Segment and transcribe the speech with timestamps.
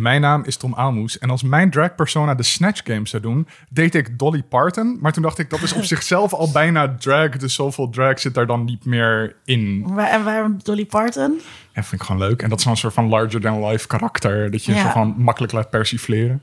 [0.00, 1.18] Mijn naam is Tom Aalmoes.
[1.18, 4.98] En als mijn drag persona de Snatch Games zou doen, deed ik Dolly Parton.
[5.00, 7.36] Maar toen dacht ik, dat is op zichzelf al bijna drag.
[7.36, 9.84] Dus zoveel drag zit daar dan niet meer in.
[9.86, 11.40] Waar- En waarom Dolly Parton?
[11.72, 12.42] En vind ik gewoon leuk.
[12.42, 14.50] En dat is zo'n soort van larger-than-life karakter.
[14.50, 14.82] Dat je Ja.
[14.82, 16.42] zo van makkelijk laat persifleren.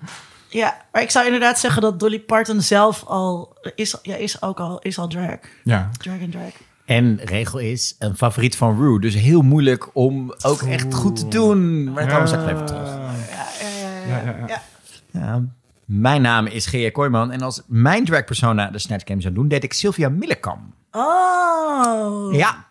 [0.49, 4.59] Ja, maar ik zou inderdaad zeggen dat Dolly Parton zelf al is, ja, is ook
[4.59, 5.37] al, is al drag.
[5.63, 5.89] Ja.
[5.97, 6.51] Drag en drag.
[6.85, 8.99] En regel is een favoriet van Rue.
[8.99, 11.83] Dus heel moeilijk om ook echt goed te doen.
[11.93, 13.04] Maar het straks even terug.
[14.07, 14.61] Ja,
[15.11, 15.43] ja,
[15.85, 16.91] mijn naam is G.J.
[16.91, 17.31] Kooijman.
[17.31, 20.73] En als mijn drag persona de Snatch Game zou doen, deed ik Sylvia Millekam.
[20.91, 22.33] Oh.
[22.33, 22.65] Ja,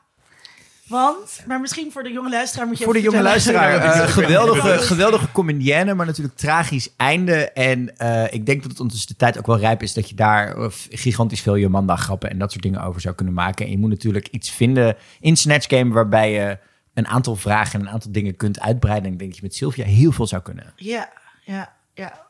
[0.89, 3.81] Want, maar misschien voor de jonge luisteraar moet je voor de jonge luisteraar.
[3.81, 7.51] Weet geweldige, geweldige comedienne, maar natuurlijk tragisch einde.
[7.51, 10.15] En eh, ik denk dat het ondertussen de tijd ook wel rijp is dat je
[10.15, 10.57] daar
[10.91, 13.65] gigantisch veel Jomanda grappen en dat soort dingen over zou kunnen maken.
[13.65, 16.59] En je moet natuurlijk iets vinden in Snatch Game waarbij je
[16.95, 19.07] een aantal vragen en een aantal dingen kunt uitbreiden.
[19.07, 20.73] En ik denk dat je met Sylvia heel veel zou kunnen.
[20.77, 21.09] Ja,
[21.45, 22.23] ja, ja.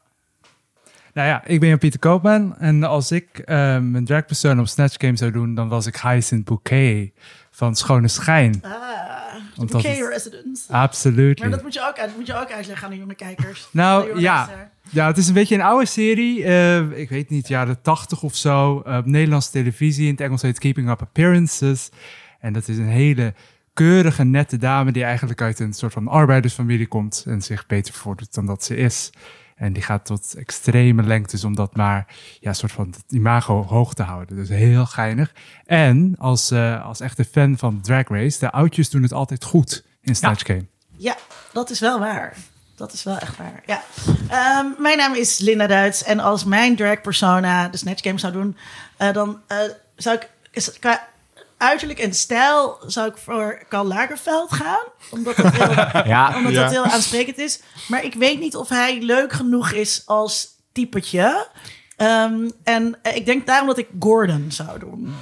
[1.14, 2.56] Nou ja, ik ben Jan-Pieter Koopman.
[2.58, 5.96] En als ik eh, mijn drag persoon op Snatch Game zou doen, dan was ik
[5.96, 7.10] Hyacinth Bouquet
[7.50, 8.60] van Schone Schijn.
[8.62, 8.70] Ah,
[9.56, 10.72] Want dat Bouquet is- Residence.
[10.72, 11.40] Absoluut.
[11.40, 13.68] Maar dat moet, je ook, uit- moet je ook uitleggen aan de jonge kijkers.
[13.72, 14.48] Nou jonge ja.
[14.90, 16.44] ja, het is een beetje een oude serie.
[16.44, 18.72] Eh, ik weet niet, jaren 80 of zo.
[18.74, 20.04] op Nederlandse televisie.
[20.04, 21.88] In het Engels heet Keeping Up Appearances.
[22.40, 23.34] En dat is een hele
[23.74, 28.34] keurige, nette dame die eigenlijk uit een soort van arbeidersfamilie komt en zich beter voordoet
[28.34, 29.10] dan dat ze is.
[29.56, 32.06] En die gaat tot extreme lengtes om dat maar
[32.40, 34.36] ja, soort van het imago hoog te houden.
[34.36, 35.32] Dus heel geinig.
[35.64, 39.84] En als, eh, als echte fan van Drag Race, de oudjes doen het altijd goed
[40.02, 40.66] in Snatch Game.
[40.96, 41.16] Ja,
[41.52, 42.36] dat is wel waar.
[42.74, 43.62] Dat is wel echt waar.
[43.66, 43.82] Ja.
[44.28, 46.02] Ehm, mijn naam is Linda Duits.
[46.02, 48.56] En als mijn drag persona de Snatch Game zou doen,
[48.96, 49.58] eh, dan eh,
[49.96, 50.28] zou ik
[50.80, 51.08] qua
[51.58, 54.84] uiterlijk en stijl zou ik voor Karl Lagerfeld gaan.
[55.10, 55.70] Omdat dat heel,
[56.12, 56.62] Ja, omdat Ja.
[56.62, 57.60] dat heel aansprekend is.
[57.88, 61.48] Maar ik weet niet of hij leuk genoeg is als typetje.
[61.96, 65.14] Ehm, en eh, ik denk daarom dat ik Gordon zou doen.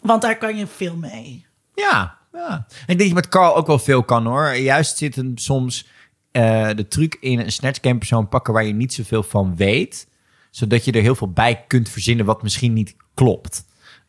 [0.00, 1.46] Want daar kan je veel mee.
[1.74, 2.66] Ja, ja.
[2.68, 4.54] Ik denk dat je met Carl ook wel veel kan hoor.
[4.56, 5.86] Juist zit hem soms
[6.30, 10.06] eh, de truc in een Snatch Game persoon pakken waar je niet zoveel van weet.
[10.50, 13.64] Zodat je er heel veel bij kunt verzinnen wat misschien niet klopt.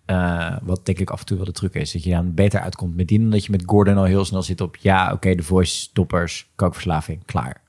[0.09, 1.91] Eh, wat denk ik af en toe wel de truc is.
[1.91, 4.43] Dat je dan beter uitkomt met die dan dat je met Gordon al heel snel
[4.43, 4.75] zit op...
[4.75, 7.61] ja, oké, de voice stoppers, kookverslaving, klaar.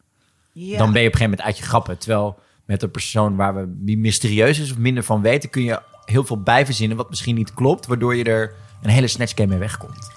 [0.53, 0.79] Ja.
[0.79, 1.99] Dan ben je op een gegeven moment uit je grappen.
[1.99, 5.51] Terwijl met een persoon waar we die mysterieus is of minder van weten...
[5.51, 7.87] kun je heel veel bij verzinnen wat misschien niet klopt...
[7.87, 10.09] waardoor je er een hele Snatch Game mee wegkomt.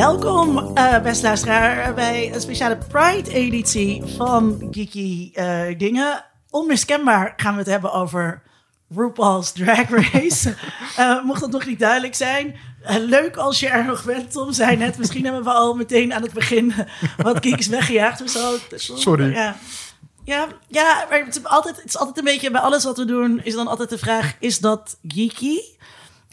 [0.00, 6.24] Welkom, eh beste luisteraar, bij een speciale Pride-editie van Geeky eh, Dingen.
[6.50, 8.42] Onmiskenbaar gaan we het hebben over
[8.88, 10.54] RuPaul's Drag Race.
[10.96, 12.56] Eh, mocht dat nog niet duidelijk zijn,
[12.98, 14.98] leuk als je er nog bent, Tom zei net.
[14.98, 16.74] Misschien hebben we al meteen aan het begin
[17.16, 18.56] wat geeks weggejaagd of zo.
[18.76, 19.32] Sorry.
[19.32, 19.56] Ja.
[20.24, 23.04] Ja, ja, maar het is, altijd, het is altijd een beetje bij alles wat we
[23.04, 25.58] doen, is dan altijd de vraag: is dat geeky?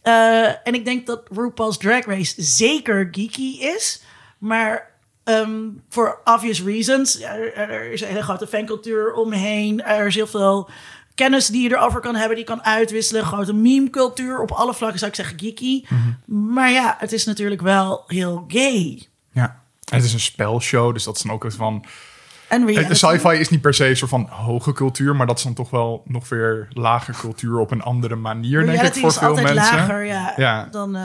[0.02, 4.02] Eh, en ik denk dat RuPaul's Drag Race zeker geeky is.
[4.38, 4.92] Maar
[5.24, 5.60] ehm,
[5.90, 7.22] voor obvious reasons.
[7.22, 9.84] Er, er is een hele grote fancultuur omheen.
[9.84, 10.70] Er is heel veel
[11.16, 12.36] kennis die je erover kan hebben.
[12.36, 13.26] Die kan uitwisselen.
[13.26, 14.40] Grote meme-cultuur.
[14.40, 15.84] Op alle vlakken zou ik zeggen geeky.
[16.26, 19.08] Maar ja, het is natuurlijk wel heel gay.
[19.32, 19.62] Ja.
[19.92, 21.86] En het is een spelshow, dus dat is dan ook het van...
[22.50, 22.94] En De reality.
[22.94, 25.70] sci-fi is niet per se een soort van hoge cultuur, maar dat is dan toch
[25.70, 29.54] wel nog weer lage cultuur op een andere manier, denk ik, voor is veel altijd
[29.54, 29.76] mensen.
[29.76, 30.34] lager, ja.
[30.36, 30.68] Ja.
[30.72, 31.02] Dan, eh,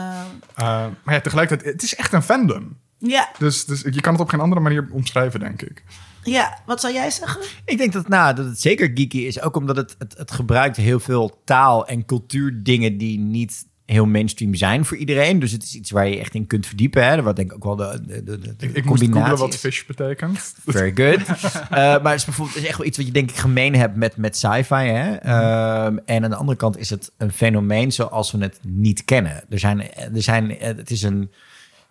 [0.59, 2.77] Uh, maar ja, tegelijkertijd, het is echt een fandom.
[2.97, 5.83] ja, Dus, dus je kan het op geen andere manier omschrijven, denk ik.
[6.23, 7.41] ja, wat zou jij zeggen?
[7.65, 9.41] Ik denk dat, nou, dat het zeker geeky is.
[9.41, 14.55] Ook omdat het, het, het gebruikt heel veel taal- en cultuurdingen die niet heel mainstream
[14.55, 15.39] zijn voor iedereen.
[15.39, 17.05] Dus het is iets waar je echt in kunt verdiepen.
[17.05, 17.21] Hè?
[17.21, 19.53] Wat denk ik ook wel de, de, de, de Ik, ik moest combinatie googlen wat
[19.53, 19.59] is.
[19.59, 20.55] fish betekent.
[20.65, 21.21] Very good.
[21.63, 23.75] Eh, maar het is bijvoorbeeld het is echt wel iets wat je denk ik gemeen
[23.75, 24.75] hebt met, met sci-fi.
[24.75, 25.15] Hè?
[25.15, 29.43] Ehm, en aan de andere kant is het een fenomeen zoals we het niet kennen.
[29.49, 31.31] Er zijn, er zijn, het is een,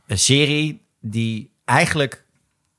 [0.07, 2.25] een serie die eigenlijk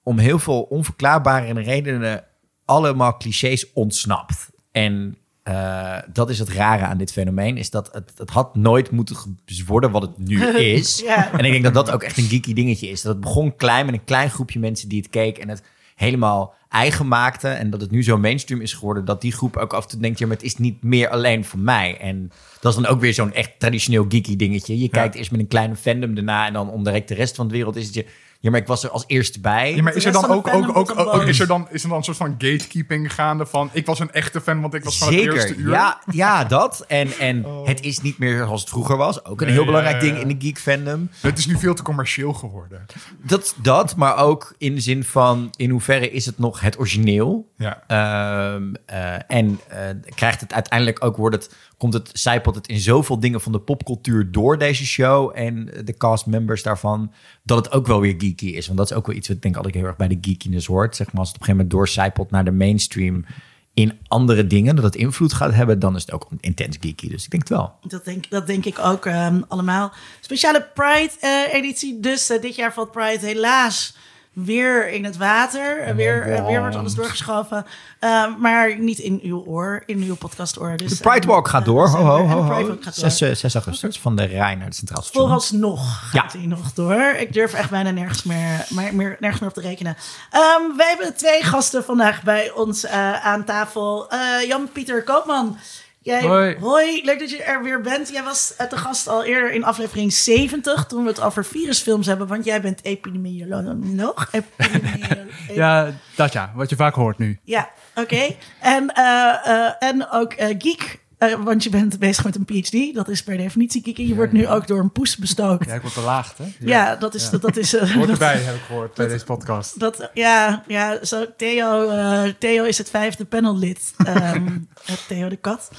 [0.03, 2.23] om heel veel onverklaarbare redenen
[2.65, 4.49] allemaal clichés ontsnapt.
[4.71, 8.91] En eh, dat is het rare aan dit fenomeen, is dat het, het had nooit
[8.91, 10.45] moeten ge- worden wat het nu
[10.75, 10.99] is.
[11.05, 11.31] Ja.
[11.31, 13.01] En ik denk dat dat ook echt een geeky dingetje is.
[13.01, 15.63] Dat het begon klein met een klein groepje mensen die het keek en het
[15.95, 17.47] helemaal eigen maakte.
[17.47, 19.99] En dat het nu zo mainstream is geworden dat die groep ook af en toe
[19.99, 21.97] denkt, ja, maar het is niet meer alleen voor mij.
[21.97, 24.79] En dat is dan ook weer zo'n echt traditioneel geeky dingetje.
[24.79, 27.47] Je kijkt eerst met een kleine fandom erna en dan om direct de rest van
[27.47, 28.05] de wereld is het je...
[28.43, 29.75] Ja, maar ik was er als eerste bij.
[29.75, 32.17] Ja, maar is er dan ook, ook, is er dan, is er dan een soort
[32.17, 35.47] van gatekeeping gaande van ik was een echte fan, want ik was van het eerste
[35.47, 35.71] Zeker, uur?
[35.71, 36.85] ja, ja, dat.
[36.87, 39.25] En, en het is niet meer zoals het vroeger was.
[39.25, 41.09] Ook een Nee, heel belangrijk ja, ding in de geek fandom.
[41.19, 42.85] Het is nu veel te commercieel geworden.
[43.21, 47.51] Dat, dat, maar ook in de zin van in hoeverre is het nog het origineel?
[47.57, 47.83] Ja.
[47.87, 49.79] Ehm, eh, en eh,
[50.15, 53.59] krijgt het uiteindelijk ook, wordt het, komt het, zijpelt het in zoveel dingen van de
[53.59, 57.13] popcultuur door deze show en de castmembers daarvan,
[57.43, 58.65] dat het ook wel weer geeky is.
[58.65, 60.67] Want dat is ook wel iets wat ik denk altijd heel erg bij de geekiness
[60.67, 60.95] hoort.
[60.95, 63.25] Zeg maar, als het op een gegeven moment doorcijpelt naar de mainstream
[63.73, 67.09] in andere dingen, dat het invloed gaat hebben, dan is het ook intens geeky.
[67.09, 67.73] Dus ik denk het wel.
[67.87, 69.93] Dat denk, dat denk ik ook ehm, allemaal.
[70.21, 71.99] Speciale Pride-editie.
[71.99, 73.95] dus eh, dit jaar valt Pride helaas
[74.33, 75.79] weer in het water.
[75.81, 77.65] Eh, weer, eh, weer wordt alles doorgeschoven.
[77.99, 80.77] Ehm, maar niet in uw oor, in uw podcastoor.
[80.77, 81.87] Dus, De Pride Walk gaat eh, door.
[81.87, 82.47] Ho, ho, ho, ho.
[82.67, 83.09] Walk gaat door.
[83.11, 85.23] 6, eh, 6 augustus van de Rijn naar het Centraal Station.
[85.23, 86.37] Vooralsnog gaat Ja.
[86.39, 87.01] hij nog door.
[87.17, 89.97] Ik durf echt bijna nergens meer, meer, nergens meer op te rekenen.
[90.29, 94.09] Ehm, wij hebben twee gasten vandaag bij ons eh, aan tafel.
[94.09, 95.57] Eh, Jan-Pieter Koopman.
[96.03, 97.01] Jij, Hoi.
[97.03, 98.09] leuk dat je er weer bent.
[98.09, 102.05] Jij was eh, te gast al eerder in aflevering 70, toen we het over virusfilms
[102.07, 104.27] hebben, want jij bent epidemioloog.
[104.31, 107.39] Epidemiolo- Ja, dat ja, wat je vaak hoort nu.
[107.43, 108.35] ja, oké.
[108.59, 110.99] En, eh, eh, en ook geek,
[111.31, 112.95] eh, want je bent bezig met een PhD.
[112.95, 114.01] Dat is per definitie geeky.
[114.07, 115.65] Je wordt nu ook door een poes bestookt.
[115.65, 116.43] Ja, ik word belaagd, hè?
[116.59, 117.29] Ja, dat is...
[117.29, 119.79] Dat, dat is eh, Hoort dat- erbij, heb ik gehoord, bij deze podcast.
[119.79, 123.93] Dat, ja, ja zo, Theo, eh, Theo is het vijfde panellid.
[124.05, 124.47] ehm,
[124.85, 125.69] eh, Theo de Kat.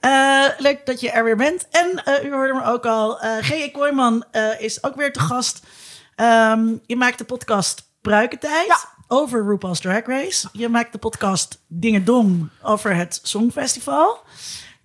[0.00, 1.66] Eh, leuk dat je er weer bent.
[1.70, 3.20] En eh, u hoorde me ook al.
[3.20, 3.70] eh G.E.
[3.70, 5.62] Kooijman eh, is ook weer te gast.
[6.14, 10.48] Ehm, je maakt de podcast Pruikentijd over RuPaul's Drag Race.
[10.52, 14.18] Je maakt de podcast Dingen Dong over het Songfestival.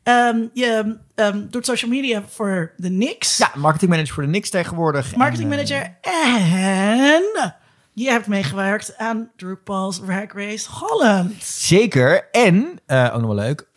[0.09, 3.37] Ehm, je ehm, doet social media voor de Nix.
[3.37, 5.15] Ja, marketingmanager voor de Nix tegenwoordig.
[5.15, 5.97] Marketing En, eh, manager.
[6.01, 7.53] En
[7.93, 11.43] je hebt meegewerkt aan RuPaul's Drag Race Holland.
[11.43, 12.27] Zeker.
[12.31, 13.67] En, eh, ook nog wel leuk,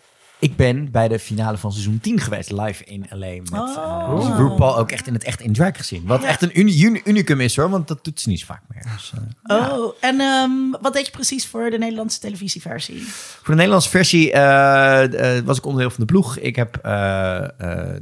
[0.42, 3.26] ik ben bij de finale van seizoen 10 geweest, live in LA.
[3.26, 3.76] Met Oh.
[3.76, 6.06] eh, dus RuPaul ook echt in het echt in drag gezien.
[6.06, 6.28] Wat Ja.
[6.28, 8.82] echt een uni- uni- unicum is hoor, want dat doet ze niet zo vaak meer.
[8.96, 9.12] Dus,
[9.44, 10.50] eh, Oh, en ehm,
[10.80, 13.02] wat deed je precies voor de Nederlandse televisieversie?
[13.06, 16.36] Voor de Nederlandse versie eh, was ik onderdeel van de ploeg.
[16.38, 16.78] Ik heb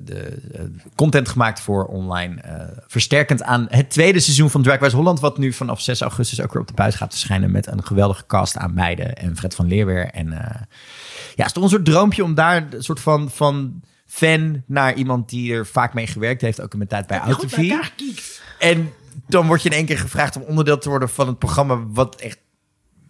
[0.05, 0.39] de
[0.95, 2.39] content gemaakt voor online.
[2.87, 5.21] versterkend aan het tweede seizoen van Drag Race Holland.
[5.21, 7.51] Wat nu vanaf 6 augustus ook weer op de buis gaat verschijnen.
[7.51, 9.03] Met een geweldige cast aan beide.
[9.03, 10.07] En Fred van Leerweer.
[10.11, 10.29] En
[11.35, 14.95] ja, het is toch een soort droompje om daar een soort van, van fan naar
[14.95, 16.61] iemand die er vaak mee gewerkt heeft.
[16.61, 17.73] Ook in mijn tijd bij AutoV.
[18.59, 18.93] En
[19.27, 22.21] dan word je in één keer gevraagd om onderdeel te worden van het programma wat
[22.21, 22.39] echt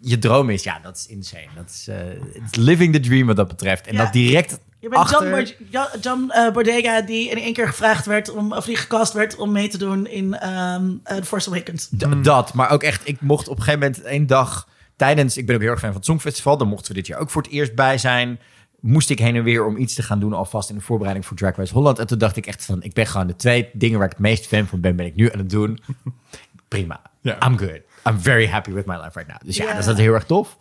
[0.00, 0.62] je droom is.
[0.62, 1.46] Ja, dat is insane.
[1.55, 3.87] Dat is eh, it's living the dream wat dat betreft.
[3.87, 4.02] En Ja.
[4.05, 5.38] dat direct Je bent achter...
[5.43, 9.12] John, Ja- John eh, Bodega die in één keer gevraagd werd om, of die gecast
[9.12, 11.87] werd om mee te doen in ehm eh, The Force Awakens.
[11.87, 15.46] D- Dat, maar ook echt, ik mocht op een gegeven moment één dag tijdens, ik
[15.46, 17.43] ben ook heel erg fan van het Songfestival, daar mochten we dit jaar ook voor
[17.43, 18.40] het eerst bij zijn.
[18.80, 21.36] Moest ik heen en weer om iets te gaan doen alvast in de voorbereiding voor
[21.36, 21.98] Drag Race Holland.
[21.98, 24.22] En toen dacht ik echt van, ik ben gewoon de twee dingen waar ik het
[24.22, 25.78] meest fan van ben, ben ik nu aan het doen.
[26.68, 27.00] Prima.
[27.22, 27.82] I'm good.
[28.08, 29.38] I'm very happy with my life right now.
[29.44, 30.56] Dus ja, dat is dat heel erg tof.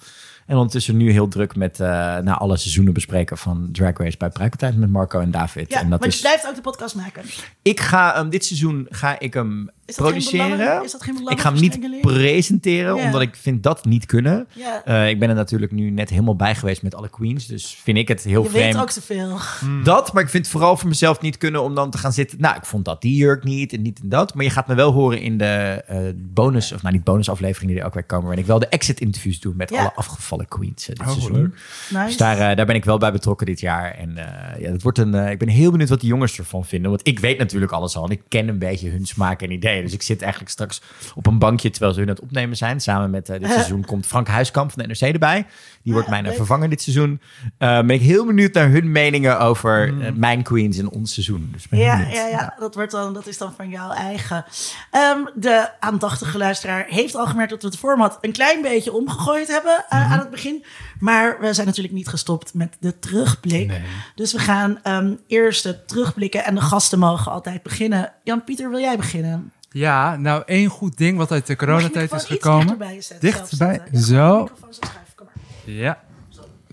[0.50, 1.88] En ondertussen nu heel druk met uh,
[2.18, 5.69] na alle seizoenen bespreken van Drag Race bij Pruikentijd met Marco en David.
[5.69, 7.24] Ja, en dat maar je blijft ook de podcast maken.
[7.62, 10.84] ik ga hem dit seizoen ga ik hem Is produceren.
[10.84, 14.48] is dat geen ik ga hem niet presenteren, omdat ik vind dat niet kunnen.
[14.86, 17.48] Eh, ik ben er natuurlijk nu net helemaal bij geweest met alle queens.
[17.48, 18.74] Dus vind ik het heel Je vreemd.
[18.74, 19.38] weet ook te veel.
[19.83, 22.42] Dat, maar ik vind het vooral voor mezelf niet kunnen om dan te gaan zitten.
[22.42, 24.33] Nou, ik vond dat die jurk niet en niet en dat.
[24.33, 27.80] Maar je gaat me wel horen in de eh, bonus, of nou niet bonusaflevering die
[27.80, 28.26] er ook weer komen.
[28.26, 31.31] Waarin ik wel de exit interviews doe met alle afgevallen queens eh, dit Oh, seizoen.
[31.42, 31.54] leuk.
[31.90, 32.06] Nice.
[32.06, 33.92] Dus daar, eh, daar ben ik wel bij betrokken dit jaar.
[33.92, 36.66] En eh, ja, dat wordt een, eh, ik ben heel benieuwd wat de jongens ervan
[36.66, 36.90] vinden.
[36.90, 38.04] Want ik weet natuurlijk alles al.
[38.06, 39.84] En ik ken een beetje hun smaak en ideeën.
[39.84, 40.81] Dus ik zit eigenlijk straks
[41.16, 42.81] op een bankje terwijl ze hun aan het opnemen zijn.
[42.81, 45.46] Samen met dit seizoen komt Frank Huiskamp van de NRC erbij.
[45.84, 46.36] Die wordt Ah, mijn leuk.
[46.36, 47.22] vervanger dit seizoen.
[47.58, 51.50] Eh, ben ik heel benieuwd naar hun meningen over eh, mijn queens in ons seizoen.
[51.54, 52.16] Dus Ja, benieuwd.
[52.16, 52.56] ja, ja.
[52.60, 54.46] Dat, wordt dan, dat is dan van jouw eigen.
[54.92, 59.48] Ehm, de aandachtige luisteraar heeft al gemerkt dat we het format een klein beetje omgegooid
[59.48, 60.02] hebben Mhm.
[60.12, 60.66] aan het begin.
[61.00, 63.81] Maar we zijn natuurlijk niet gestopt met de terugblik.
[64.16, 68.14] Dus we gaan ehm, eerst terugblikken en de gasten mogen altijd beginnen.
[68.24, 69.52] Jan-Pieter, wil jij beginnen?
[69.71, 72.59] Ja, nou één goed ding wat uit de coronatijd is gekomen.
[72.68, 74.40] dichterbij je Dichterbij, zo.
[74.42, 75.74] microfoon zo schuiven, kom maar.
[75.76, 76.00] Ja.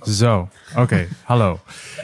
[0.09, 1.61] Zo, oké, hallo.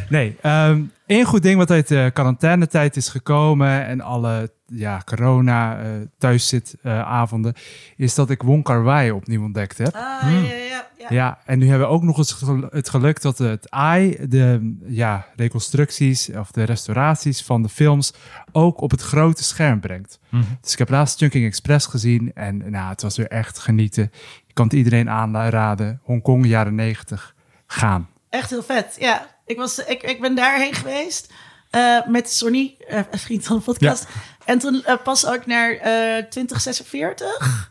[0.09, 5.79] Nee, ehm één goed ding wat uit de quarantainetijd is gekomen en alle ja, corona
[5.79, 5.87] eh
[6.19, 7.55] thuiszitavonden,
[7.97, 9.95] is dat ik Wong Kar Wai opnieuw ontdekt heb.
[9.95, 11.07] Ah, ja, ja, ja, ja.
[11.09, 14.77] Ja, en nu hebben we ook nog eens gel- het geluk dat het AI de
[14.87, 18.13] ja, reconstructies of de restauraties van de films
[18.53, 20.19] ook op het grote scherm brengt.
[20.61, 24.05] Dus ik heb laatst Chunking Express gezien en nou, het was weer echt genieten.
[24.47, 26.01] Ik kan het iedereen aanraden.
[26.03, 27.32] Hongkong, jaren 90,
[27.73, 28.09] gaan.
[28.31, 28.97] Echt heel vet.
[28.99, 31.33] Ja, ik, was, ik, ik ben daarheen geweest
[31.71, 34.07] eh, met Sonny, eh, een vriend van de podcast.
[34.45, 37.71] En toen eh, pas ook naar eh 2046.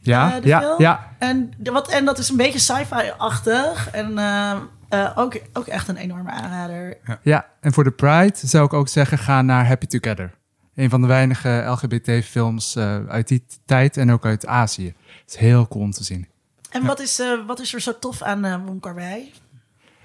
[0.00, 0.80] Ja, ja, film.
[0.80, 1.14] ja.
[1.18, 3.90] En, de- wat, en dat is een beetje sci-fi-achtig.
[3.90, 4.18] En
[5.14, 6.96] ook, ook echt een enorme aanrader.
[7.22, 10.34] Ja, en voor de Pride zou ik ook zeggen, ga naar Happy Together.
[10.74, 14.86] Een van de weinige LGBT-films eh, uit die tijd en ook uit Azië.
[15.22, 16.28] Het is heel cool om te zien.
[16.76, 19.32] En wat, is, eh, wat is er zo tof aan eh Wong Kar-wai?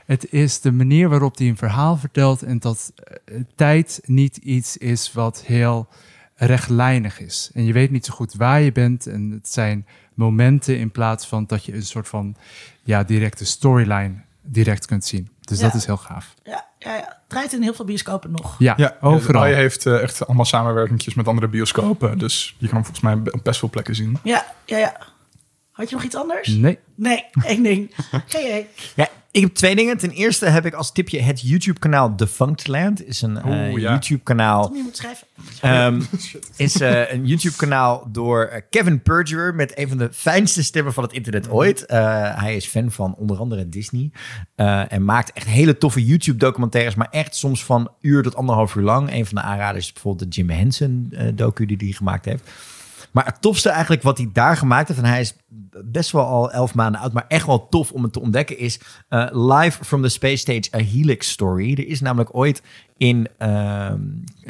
[0.06, 2.92] Het is de manier waarop hij een verhaal vertelt en dat
[3.26, 5.88] eh, tijd niet iets is wat heel
[6.36, 7.50] rechtlijnig is.
[7.54, 11.28] En je weet niet zo goed waar je bent en het zijn momenten in plaats
[11.28, 12.36] van dat je een soort van
[12.84, 15.30] ja, directe storyline direct kunt zien.
[15.42, 15.66] Dus Ja.
[15.66, 16.34] dat is heel gaaf.
[16.44, 17.00] Ja, ja, ja.
[17.08, 18.56] Het draait in heel veel bioscopen nog.
[18.60, 19.42] Ja, Ja, overal.
[19.42, 22.18] Hij heeft echt allemaal samenwerkingjes met andere bioscopen.
[22.18, 24.18] Dus je kan hem volgens mij op best veel plekken zien.
[24.24, 24.98] Ja, ja, ja.
[25.72, 26.48] Had je nog iets anders?
[26.48, 26.80] Nee.
[26.96, 27.92] Nee, één ding.
[28.96, 29.98] Ja, ik heb twee dingen.
[29.98, 33.06] Ten eerste heb ik als tipje het YouTube-kanaal Defunctland.
[33.06, 33.78] Is een eh, ja.
[33.78, 34.66] YouTube-kanaal.
[34.66, 35.28] Tom, je moet schrijven.
[35.62, 36.02] Ehm,
[36.56, 41.04] is eh, een YouTube-kanaal door eh, Kevin Perjurer met een van de fijnste stemmen van
[41.04, 41.86] het internet ooit.
[41.86, 42.00] Eh,
[42.40, 44.12] hij is fan van onder andere Disney
[44.56, 48.84] eh, en maakt echt hele toffe YouTube-documentaires, maar echt soms van uur tot anderhalf uur
[48.84, 49.14] lang.
[49.14, 52.50] Een van de aanraders is bijvoorbeeld de Jim Henson eh, docu die hij gemaakt heeft.
[53.12, 55.36] Maar het tofste eigenlijk wat hij daar gemaakt heeft, en hij is
[55.86, 58.80] best wel al elf maanden oud, maar echt wel tof om het te ontdekken, is
[59.08, 61.72] eh, Live from the Space Stage, A Helix Story.
[61.72, 62.62] Er is namelijk ooit
[62.98, 64.00] in ehm,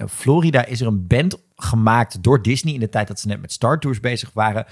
[0.10, 3.52] Florida is er een band gemaakt door Disney in de tijd dat ze net met
[3.52, 4.66] Star Tours bezig waren.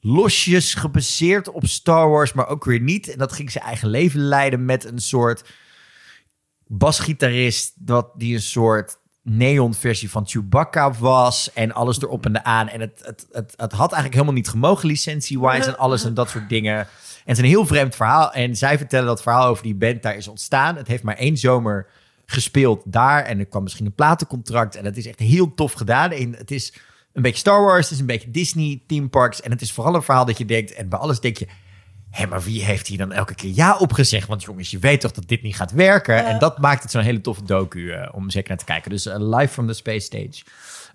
[0.00, 3.08] Losjes gebaseerd op Star Wars, maar ook weer niet.
[3.08, 5.44] En dat ging zijn eigen leven leiden met een soort
[6.66, 12.68] basgitarist dat die een soort neon-versie van Chewbacca was en alles erop en eraan.
[12.68, 16.30] En het, het, het, het had eigenlijk helemaal niet gemogen licentie-wise en alles en dat
[16.30, 16.78] soort dingen.
[16.78, 16.86] En
[17.24, 18.32] het is een heel vreemd verhaal.
[18.32, 20.76] En zij vertellen dat verhaal over die band daar is ontstaan.
[20.76, 21.86] Het heeft maar één zomer
[22.26, 26.10] gespeeld daar en er kwam misschien een platencontract en het is echt heel tof gedaan.
[26.10, 26.72] En het is
[27.12, 29.94] een beetje Star Wars, het is een beetje Disney, theme parks en het is vooral
[29.94, 31.46] een verhaal dat je denkt en bij alles denk je
[32.16, 34.28] Hé, maar wie heeft hier dan elke keer ja op gezegd?
[34.28, 36.26] Want jongens, je weet toch dat dit niet gaat werken?
[36.26, 38.90] En dat maakt het zo'n hele toffe docu eh, om zeker naar te kijken.
[38.90, 40.42] Dus eh, live from the space stage.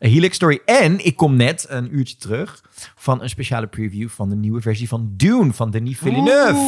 [0.06, 0.62] A Helix Story.
[0.66, 2.62] En ik kom net een uurtje terug
[2.96, 6.60] van een speciale preview van de nieuwe versie van Dune van Denis Villeneuve.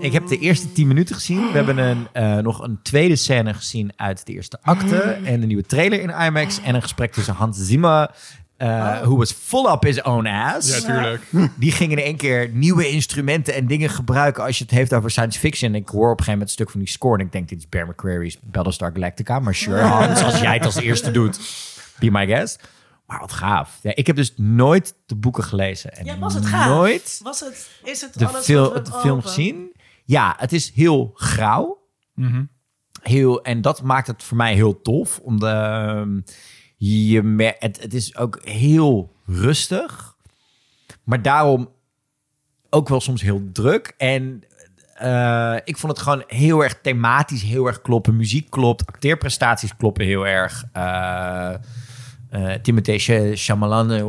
[0.00, 1.46] Ik heb de eerste 10 minuten gezien.
[1.46, 5.00] We hebben een, eh, nog een tweede scène gezien uit de eerste acte.
[5.24, 6.60] En de nieuwe trailer in IMAX.
[6.60, 8.10] En een gesprek tussen Hans Zimmer,
[8.62, 10.78] eh who was full up his own ass.
[10.78, 11.22] Ja, tuurlijk.
[11.56, 15.10] Die gingen in één keer nieuwe instrumenten en dingen gebruiken als je het heeft over
[15.10, 15.74] science fiction.
[15.74, 17.58] Ik hoor op een gegeven moment een stuk van die score en ik denk, dit
[17.58, 19.38] is Bear McCreary's Battlestar Galactica.
[19.38, 21.40] Maar sure, Hans, als jij het als eerste doet,
[21.98, 22.68] be my guest.
[23.06, 23.78] Maar wat gaaf.
[23.82, 25.92] Ja, ik heb dus nooit de boeken gelezen.
[25.96, 26.68] En Ja, was het gaaf?
[26.68, 29.72] Nooit Was het, is het de, alles fil- de film gezien.
[30.04, 31.78] Ja, het is heel grauw.
[33.02, 35.18] Heel, en dat maakt het voor mij heel tof.
[35.22, 36.20] Omdat ehm,
[36.88, 40.16] je mer- het, het is ook heel rustig.
[41.04, 41.68] Maar daarom
[42.70, 43.94] ook wel soms heel druk.
[43.96, 44.42] En
[44.94, 48.16] eh, ik vond het gewoon heel erg thematisch, heel erg kloppen.
[48.16, 50.64] Muziek klopt, acteerprestaties kloppen heel erg.
[50.72, 51.54] Eh
[52.30, 54.02] eh Timothée Ch- Chalamet,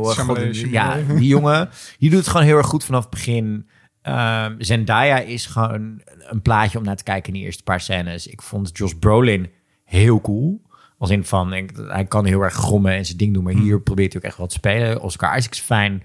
[0.70, 3.68] ja, die jongen, die doet het gewoon heel erg goed vanaf het begin.
[4.02, 8.26] Ehm, Zendaya is gewoon een plaatje om naar te kijken in die eerste paar scènes.
[8.26, 9.50] Ik vond Josh Brolin
[9.84, 10.62] heel cool.
[11.04, 13.80] Als in van, ik, hij kan heel erg grommen en zijn ding doen, maar hier
[13.80, 15.00] probeert hij ook echt wat te spelen.
[15.00, 16.02] Oscar Isaac is fijn.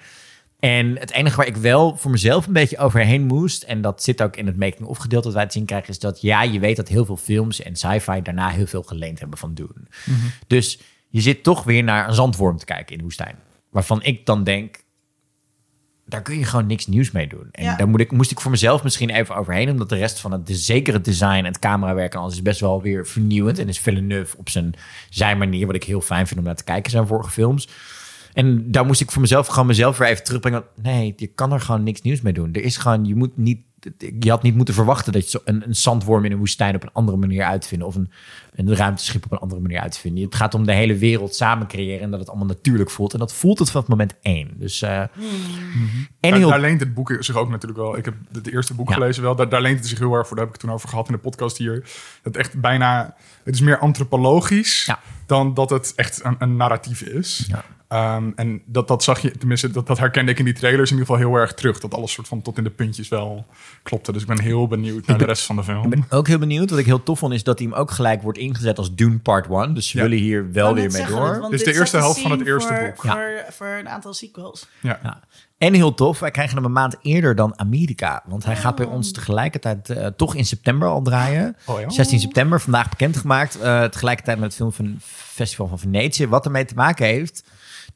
[0.60, 4.22] En het enige waar ik wel voor mezelf een beetje overheen moest, en dat zit
[4.22, 6.76] ook in het making-of gedeelte dat wij te zien krijgen, is dat ja, je weet
[6.76, 9.88] dat heel veel films en sci-fi daarna heel veel geleend hebben van doen.
[10.48, 10.80] Dus
[11.10, 13.36] je zit toch weer naar een zandworm te kijken in de woestijn.
[13.70, 14.84] Waarvan ik dan denk,
[16.10, 17.48] daar kun je gewoon niks nieuws mee doen.
[17.52, 17.76] En Ja.
[17.76, 20.48] daar moet ik, moest ik voor mezelf misschien even overheen, omdat de rest van het,
[20.48, 23.60] de, zeker het design en het camerawerk en alles is best wel weer vernieuwend.
[23.60, 24.74] En is Villeneuve op zijn,
[25.10, 27.68] zijn manier, wat ik heel fijn vind om naar te kijken, zijn vorige films.
[28.34, 30.64] En daar moest ik voor mezelf gewoon mezelf weer even terugbrengen.
[30.82, 32.54] Nee, je kan er gewoon niks nieuws mee doen.
[32.54, 33.60] Er is gewoon, je moet niet,
[34.20, 36.84] je had niet moeten verwachten dat je zo een, een zandworm in een woestijn op
[36.84, 37.84] een andere manier uitvindt.
[37.84, 38.12] Of een,
[38.54, 40.24] een ruimteschip op een andere manier uitvinden.
[40.24, 43.14] Het gaat om de hele wereld samen creëren en dat het allemaal natuurlijk voelt.
[43.14, 44.54] En dat voelt het vanaf moment één.
[44.58, 45.00] Dus, eh
[46.20, 47.98] en heel daar leent het boek zich ook natuurlijk wel.
[47.98, 48.94] Ik heb het eerste boek Ja.
[48.94, 49.36] gelezen wel.
[49.36, 50.36] Daar, daar leent het zich heel erg voor.
[50.36, 51.90] Daar heb ik het toen over gehad in de podcast hier.
[52.24, 53.16] Het echt bijna...
[53.44, 54.86] Het is meer antropologisch.
[54.86, 55.00] Ja.
[55.26, 57.46] dan dat het echt een, een narratief is.
[57.48, 57.64] Ja.
[57.90, 60.98] Ehm, en dat, dat zag je, tenminste, dat, dat herkende ik in die trailers in
[60.98, 61.80] ieder geval heel erg terug.
[61.80, 63.46] Dat alles soort van tot in de puntjes wel
[63.84, 64.12] klopte.
[64.12, 65.84] Dus ik ben heel benieuwd naar de rest van de film.
[65.84, 66.70] Ik ben ook heel benieuwd.
[66.70, 69.20] Wat ik heel tof vond, is dat hij hem ook gelijk wordt ingezet als Dune
[69.20, 69.74] Part 1.
[69.74, 70.04] Dus ze Ja.
[70.04, 71.48] willen hier wel weer mee door.
[71.52, 73.02] is dit de eerste helft van het eerste voor, boek.
[73.02, 74.68] Voor, voor een aantal sequels.
[74.80, 75.00] Ja.
[75.04, 75.20] Ja.
[75.58, 78.24] En heel tof, wij krijgen hem een maand eerder dan Amerika.
[78.26, 81.56] Want hij gaat bij ons tegelijkertijd eh, toch in september al draaien.
[81.66, 81.90] Oh ja?
[81.90, 83.60] 16 september, vandaag bekendgemaakt.
[83.60, 84.98] eh tegelijkertijd met het film van
[85.34, 86.28] Festival van Venetië.
[86.28, 87.44] Wat ermee te maken heeft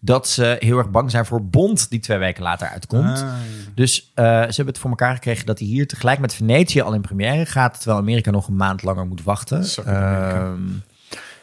[0.06, 3.22] dat ze heel erg bang zijn voor Bond, die twee weken later uitkomt.
[3.22, 3.34] Ah.
[3.76, 6.94] Dus eh, ze hebben het voor elkaar gekregen dat hij hier tegelijk met Venetië al
[6.94, 7.76] in première gaat.
[7.76, 9.66] Terwijl Amerika nog een maand langer moet wachten.
[9.86, 10.62] Ehm,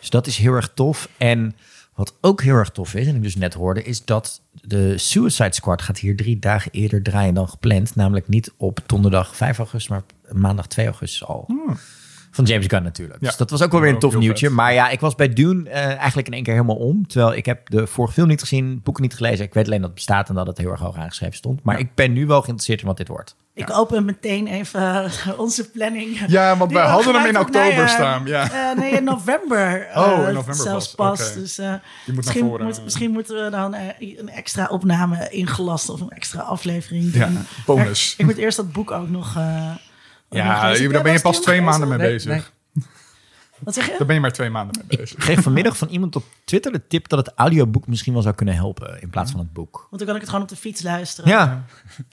[0.01, 1.09] dus dat is heel erg tof.
[1.17, 1.57] En
[1.95, 5.55] wat ook heel erg tof is, en ik dus net hoorde, is dat de Suicide
[5.55, 7.97] Squad gaat hier drie dagen eerder draaien dan gepland.
[7.97, 10.03] Namelijk niet op donderdag 5 augustus, maar
[10.33, 11.47] maandag 2 augustus al.
[12.41, 13.21] Van James Gunn natuurlijk.
[13.21, 13.27] Ja.
[13.29, 14.47] Dus dat was ook wel weer een tof nieuwtje.
[14.47, 14.55] vet.
[14.57, 17.07] Maar ja, ik was bij Dune eh, eigenlijk in één keer helemaal om.
[17.07, 19.45] Terwijl ik heb de vorige film niet gezien, boeken niet gelezen.
[19.45, 21.63] Ik weet alleen dat het bestaat en dat het heel erg hoog aangeschreven stond.
[21.63, 23.37] Maar ik ben nu wel geïnteresseerd in wat dit wordt.
[23.55, 26.21] Ik open meteen even eh, onze planning.
[26.27, 28.27] Ja, want wij we hadden hem in oktober eh, staan.
[28.27, 28.51] Ja.
[28.71, 29.87] eh, nee, in november.
[29.95, 31.31] Oh, in november zelfs pas, pas.
[31.31, 31.41] oké.
[31.41, 32.67] Dus naar misschien, voren.
[32.67, 37.39] moet- misschien moeten we dan een extra opname ingelast of een extra aflevering Ja, doen.
[37.67, 38.15] bonus.
[38.19, 39.39] Ik moet eerst dat boek ook nog.
[40.31, 40.93] Eh, Ja, lezen.
[40.93, 41.99] daar ben je pas twee maanden mee?
[41.99, 42.53] Nee, bezig.
[43.59, 43.95] Wat zeg je?
[43.99, 45.17] Daar ben je maar twee maanden mee bezig.
[45.17, 48.35] Ik kreeg vanmiddag van iemand op Twitter de tip dat het audioboek misschien wel zou
[48.35, 49.73] kunnen helpen in plaats van het boek.
[49.91, 51.31] Want dan kan ik het gewoon op de fiets luisteren.
[51.31, 51.65] Ja,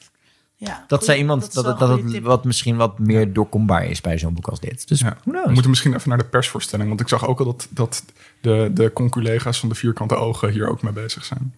[0.59, 2.23] Ja, dat goeie- zei iemand dat, dat goede het tip.
[2.23, 4.87] wat misschien wat meer doorkombaar is bij zo'n boek als dit.
[4.87, 5.17] Dus Ja.
[5.23, 6.87] We moeten misschien even naar de persvoorstelling.
[6.87, 8.03] Want ik zag ook al dat, dat
[8.47, 11.53] de, de conculega's van de vierkante ogen hier ook mee bezig zijn.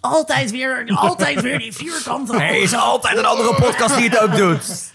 [0.00, 2.36] Altijd weer, altijd weer die vierkante.
[2.42, 4.90] Er is altijd een andere podcast die het ook doet.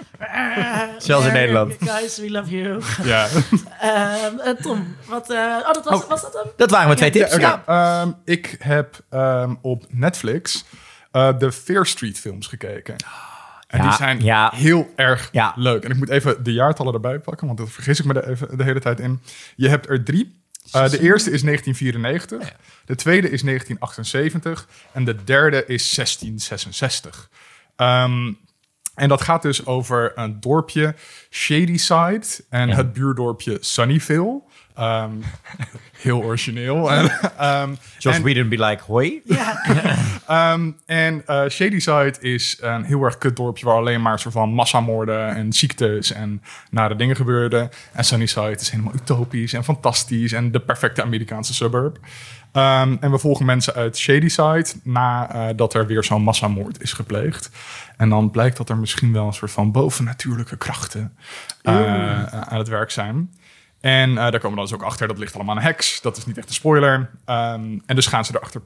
[0.98, 1.75] Zelfs in Nederland.
[1.79, 2.82] Guys, we love you.
[3.03, 3.27] Ja,
[3.79, 6.10] Ehm, eh, Tom, wat, eh, oh, dat was, Oh.
[6.10, 6.51] was dat hem?
[6.58, 7.36] Dat waren mijn twee tips.
[7.36, 7.63] Ja.
[7.65, 10.65] ehm, ik heb ehm, op Netflix
[11.12, 12.96] eh, de Fair Street films gekeken.
[13.68, 14.51] En Ja, die zijn ja.
[14.56, 15.53] heel erg Ja.
[15.56, 15.84] leuk.
[15.84, 18.58] En ik moet even de jaartallen erbij pakken, want dat vergis ik me er even
[18.58, 19.22] de hele tijd in.
[19.56, 20.38] Je hebt er drie.
[20.72, 27.30] Eh, de eerste is 1994, de tweede is 1978 en de derde is 1666.
[27.76, 28.34] Ehm,
[28.96, 30.96] en dat gaat dus over een dorpje
[31.30, 32.76] Shadyside en Ja.
[32.76, 34.42] het buurdorpje Sunnyvale.
[34.80, 35.12] Ehm,
[36.02, 36.92] heel origineel.
[36.92, 39.22] En, ehm, Josh en- Whedon be like, hoi.
[39.26, 39.63] Ja,
[40.28, 44.50] Ehm, en eh Shadyside is een heel erg kut dorpje waar alleen maar soort van
[44.54, 47.70] massamoorden en ziektes en nare dingen gebeurden.
[47.94, 51.98] En Sunnyside is helemaal utopisch en fantastisch en de perfecte Amerikaanse suburb.
[52.52, 57.50] Ehm, en we volgen mensen uit Shadyside nadat dat er weer zo'n massamoord is gepleegd.
[57.98, 61.13] En dan blijkt dat er misschien wel een soort van bovennatuurlijke krachten
[61.62, 63.34] eh, aan het werk zijn.
[63.82, 66.02] En eh, daar komen we dan dus ook achter, dat ligt allemaal aan een heks.
[66.02, 67.10] Dat is niet echt een spoiler.
[67.26, 68.62] Ehm, en dus gaan ze erachter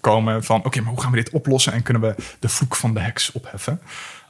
[0.00, 0.64] komen van...
[0.64, 1.72] oké, maar hoe gaan we dit oplossen...
[1.72, 3.80] en kunnen we de vloek van de heks opheffen?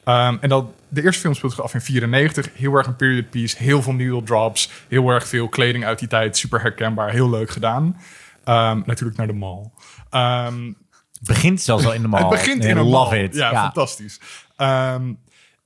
[0.05, 2.51] Ehm, en dat, de eerste film speelt zich af in 94.
[2.55, 3.57] Heel erg een period piece.
[3.59, 4.71] Heel veel needle drops.
[4.89, 6.37] Heel erg veel kleding uit die tijd.
[6.37, 7.11] Super herkenbaar.
[7.11, 8.01] Heel leuk gedaan.
[8.45, 9.71] Ehm, natuurlijk naar de mall.
[10.11, 12.21] Het begint zelfs al in de mall.
[12.21, 13.25] het begint in een love mall.
[13.25, 13.35] it.
[13.35, 14.21] Ja, fantastisch.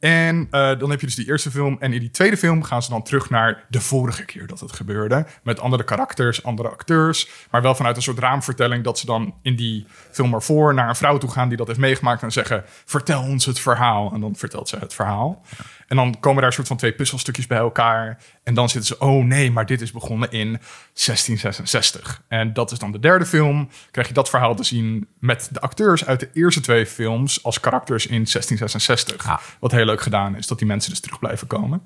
[0.00, 1.76] En eh, dan heb je dus die eerste film.
[1.80, 4.72] En in die tweede film gaan ze dan terug naar de vorige keer dat het
[4.72, 5.26] gebeurde.
[5.42, 7.28] Met andere karakters, andere acteurs.
[7.50, 10.96] Maar wel vanuit een soort raamvertelling dat ze dan in die film ervoor naar een
[10.96, 12.22] vrouw toe gaan die dat heeft meegemaakt.
[12.22, 14.12] En zeggen, vertel ons het verhaal.
[14.12, 15.42] En dan vertelt ze het verhaal.
[15.90, 18.22] En dan komen daar soort van twee puzzelstukjes bij elkaar.
[18.42, 22.22] En dan zitten ze, oh nee, maar dit is begonnen in 1666.
[22.29, 23.68] En dat is dan de derde film.
[23.90, 27.61] Krijg je dat verhaal te zien met de acteurs uit de eerste twee films als
[27.61, 29.24] karakters in 1666.
[29.24, 29.40] Ja.
[29.61, 31.83] Wat heel leuk gedaan is, dat die mensen dus terug blijven komen.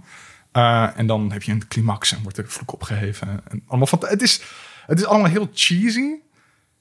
[0.53, 3.29] Eh, en dan heb je een climax en wordt de vloek opgeheven.
[3.49, 4.43] En allemaal van, het, is,
[4.87, 6.15] het is allemaal heel cheesy,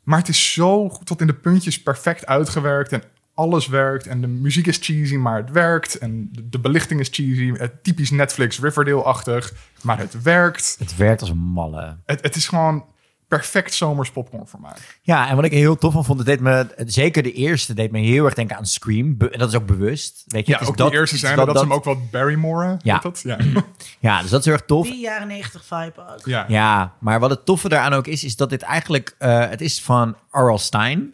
[0.03, 2.91] maar het is zo tot in de puntjes perfect uitgewerkt.
[2.91, 4.07] En alles werkt.
[4.07, 5.97] En de muziek is cheesy, maar het werkt.
[5.97, 7.51] En de, de belichting is cheesy.
[7.57, 10.75] Het typisch Netflix Riverdale-achtig, maar het werkt.
[10.79, 11.97] Het werkt als een malle.
[12.05, 12.85] Het, het is gewoon
[13.27, 14.71] perfect zomers popcorn voor mij.
[15.01, 17.73] Ja, en wat ik er heel tof van vond, het deed me, zeker de eerste,
[17.73, 19.17] deed me heel erg denken aan Scream.
[19.17, 20.23] Be- en dat is ook bewust.
[20.27, 22.11] Weet je, Ja, Het is ook de eerste zijn dat, dat, ze hem ook wat
[22.11, 22.77] Barrymore.
[22.81, 22.99] Ja.
[22.99, 23.21] Dat?
[23.23, 23.37] Ja.
[23.99, 24.87] Ja, dus dat is heel erg tof.
[24.87, 26.25] die jaren 90 vibe ook.
[26.25, 26.45] ja.
[26.47, 29.81] Ja, maar wat het toffe daaraan ook is, is dat dit eigenlijk, eh, het is
[29.81, 30.57] van R.L.
[30.57, 31.13] Stein,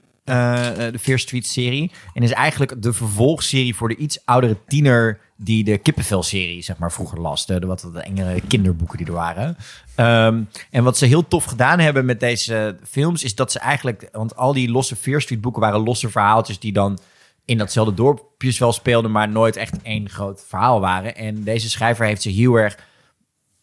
[0.92, 1.92] de Fear Street serie.
[2.13, 6.92] En is eigenlijk de vervolgserie voor de iets oudere tiener die de Kippenvel-serie, zeg maar,
[6.92, 7.46] vroeger las.
[7.46, 9.58] De, de wat de engere kinderboeken die er waren.
[9.96, 14.10] Ehm, en wat ze heel tof gedaan hebben met deze films, is dat ze eigenlijk,
[14.12, 17.00] want al die losse Fear Street boeken waren losse verhaaltjes die dan
[17.46, 21.15] in datzelfde dorpjes wel speelden, maar nooit echt één groot verhaal waren.
[21.15, 22.78] En deze schrijver heeft ze heel erg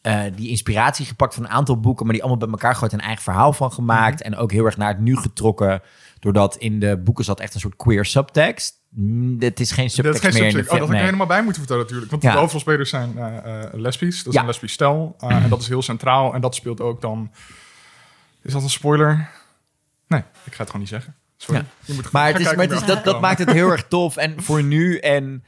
[0.00, 3.00] eh, die inspiratie gepakt van een aantal boeken, maar die allemaal bij elkaar en een
[3.00, 4.22] eigen verhaal van gemaakt.
[4.22, 5.82] En ook heel erg naar het nu getrokken,
[6.26, 8.80] doordat in de boeken zat echt een soort queer subtekst.
[8.88, 10.70] Mm, Het is geen Dat subtekst is geen meer in de subject.
[10.70, 11.04] Oh, dat had ik nee.
[11.04, 12.10] helemaal bij moeten vertellen natuurlijk.
[12.10, 12.32] Want Ja.
[12.32, 14.16] de hoofdrolspelers zijn eh lesbisch.
[14.16, 14.40] Dat is Ja.
[14.40, 15.14] een lesbisch stel.
[15.18, 16.34] Eh, en dat is heel centraal.
[16.34, 17.30] En dat speelt ook dan...
[18.42, 19.28] Is dat een spoiler?
[20.08, 21.14] Nee, ik ga het gewoon niet zeggen.
[21.36, 21.60] Sorry.
[21.60, 21.66] Ja.
[21.84, 24.16] Je moet Maar, het is, maar het is, dat, dat maakt het heel erg tof.
[24.16, 25.44] En voor nu en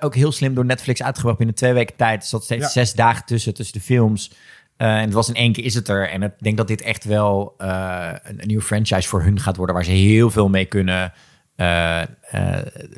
[0.00, 2.22] ook heel slim door Netflix uitgebracht binnen twee weken tijd.
[2.22, 4.32] Er zat steeds zes dagen tussen, tussen de films.
[4.76, 6.08] Eh, en het was in één keer is het er.
[6.08, 9.56] En ik denk dat dit echt wel eh, een, een nieuwe franchise voor hun gaat
[9.56, 9.74] worden...
[9.74, 11.12] waar ze heel veel mee kunnen.
[11.56, 12.02] Eh,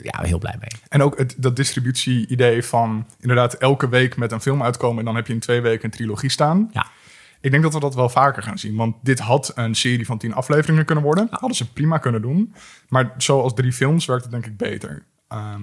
[0.02, 0.80] ja, heel blij mee.
[0.88, 4.98] En ook het, dat distributie-idee van inderdaad elke week met een film uitkomen...
[4.98, 6.70] en dan heb je in twee weken een trilogie staan.
[6.72, 6.86] Ja.
[7.40, 8.76] Ik denk dat we dat wel vaker gaan zien.
[8.76, 11.26] Want dit had een serie van tien afleveringen kunnen worden.
[11.30, 12.54] Hadden ze prima kunnen doen.
[12.88, 15.04] Maar zoals drie films werkt het denk ik beter.
[15.28, 15.62] Ehm,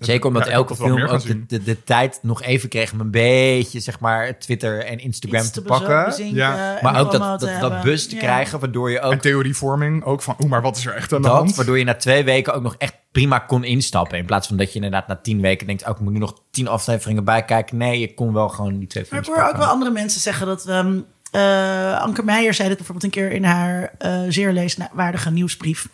[0.00, 3.10] Zeker omdat ja, elke film ook de, de, de tijd nog even kreeg om een
[3.10, 6.04] beetje, zeg maar, Twitter en Instagram Iets te pakken.
[6.04, 6.78] bezinken Ja.
[6.82, 8.20] Maar ook dat, dat, bus te Ja.
[8.20, 10.36] krijgen, waardoor je ook En theorievorming ook van...
[10.40, 11.54] Oeh, maar wat is er echt aan de hand?
[11.54, 14.18] waardoor je na twee weken ook nog echt prima kon instappen.
[14.18, 16.34] In plaats van dat je inderdaad na tien weken denkt, ook ik moet nu nog
[16.50, 17.76] tien afleveringen bij kijken.
[17.76, 20.20] Nee, je kon wel gewoon die twee Maar films ik hoor ook wel andere mensen
[20.20, 20.66] zeggen dat...
[20.66, 20.98] ehm
[21.30, 25.88] eh, Anke Meijer zei dit bijvoorbeeld een keer in haar eh, zeer leeswaardige nieuwsbrief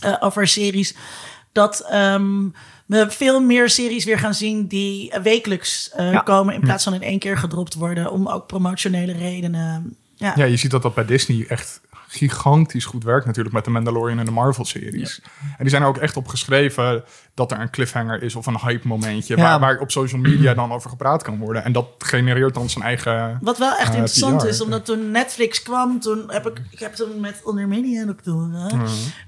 [0.00, 0.94] eh, over series.
[1.52, 2.48] Dat ehm,
[2.90, 6.20] we veel meer series weer gaan zien die eh, wekelijks eh, Ja.
[6.20, 6.54] komen...
[6.54, 9.96] in plaats van in één keer gedropt worden om ook promotionele redenen.
[10.14, 10.32] Ja.
[10.36, 11.80] Ja, je ziet dat dat bij Disney echt
[12.12, 15.20] gigantisch goed werkt natuurlijk met de Mandalorian en de Marvel-series.
[15.40, 18.58] En die zijn er ook echt op geschreven dat er een cliffhanger is of een
[18.58, 19.42] hype momentje Ja.
[19.42, 21.64] waar, waar op social media dan over gepraat kan worden.
[21.64, 23.38] En dat genereert dan zijn eigen...
[23.40, 26.78] Wat wel echt Eh, interessant PR, is, omdat toen Netflix kwam, toen heb ik, ik
[26.78, 28.54] heb toen met Onder Media ook toen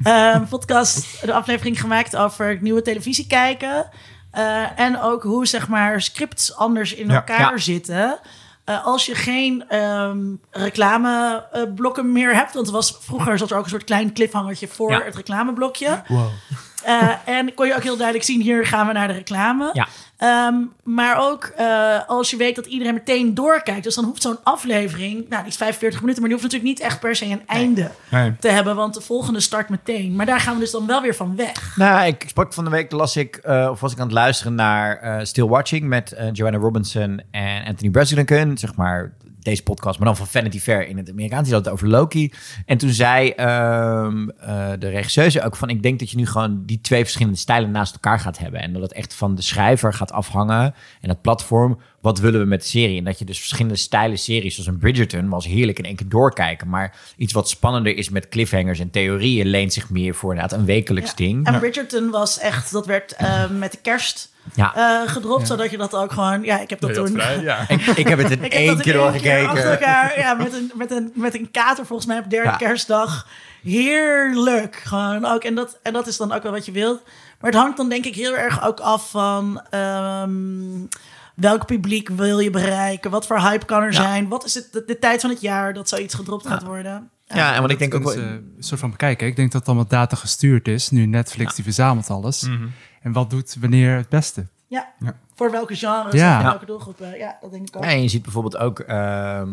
[0.03, 3.87] een podcast, de aflevering gemaakt over nieuwe televisie kijken.
[4.31, 7.15] Eh, en ook hoe zeg maar scripts anders in Ja.
[7.15, 7.59] elkaar Ja.
[7.59, 8.19] zitten.
[8.73, 10.19] Eh, als je geen ehm
[10.51, 14.91] reclameblokken meer hebt, want er was vroeger zat er ook een soort klein cliffhangertje voor
[14.91, 15.03] Ja.
[15.03, 16.03] het reclameblokje.
[16.09, 16.29] Wow.
[16.85, 19.71] Eh, en kon je ook heel duidelijk zien, hier gaan we naar de reclame.
[19.73, 19.89] Ja.
[20.23, 23.83] Ehm, maar ook eh, als je weet dat iedereen meteen doorkijkt.
[23.85, 26.89] Dus dan hoeft zo'n aflevering, nou die is 45 minuten, maar die hoeft natuurlijk niet
[26.91, 28.37] echt per se een einde Nee.
[28.41, 28.77] te hebben.
[28.77, 30.17] Want de volgende start meteen.
[30.17, 31.77] Maar daar gaan we dus dan wel weer van weg.
[31.77, 34.55] Nou, ik sprak van de week, las ik, eh, of was ik aan het luisteren
[34.55, 39.13] naar eh, Still Watching met Joanna Robinson en Anthony Brasilican, zeg maar
[39.45, 41.45] deze podcast, maar dan van Vanity Fair in het Amerikaans.
[41.45, 42.33] Die had het over Loki.
[42.67, 46.63] En toen zei ehm, eh, de regisseuse ook van, ik denk dat je nu gewoon
[46.67, 48.61] die twee verschillende stijlen naast elkaar gaat hebben.
[48.61, 51.79] En dat het echt van de schrijver gaat afhangen en het platform.
[52.01, 52.99] Wat willen we met de serie?
[52.99, 56.09] En dat je dus verschillende stijlen series, zoals een Bridgerton, was heerlijk in één keer
[56.09, 56.69] doorkijken.
[56.69, 60.65] Maar iets wat spannender is met cliffhangers en theorieën leent zich meer voor inderdaad een
[60.65, 61.17] wekelijks Ja.
[61.17, 61.47] ding.
[61.47, 64.75] En Bridgerton was echt, dat werd eh, met de kerst Ja.
[64.75, 65.47] eh, gedropt.
[65.47, 67.09] Zodat je dat ook gewoon, ja, ik heb dat toen...
[67.09, 67.65] vrij, ja.
[67.69, 69.71] Ik, ik heb het in heb één keer achter doorgekeken.
[69.71, 72.57] elkaar, ja, met een, met, een, met een kater volgens mij op derde Ja.
[72.57, 73.27] kerstdag.
[73.63, 74.77] Heerlijk.
[74.85, 75.45] Gewoon ook.
[75.45, 77.03] En dat, en dat is dan ook wel wat je wilt.
[77.41, 79.63] Maar het hangt dan denk ik heel erg ook af van...
[79.71, 80.31] ehm,
[81.35, 83.11] welk publiek wil je bereiken?
[83.11, 84.03] Wat voor hype kan er Ja.
[84.03, 84.29] zijn?
[84.29, 87.11] Wat is het, de, de tijd van het jaar dat zoiets gedropt gaat worden?
[87.27, 89.27] Ja, en wat ik denk ook ze een soort van bekijken.
[89.27, 90.91] Ik denk dat het allemaal data gestuurd is.
[90.91, 92.43] Nu Netflix die verzamelt alles.
[92.43, 92.67] Mhm.
[93.03, 94.47] En wat doet wanneer het beste?
[94.67, 94.93] Ja.
[94.99, 95.17] Ja.
[95.35, 96.35] Voor welke genres Ja.
[96.41, 97.19] voor welke doelgroepen?
[97.19, 97.85] Ja, dat denk ik ook.
[97.85, 98.79] Ja, en je ziet bijvoorbeeld ook...
[98.79, 99.49] ehm,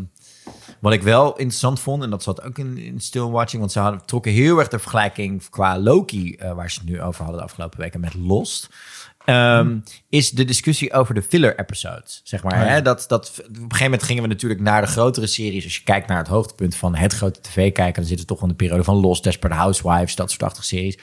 [0.79, 3.59] wat ik wel interessant vond, en dat zat ook in, in Still Watching...
[3.59, 6.35] want ze hadden, trokken heel erg de vergelijking qua Loki...
[6.35, 8.69] eh, waar ze het nu over hadden de afgelopen weken met Lost...
[9.25, 9.77] ehm,
[10.09, 12.21] is de discussie over de filler episodes.
[12.23, 12.65] Zeg maar, Oh ja.
[12.65, 12.81] hè?
[12.81, 15.63] Dat, dat, op een gegeven moment gingen we natuurlijk naar de grotere series.
[15.63, 17.93] Als je kijkt naar het hoogtepunt van het grote tv kijken...
[18.01, 20.15] dan zitten we toch in de periode van Lost, Desperate Housewives...
[20.15, 20.97] dat soort achtige series.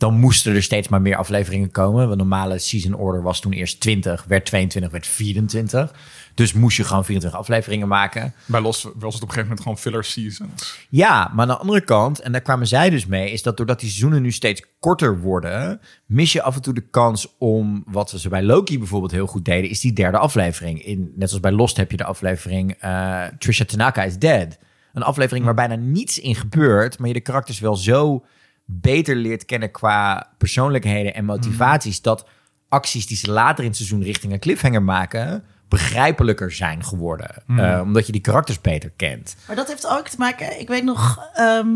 [0.00, 2.08] Dan moesten er steeds maar meer afleveringen komen.
[2.08, 5.92] De normale season order was toen eerst 20, werd 22, werd 24.
[6.34, 8.32] Dus moest je gewoon 24 afleveringen maken.
[8.46, 10.86] Bij Los was het op een gegeven moment gewoon filler seasons.
[10.88, 13.80] Ja, maar aan de andere kant, en daar kwamen zij dus mee, is dat doordat
[13.80, 18.10] die seizoenen nu steeds korter worden, mis je af en toe de kans om, wat
[18.16, 20.84] ze bij Loki bijvoorbeeld heel goed deden, is die derde aflevering.
[20.84, 24.58] In, net zoals bij Lost heb je de aflevering eh, Trisha Tanaka is Dead.
[24.92, 28.24] Een aflevering waar bijna niets in gebeurt, maar je de karakters wel zo
[28.72, 32.26] beter leert kennen qua persoonlijkheden en motivaties, dat
[32.68, 37.42] acties die ze later in het seizoen richting een cliffhanger maken, begrijpelijker zijn geworden.
[37.56, 39.36] Eh, omdat je die karakters beter kent.
[39.46, 40.60] Maar dat heeft ook te maken.
[40.60, 41.68] Ik weet nog ehm,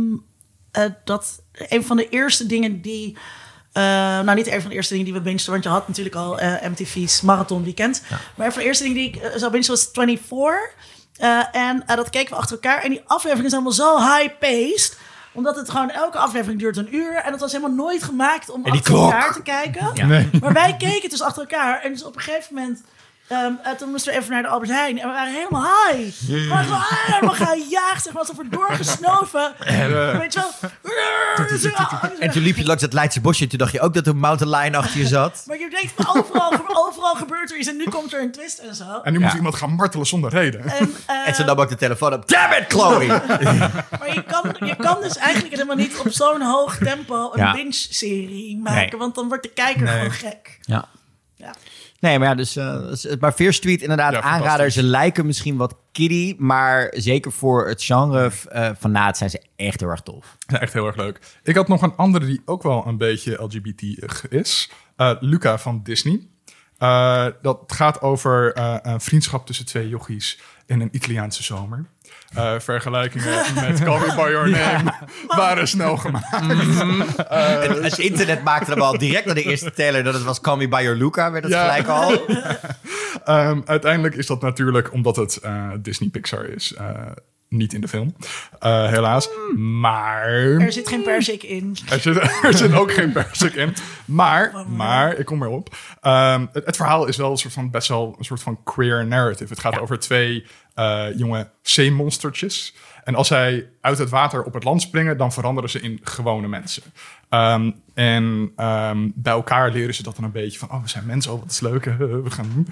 [0.70, 3.16] eh, dat een van de eerste dingen die.
[3.72, 3.82] eh,
[4.20, 6.38] nou, niet een van de eerste dingen die we bingeden, want je had natuurlijk al
[6.38, 8.02] eh, MTV's Marathon Weekend.
[8.36, 10.74] Maar een van de eerste dingen die ik zou bingen was 24.
[11.16, 12.82] Eh, en dat keken we achter elkaar.
[12.82, 14.98] En die aflevering is allemaal zo high-paced
[15.34, 17.14] omdat het gewoon elke aflevering duurt een uur.
[17.14, 19.12] En het was helemaal nooit gemaakt om achter klok.
[19.12, 19.90] elkaar te kijken.
[19.94, 20.06] Ja.
[20.06, 20.28] Nee.
[20.40, 21.80] Maar wij keken dus achter elkaar.
[21.82, 22.82] En dus op een gegeven moment
[23.28, 25.00] Ehm, en toen moesten we even naar de Albert Heijn.
[25.00, 26.20] En we waren helemaal high.
[26.26, 26.82] We waren gewoon
[27.14, 28.22] helemaal gejaagd, zeg maar.
[28.22, 29.52] Alsof we doorgesnoven.
[30.18, 32.10] Weet je wel?
[32.18, 34.12] En toen liep je langs het Leidse bosje en toen dacht je ook dat er
[34.12, 35.42] een mountain lion achter je zat.
[35.46, 36.52] Maar je denkt, van overal,
[36.86, 37.68] overal gebeurt er iets.
[37.68, 39.00] En nu komt er een twist en zo.
[39.02, 39.36] En nu moet Ja.
[39.36, 40.60] iemand gaan martelen zonder reden.
[40.64, 42.28] En, eh, En ze nam ook de telefoon op.
[42.28, 43.06] Damn it, Chloe!
[43.98, 47.52] Maar je kan, je kan dus eigenlijk helemaal niet op zo'n hoog tempo een Ja.
[47.52, 48.80] binge-serie maken.
[48.90, 48.98] Nee.
[48.98, 49.94] Want dan wordt de kijker Nee.
[49.94, 50.58] gewoon gek.
[50.60, 50.84] Ja.
[51.36, 51.54] Ja.
[52.04, 52.52] Nee, maar ja, dus...
[52.52, 54.70] dus- maar Fear Street inderdaad Ja, aanrader.
[54.70, 59.42] Ze lijken misschien wat kiddie, maar zeker voor het genre eh van Naad zijn ze
[59.56, 60.36] echt heel erg tof.
[60.46, 61.20] Ja, echt heel erg leuk.
[61.42, 63.82] Ik had nog een andere die ook wel een beetje LGBT
[64.28, 64.70] is.
[64.96, 66.26] Eh, Luca van Disney.
[67.42, 71.84] Dat gaat over een vriendschap tussen twee jochies in een Italiaanse zomer.
[72.34, 74.92] Eh, vergelijkingen met Call Me By Your Name
[75.26, 76.32] waren snel gemaakt.
[77.30, 80.40] En als je internet maakte dan al direct naar de eerste trailer dat het was
[80.40, 81.62] Call Me By Your Luca, werd het Ja.
[81.62, 82.12] gelijk al.
[83.24, 86.74] Ehm, uiteindelijk is dat natuurlijk omdat het eh, Disney Pixar is.
[87.54, 88.14] Niet in de film,
[88.58, 89.28] Eh, helaas.
[89.56, 90.30] Maar...
[90.32, 91.76] Er zit geen persik in.
[91.90, 93.74] Er zit, er zit ook geen persik in.
[94.04, 95.76] Maar, maar ik kom erop.
[96.00, 99.50] Het, het verhaal is wel een soort van best wel een soort van queer narrative.
[99.50, 102.74] Het gaat over twee eh, jonge zeemonstertjes.
[103.04, 106.48] En als zij uit het water op het land springen, dan veranderen ze in gewone
[106.48, 106.82] mensen.
[107.28, 111.06] Ehm, en ehm, bij elkaar leren ze dat dan een beetje van, oh, we zijn
[111.06, 111.84] mensen, oh, wat is leuk,
[112.24, 112.66] we gaan.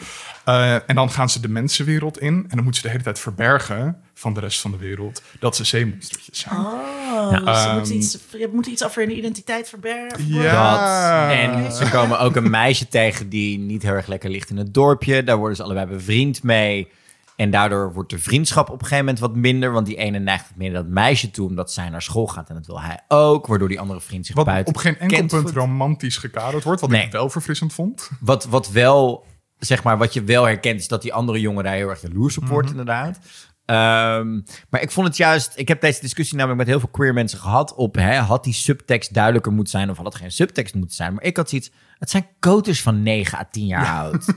[0.45, 3.19] Eh, en dan gaan ze de mensenwereld in en dan moeten ze de hele tijd
[3.19, 6.57] verbergen van de rest van de wereld dat ze zeemonstertjes zijn.
[6.57, 10.27] Oh, dus je, moet Ehm, iets, je moet iets over hun identiteit verbergen.
[10.27, 11.29] Ja.
[11.29, 11.37] Dat.
[11.37, 14.75] En ze komen ook een meisje tegen die niet heel erg lekker ligt in het
[14.75, 15.25] dorpje.
[15.25, 16.89] Daar worden ze allebei bevriend mee.
[17.37, 19.73] En daardoor wordt de vriendschap op een gegeven moment wat minder.
[19.73, 22.49] Want die ene neigt het meer naar dat meisje toe, omdat zij naar school gaat.
[22.49, 23.47] En dat wil hij ook.
[23.47, 26.81] Waardoor die andere vriend zich Wat buiten op geen enkel punt romantisch gekaderd wordt.
[26.81, 27.05] Wat Nee.
[27.05, 28.11] ik wel verfrissend vond.
[28.21, 29.27] Wat, wat wel,
[29.59, 32.37] zeg maar, wat je wel herkent, is dat die andere jongen daar heel erg jaloers
[32.37, 32.53] op Mhm.
[32.53, 33.19] wordt, inderdaad.
[33.65, 34.41] Ehm,
[34.71, 37.39] maar ik vond het juist, ik heb deze discussie namelijk met heel veel queer mensen
[37.39, 40.97] gehad op, hè, had die subtekst duidelijker moeten zijn of had het geen subtekst moeten
[40.97, 41.15] zijn.
[41.15, 44.27] Maar ik had zoiets, het zijn koters van 9 à 10 jaar oud.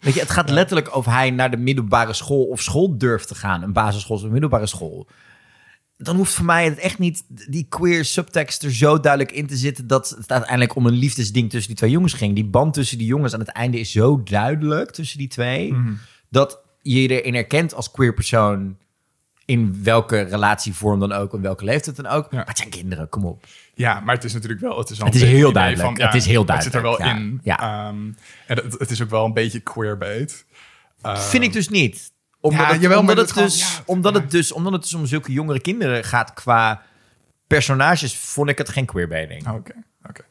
[0.00, 3.34] Weet je, het gaat letterlijk of hij naar de middelbare school of school durft te
[3.34, 3.62] gaan.
[3.62, 5.06] Een basisschool of een middelbare school.
[5.96, 9.56] Dan hoeft voor mij het echt niet die queer subtekst er zo duidelijk in te
[9.56, 9.86] zitten...
[9.86, 12.34] dat het uiteindelijk om een liefdesding tussen die twee jongens ging.
[12.34, 15.74] Die band tussen die jongens aan het einde is zo duidelijk tussen die twee...
[16.30, 18.76] dat je je erin herkent als queer persoon...
[19.44, 22.26] in welke relatievorm dan ook, in welke leeftijd dan ook.
[22.30, 22.36] Ja.
[22.36, 23.44] Maar het zijn kinderen, kom op.
[23.74, 24.78] Ja, maar het is natuurlijk wel...
[24.78, 25.96] Het is, Het is heel duidelijk.
[25.96, 27.40] Van, Het is heel Het zit er wel duidelijk, in.
[27.42, 27.58] ja.
[27.58, 27.96] Ehm,
[28.46, 30.44] en het, het is ook wel een beetje queerbait.
[31.02, 32.12] Ehm, Vind ik dus niet.
[32.40, 35.06] Omdat, het, jawel, omdat, maar het dus, gewoon- omdat, het dus, omdat het dus om
[35.06, 36.82] zulke jongere kinderen gaat qua
[37.46, 39.48] personages, vond ik het geen queerbaiting.
[39.48, 39.72] Oké,
[40.08, 40.22] oké.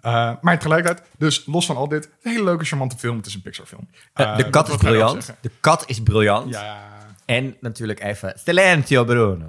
[0.00, 3.16] Eh, maar tegelijkertijd, dus los van al dit, een hele leuke, charmante film.
[3.16, 3.88] Het is een Pixar-film.
[4.12, 5.34] Eh, Eh, de dat kat is briljant.
[5.40, 6.50] De kat is briljant.
[6.52, 6.93] Ja.
[7.24, 9.48] En natuurlijk even Stelentio Bruno.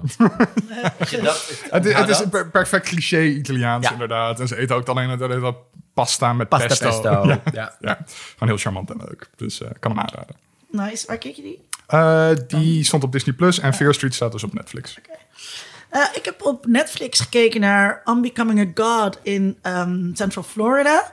[0.98, 3.92] Het, is- het is een per- perfect cliché Italiaans, Ja.
[3.92, 4.40] inderdaad.
[4.40, 5.56] En ze eten ook alleen dat, dat
[5.94, 6.86] pasta met Pasta pesto.
[6.88, 7.10] pesto.
[7.28, 7.74] Ja, Ja.
[7.80, 7.98] ja,
[8.32, 9.28] gewoon heel charmant en leuk.
[9.36, 10.36] Dus eh, ik kan hem aanraden.
[10.70, 11.06] Nice.
[11.06, 11.64] Waar keek je die?
[11.86, 14.98] Eh, die stond op Disney Plus en Fear Street staat dus op Netflix.
[15.90, 21.10] Eh, ik heb op Netflix gekeken naar Unbecoming a God in ehm, Central Florida.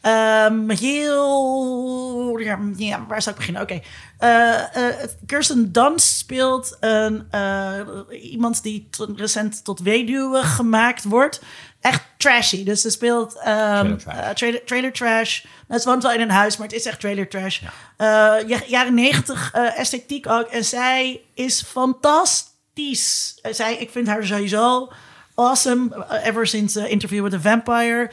[0.00, 2.38] Ehm, heel...
[2.38, 3.62] Ja, ja, waar zou ik beginnen?
[3.62, 3.80] Oké.
[4.24, 7.80] Eh, eh, Kirsten Dunst speelt een, eh,
[8.22, 11.40] iemand die recent tot weduwe gemaakt wordt.
[11.80, 12.64] Echt trashy.
[12.64, 14.16] Dus ze speelt ehm, Trailer trash.
[14.16, 15.44] eh, trailer, trailer trash.
[15.68, 17.60] Nou, ze woont wel in een huis, maar het is echt trailer trash.
[17.98, 20.46] Ja, jaren negentig eh, esthetiek ook.
[20.46, 23.38] En zij is fantastisch.
[23.50, 24.92] Zij, ik vind haar sowieso
[25.34, 26.06] awesome.
[26.24, 28.10] ever since eh, Interview with a Vampire.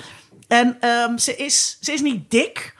[0.48, 2.76] En ehm, ze, is, ze is niet dik.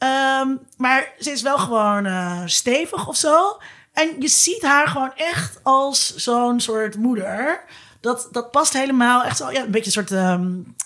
[0.00, 3.60] Ehm, maar ze is wel gewoon eh, stevig of zo.
[3.92, 7.64] En je ziet haar gewoon echt als zo'n soort moeder.
[8.00, 9.50] Dat, dat past helemaal echt zo.
[9.50, 10.10] Ja, een beetje een soort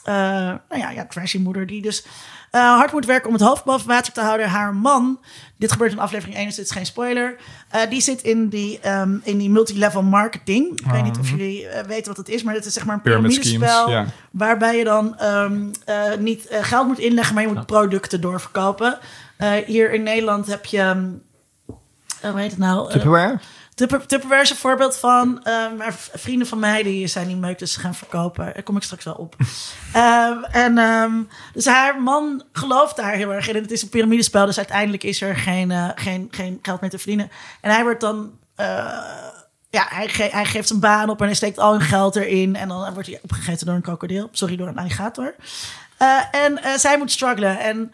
[0.05, 0.13] eh,
[0.69, 2.05] nou ja, ja, trashy moeder die dus
[2.55, 4.49] eh, hard moet werken om het hoofd boven water te houden.
[4.49, 5.19] Haar man,
[5.57, 7.37] dit gebeurt in aflevering 1, dus dit is geen spoiler.
[7.71, 10.81] eh, die zit in die, ehm, in die multilevel marketing.
[10.81, 12.95] Ik weet niet of jullie eh, weten wat het is, maar het is zeg maar
[12.95, 13.89] een Pyramid piramidespel.
[14.31, 18.99] Waarbij je dan ehm, eh, niet geld moet inleggen, maar je moet producten doorverkopen.
[19.37, 20.79] Eh, hier in Nederland heb je.
[20.79, 21.05] ehm,
[22.21, 22.91] eh, hoe heet het nou?
[22.91, 23.39] Tupperware?
[23.75, 25.43] Tupper- Tupperware is een voorbeeld van.
[25.45, 28.45] eh, maar v- vrienden van mij die zijn niet meuk, dus ze gaan verkopen.
[28.55, 29.37] Daar kom ik straks wel op.
[29.93, 31.13] Ehm, en ehm,
[31.53, 33.55] dus haar man gelooft daar heel erg in.
[33.57, 36.91] En het is een piramidespel, dus uiteindelijk is er geen, eh, geen, geen geld meer
[36.91, 37.31] te verdienen.
[37.61, 38.33] En hij wordt dan.
[38.57, 38.67] eh,
[39.71, 42.57] ja, hij, ge- hij geeft zijn baan op en hij steekt al hun geld erin.
[42.57, 44.29] En dan wordt hij opgegeten door een krokodil.
[44.33, 45.35] Sorry, door een alligator.
[45.99, 47.59] Eh, en zij moet struggelen.
[47.59, 47.93] En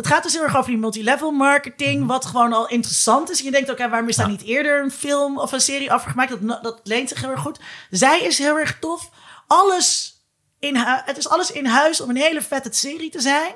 [0.00, 3.38] het gaat dus heel erg over die multilevel marketing, wat gewoon al interessant is.
[3.38, 6.10] En je denkt, oké, waarom is daar niet eerder een film of een serie over
[6.10, 6.30] gemaakt?
[6.46, 7.60] Dat, dat leent zich heel erg goed.
[7.90, 9.10] Zij is heel erg tof.
[9.46, 10.18] Alles
[10.58, 13.54] in het is alles in huis om een hele vette serie te zijn.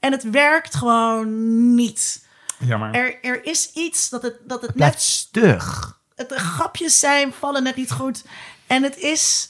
[0.00, 2.26] En het werkt gewoon niet.
[2.58, 2.94] Jammer.
[2.94, 5.98] Er, er is iets dat het, dat het Blijft net stug.
[6.14, 8.24] het de grapjes zijn, vallen net niet goed.
[8.66, 9.48] En het is.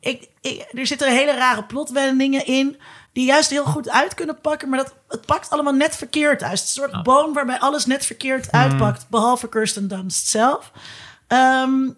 [0.00, 2.80] Ik, ik, er zitten hele rare plotwendingen in.
[3.14, 4.68] Die juist heel goed uit kunnen pakken.
[4.68, 6.58] Maar dat, het pakt allemaal net verkeerd uit.
[6.58, 9.06] Het is een soort boom waarbij alles net verkeerd uitpakt.
[9.08, 10.72] Behalve Kirsten Dunst zelf.
[11.26, 11.88] Ehm,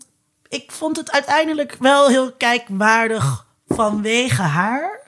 [0.48, 5.00] ik vond het uiteindelijk wel heel kijkwaardig vanwege haar.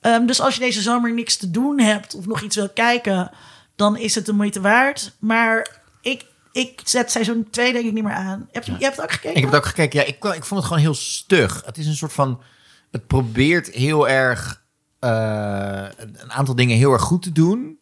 [0.00, 3.30] Ehm, dus als je deze zomer niks te doen hebt of nog iets wil kijken,
[3.76, 5.12] dan is het de moeite waard.
[5.18, 5.68] Maar
[6.00, 8.48] ik, ik zet seizoen 2 denk ik niet meer aan.
[8.52, 9.36] Heb je, je hebt het ook gekeken?
[9.36, 10.00] Ik heb het ook gekeken.
[10.00, 11.62] Ja, ik, ik vond het gewoon heel stug.
[11.64, 12.42] Het is een soort van.
[12.90, 14.61] Het probeert heel erg.
[15.02, 17.80] Eh, een aantal dingen heel erg goed te doen.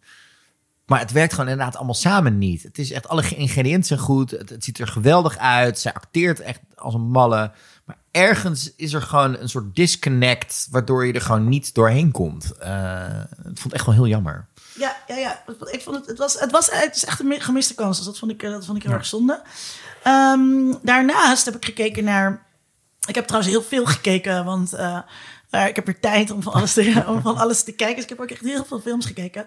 [0.87, 2.63] Maar het werkt gewoon inderdaad allemaal samen niet.
[2.63, 4.31] Het is echt, alle ingrediënten zijn goed.
[4.31, 5.79] Het, het ziet er geweldig uit.
[5.79, 7.53] Zij acteert echt als een malle.
[7.85, 10.69] Maar ergens is er gewoon een soort disconnect.
[10.71, 12.53] Waardoor je er gewoon niet doorheen komt.
[13.43, 14.47] Het vond echt wel heel jammer.
[14.75, 15.43] Ja, ja, ja.
[15.71, 17.97] Ik vond het, het, was, het, was, het is echt een mi- gemiste kans.
[17.97, 19.43] Dus dat vond ik, eh, dat vond ik heel erg zonde.
[20.03, 22.47] Ehm, daarnaast heb ik gekeken naar...
[23.07, 24.73] Ik heb trouwens heel veel gekeken, want
[25.51, 27.95] eh, ik heb er tijd om van, alles te, om van alles te kijken.
[27.95, 29.47] Dus ik heb ook echt heel veel films gekeken.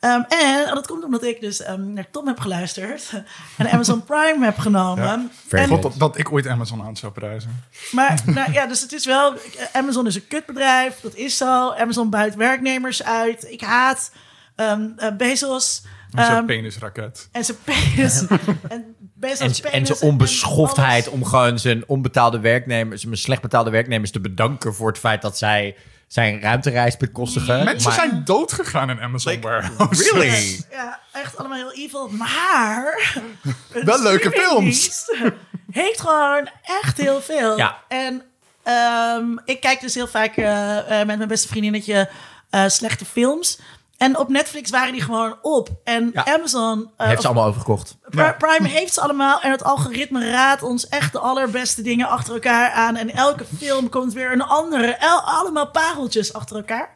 [0.00, 3.12] Ehm, en dat komt omdat ik dus ehm, naar Tom heb geluisterd.
[3.56, 5.30] En Amazon Prime heb genomen.
[5.46, 7.64] Very en, God, dat, dat ik ooit Amazon aan zou prijzen.
[7.90, 9.34] maar nou, ja, dus het is wel.
[9.72, 11.70] Amazon is een kutbedrijf, dat is zo.
[11.70, 13.44] Amazon buit werknemers uit.
[13.50, 14.10] Ik haat
[14.54, 15.82] ehm, eh, Bezos.
[16.10, 17.28] Met zijn penisraket.
[17.32, 18.24] en zijn penis.
[18.68, 24.20] en En, en zijn onbeschoftheid om gewoon zijn onbetaalde werknemers, zijn slecht betaalde werknemers te
[24.20, 25.76] bedanken voor het feit dat zij
[26.08, 27.64] zijn ruimtereis bekostigen.
[27.64, 30.02] Mensen Maar- zijn dood gegaan in Amazon Warehouse.
[30.12, 30.64] Really?
[30.70, 32.08] Ja, echt allemaal heel evil.
[32.08, 33.12] Maar.
[33.72, 35.16] een Wel leuke streamingdienst
[35.70, 37.56] Heeft gewoon echt heel veel.
[37.58, 37.78] Ja.
[37.88, 38.22] En
[38.62, 42.08] ehm, ik kijk dus heel vaak eh, eh, met mijn beste vriendinnetje
[42.50, 43.58] eh, slechte films.
[44.04, 45.68] En op Netflix waren die gewoon op.
[45.84, 46.26] En Ja.
[46.26, 46.90] Amazon.
[46.96, 47.96] eh, Heeft ze allemaal overgekocht.
[48.08, 52.34] Pri- Prime heeft ze allemaal en het algoritme raadt ons echt de allerbeste dingen achter
[52.34, 52.96] elkaar aan.
[52.96, 54.86] En elke film komt weer een andere.
[54.94, 56.92] El- allemaal pareltjes achter elkaar.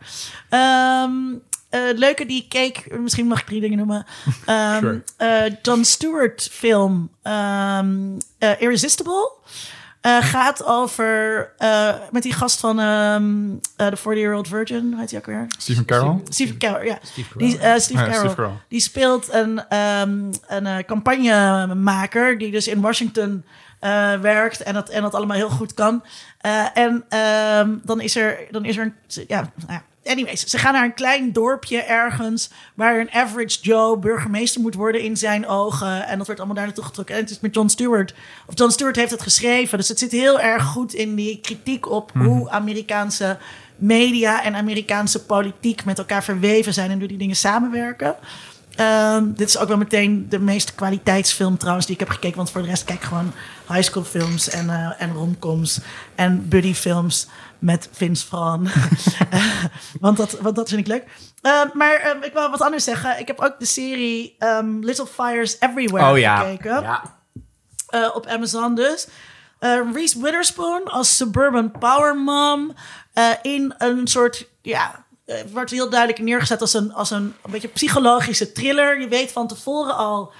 [0.48, 1.10] Ehm
[1.70, 4.06] eh, leuke die ik keek, misschien mag ik drie dingen noemen.
[4.46, 5.02] Ehm Sure.
[5.16, 7.96] eh, John Stewart film ehm,
[8.38, 9.32] eh, Irresistible.
[10.08, 15.10] Eh, gaat over eh, met die gast van ehm eh, The 40-Year-Old Virgin, hoe heet
[15.10, 15.46] hij ook weer?
[15.58, 16.20] Stephen Carroll?
[16.28, 16.98] Steve Carell, ja.
[17.02, 18.18] Steve Die, Steve, ja, Carell.
[18.18, 18.52] Steve Carell.
[18.68, 23.44] Die speelt een, ehm, een campagnemaker die dus in Washington
[23.78, 26.02] eh, werkt en dat, en dat allemaal heel goed kan.
[26.38, 29.82] Eh, en ehm, dan is er, dan is er een, ja, nou ja.
[30.08, 35.00] Anyways, ze gaan naar een klein dorpje ergens waar een average Joe burgemeester moet worden
[35.00, 36.06] in zijn ogen.
[36.06, 37.14] En dat wordt allemaal daar naartoe getrokken.
[37.14, 38.14] En het is met John Stewart.
[38.46, 39.78] Of John Stewart heeft het geschreven.
[39.78, 43.38] Dus het zit heel erg goed in die kritiek op hoe Amerikaanse
[43.76, 48.16] media en Amerikaanse politiek met elkaar verweven zijn en hoe die dingen samenwerken.
[48.78, 52.36] Ehm, dit is ook wel meteen de meeste kwaliteitsfilm trouwens die ik heb gekeken.
[52.36, 53.32] Want voor de rest kijk ik gewoon
[53.68, 55.80] high school films en, eh en romcoms
[56.14, 57.26] en buddyfilms
[57.58, 58.68] met Vince Vaughn.
[59.30, 59.64] Eh,
[60.00, 61.04] want, dat, want dat vind ik leuk.
[61.42, 63.18] Eh, maar eh, ik wil wat anders zeggen.
[63.18, 66.36] Ik heb ook de serie ehm, Little Fires Everywhere Oh ja.
[66.36, 66.82] gekeken.
[66.82, 67.16] ja.
[67.88, 69.06] Eh, op Amazon dus.
[69.92, 72.74] Reese Witherspoon als suburban power mom.
[73.42, 75.04] in een soort, ja,
[75.52, 79.00] wordt heel duidelijk neergezet als een, als een, een beetje psychologische thriller.
[79.00, 80.32] Je weet van tevoren al,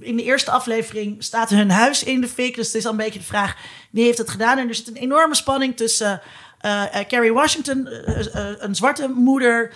[0.00, 2.54] in de eerste aflevering staat hun huis in de fik.
[2.54, 3.56] Dus het is al een beetje de vraag,
[3.90, 4.58] wie heeft het gedaan?
[4.58, 6.20] En er zit een enorme spanning tussen
[6.60, 9.72] eh, eh, Carrie Washington, eh, een zwarte moeder...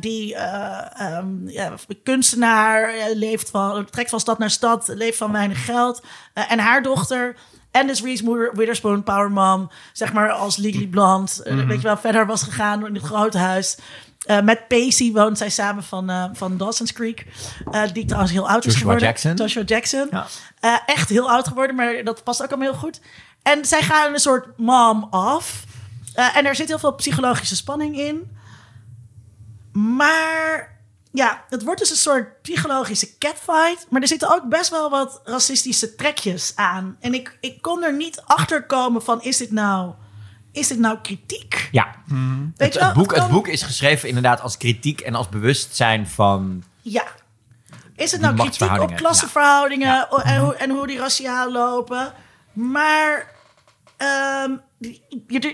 [0.00, 5.64] die eh, ehm, ja, kunstenaar leeft van, trekt van stad naar stad, leeft van weinig
[5.64, 6.02] geld.
[6.34, 7.36] en haar dochter.
[7.70, 11.30] En dus Reese Moeder- Witherspoon, Power Mom, zeg maar als Legally Blonde.
[11.44, 13.76] eh, Weet je wel, verder was gegaan in het grote huis.
[14.22, 17.26] Eh, met Pacey woont zij samen van, eh, van Dawson's Creek.
[17.70, 19.02] eh, die trouwens heel oud is geworden.
[19.02, 19.34] Jackson.
[19.34, 20.08] Joshua Jackson.
[20.10, 20.26] Ja.
[20.86, 23.00] Echt heel oud geworden, maar dat past ook allemaal heel goed.
[23.42, 25.64] En zij gaan een soort mom af.
[26.14, 28.36] En er zit heel veel psychologische spanning in.
[29.72, 30.78] Maar
[31.12, 33.86] ja, het wordt dus een soort psychologische catfight.
[33.88, 36.96] Maar er zitten ook best wel wat racistische trekjes aan.
[37.00, 39.92] En ik, ik kon er niet achter komen van, is dit nou,
[40.52, 41.68] is dit nou kritiek?
[41.72, 41.94] Ja.
[42.56, 46.08] Weet Het, het, boek, kan- het boek is geschreven inderdaad als kritiek en als bewustzijn
[46.08, 46.64] van...
[46.80, 47.04] Ja.
[47.96, 50.08] Is het nou kritiek op klassenverhoudingen Ja.
[50.22, 52.12] en, hoe, en hoe die raciaal lopen?
[52.52, 53.30] Maar
[53.96, 54.60] ehm, je-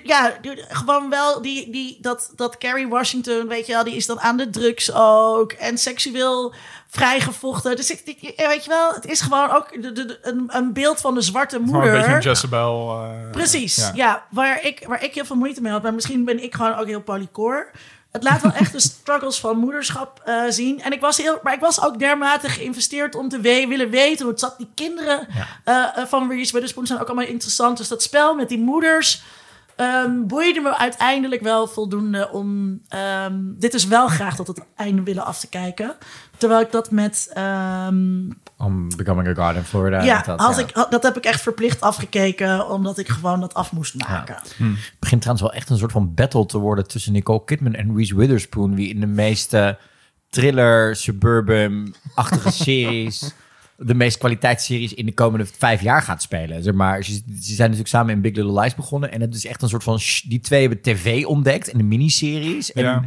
[0.02, 4.20] ja, gewoon wel die, die, dat, dat Carrie Washington, weet je wel, die is dan
[4.20, 5.52] aan de drugs ook.
[5.52, 6.54] En seksueel
[6.88, 7.76] vrijgevochten.
[7.76, 11.00] Dus ik, ik- weet je wel, het is gewoon ook de, de, een, een beeld
[11.00, 11.92] van de zwarte Gewoon moeder.
[11.94, 13.02] een beetje een Jezebel.
[13.02, 13.90] eh, Precies, ja.
[13.94, 14.26] ja.
[14.30, 15.82] waar, ik, waar ik heel veel moeite mee had.
[15.82, 17.70] Maar misschien ben ik gewoon ook heel polycoor.
[18.18, 20.82] Het laat wel echt de struggles van moederschap eh, zien.
[20.82, 24.22] En ik was heel, maar ik was ook dermate geïnvesteerd om te we- willen weten
[24.22, 24.58] hoe het zat.
[24.58, 25.26] Die kinderen
[25.64, 27.76] eh, eh, van Reese Witherspoon zijn ook allemaal interessant.
[27.78, 29.22] Dus dat spel met die moeders
[29.76, 35.02] ehm, boeide me uiteindelijk wel voldoende om ehm, dit is wel graag tot het einde
[35.02, 35.96] willen af te kijken.
[36.36, 38.28] Terwijl ik dat met ehm,
[38.58, 40.02] Om Becoming a God in Florida.
[40.02, 40.62] ja, dat, ja.
[40.62, 44.34] Ik, had- dat heb ik echt verplicht afgekeken, omdat ik gewoon dat af moest maken.
[44.34, 47.96] Het begint trouwens wel echt een soort van battle te worden tussen Nicole Kidman en
[47.96, 48.74] Reese Witherspoon.
[48.74, 49.78] Wie in de meeste
[50.30, 53.34] thriller, suburban-achtige series,
[53.76, 56.62] de meest kwaliteitsseries in de komende vijf jaar gaat spelen.
[56.62, 57.22] Zeg maar, ze, ze
[57.54, 59.12] zijn natuurlijk samen in Big Little Lies begonnen.
[59.12, 61.84] En het is echt een soort van, sh- die twee hebben tv ontdekt in de
[61.84, 62.72] miniseries.
[62.72, 63.02] En Ja.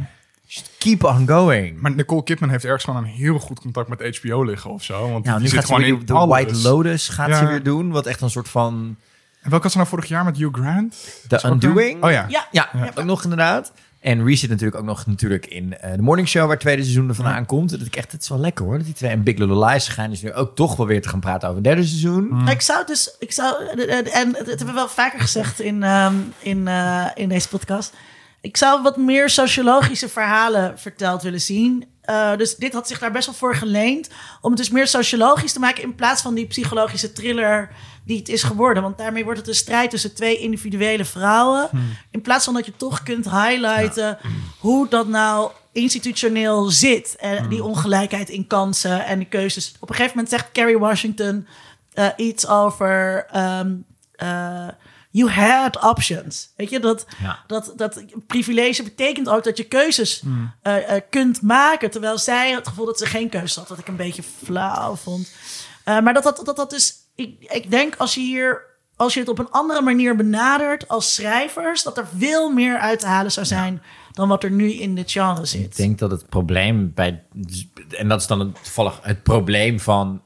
[0.54, 1.80] Just keep on going.
[1.80, 5.10] Maar Nicole Kidman heeft ergens gewoon een heel goed contact met HBO liggen of zo.
[5.10, 6.28] Want nou, die nu zit gaat ze gewoon weer in de alles.
[6.42, 7.38] White Lotus gaat Ja.
[7.38, 7.90] ze weer doen.
[7.90, 8.96] Wat echt een soort van
[9.40, 11.20] En welke had ze nou vorig jaar met Hugh Grant?
[11.28, 12.04] The Undoing.
[12.04, 12.26] Oh ja.
[12.28, 13.72] Ja, Ja, ook nog inderdaad.
[14.00, 16.82] En Reese zit natuurlijk ook nog natuurlijk in eh, de Morning Show, waar het tweede
[16.82, 17.70] seizoen ervan aankomt.
[17.70, 18.76] Dat ik echt, het is wel lekker hoor.
[18.76, 21.08] Dat die twee en Big Little Lies gaan dus nu ook toch wel weer te
[21.08, 22.28] gaan praten over het derde seizoen.
[22.28, 23.66] Maar Ik zou dus, ik zou,
[24.12, 27.94] en dat hebben we wel vaker gezegd in, ehm, in, eh, in deze podcast.
[28.42, 31.84] Ik zou wat meer sociologische verhalen verteld willen zien.
[32.02, 34.08] Eh, dus dit had zich daar best wel voor geleend.
[34.40, 37.70] Om het dus meer sociologisch te maken in plaats van die psychologische thriller
[38.04, 38.82] die het is geworden.
[38.82, 41.68] Want daarmee wordt het een strijd tussen twee individuele vrouwen.
[42.10, 44.18] In plaats van dat je toch kunt highlighten
[44.58, 47.16] hoe dat nou institutioneel zit.
[47.16, 49.74] En die ongelijkheid in kansen en de keuzes.
[49.80, 51.46] Op een gegeven moment zegt Carrie Washington
[51.92, 53.26] eh, iets over.
[53.30, 53.74] ehm,
[54.12, 54.68] eh,
[55.12, 56.52] you had options.
[56.56, 57.38] Weet je, dat, Ja.
[57.46, 60.22] dat, dat privilege betekent ook dat je keuzes
[60.62, 61.90] eh, eh, kunt maken.
[61.90, 65.32] Terwijl zij het gevoel dat ze geen keuze had, wat ik een beetje flauw vond.
[65.84, 68.60] Eh, maar dat dat, dat, dat dus, ik, ik denk als je hier,
[68.96, 73.00] als je het op een andere manier benadert als schrijvers, dat er veel meer uit
[73.00, 73.82] te halen zou zijn
[74.12, 75.60] dan wat er nu in dit genre zit.
[75.60, 77.24] Ik denk dat het probleem bij,
[77.90, 80.22] en dat is dan het, toevallig het probleem van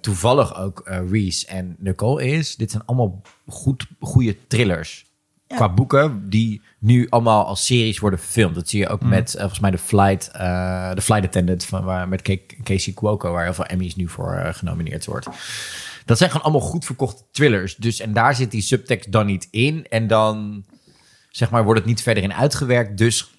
[0.00, 5.08] toevallig ook Reese en Nicole is, dit zijn allemaal goed, goede thrillers.
[5.46, 5.56] Ja.
[5.56, 8.54] Qua boeken die nu allemaal als series worden gefilmd.
[8.54, 11.84] Dat zie je ook met eh, volgens mij de Flight, eh de Flight Attendant van
[11.84, 15.26] waar met Ca- Casey Cuoco, waar heel veel Emmys nu voor eh, genomineerd wordt.
[16.04, 17.76] Dat zijn gewoon allemaal goed verkochte thrillers.
[17.76, 19.86] Dus en daar zit die subtekst dan niet in.
[19.88, 20.64] En dan
[21.30, 22.98] zeg maar, wordt het niet verder in uitgewerkt.
[22.98, 23.30] Dus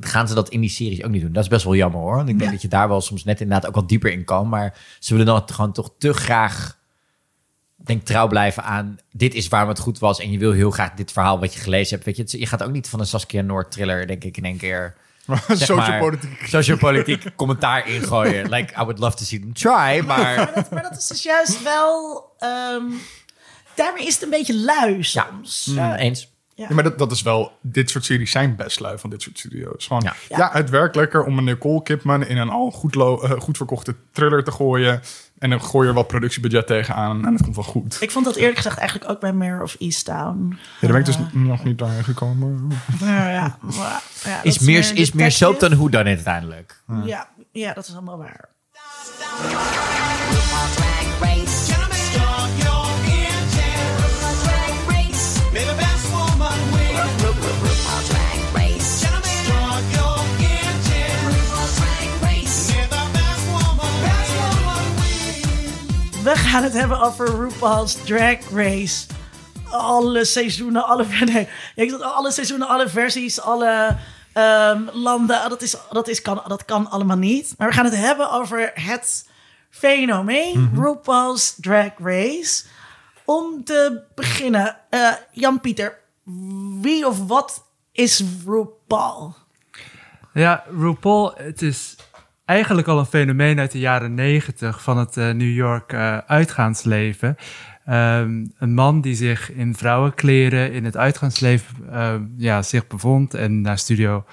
[0.00, 1.32] gaan ze dat in die series ook niet doen.
[1.32, 2.16] Dat is best wel jammer hoor.
[2.16, 4.48] Want ik denk dat je daar wel soms net inderdaad ook wat dieper in kan.
[4.48, 6.80] Maar ze willen dan gewoon toch te graag
[7.84, 10.20] denk trouw blijven aan dit is waarom het goed was.
[10.20, 12.16] En je wil heel graag dit verhaal wat je gelezen hebt.
[12.16, 14.56] Weet je, je gaat ook niet van een Saskia Noord thriller, denk ik, in één
[14.56, 14.94] keer
[15.48, 16.46] Sociopolitiek.
[16.46, 18.48] sociopolitiek commentaar ingooien.
[18.50, 20.36] Like, I would love to see them try, maar...
[20.36, 22.24] Maar dat, maar dat is dus juist wel.
[22.38, 22.82] ehm,
[23.74, 25.70] daarmee is het een beetje lui soms.
[25.74, 26.31] ja, eens.
[26.54, 26.66] Ja.
[26.68, 27.58] Ja, maar dat, dat is wel...
[27.60, 29.86] Dit soort series zijn best lui van dit soort studio's.
[29.86, 30.14] Gewoon, Ja.
[30.36, 30.50] ja.
[30.52, 33.94] het werkt lekker om een Nicole Kidman in een al goed, lo- eh, goed verkochte
[34.12, 35.00] thriller te gooien.
[35.38, 37.96] En dan gooi je er wat productiebudget tegenaan en het komt wel goed.
[38.00, 40.48] Ik vond dat eerlijk gezegd eigenlijk ook bij Mayor of Easttown.
[40.50, 42.68] Ja, daar ben ik dus nog niet aan gekomen.
[43.00, 44.02] Nou ja, maar-
[44.42, 46.82] Is meer, is meer soap dan hoe dan uiteindelijk.
[47.04, 48.48] Ja, ja, dat is allemaal waar.
[66.22, 69.06] We gaan het hebben over RuPaul's Drag Race.
[69.70, 73.96] Alle seizoenen, alle, nee, ik zat alle seizoenen, alle versies, alle
[74.32, 75.48] ehm, landen.
[75.48, 77.54] Dat, is, dat, is, kan, dat kan allemaal niet.
[77.58, 79.28] Maar we gaan het hebben over het
[79.70, 82.64] fenomeen RuPaul's Drag Race.
[83.24, 85.98] Om te beginnen, eh, Jan-Pieter,
[86.80, 89.34] wie of wat is RuPaul?
[90.32, 91.96] Ja, RuPaul, het is
[92.44, 97.36] eigenlijk al een fenomeen uit de jaren negentig van het eh, New York eh, uitgaansleven.
[97.84, 103.60] Ehm, een man die zich in vrouwenkleren in het uitgaansleven ehm, ja, zich bevond en
[103.60, 104.24] naar Studio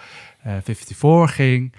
[0.41, 1.73] eh 54 ging.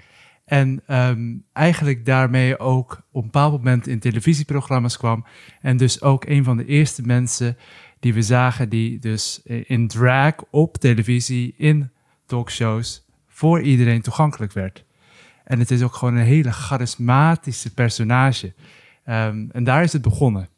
[0.45, 5.25] En ehm, eigenlijk daarmee ook op een bepaald moment in televisieprogramma's kwam.
[5.61, 7.57] En dus ook een van de eerste mensen
[7.99, 11.91] die we zagen die dus in drag op televisie in
[12.25, 14.85] talkshows voor iedereen toegankelijk werd.
[15.51, 18.53] En het is ook gewoon een hele charismatische personage.
[19.05, 20.49] Ehm, en daar is het begonnen.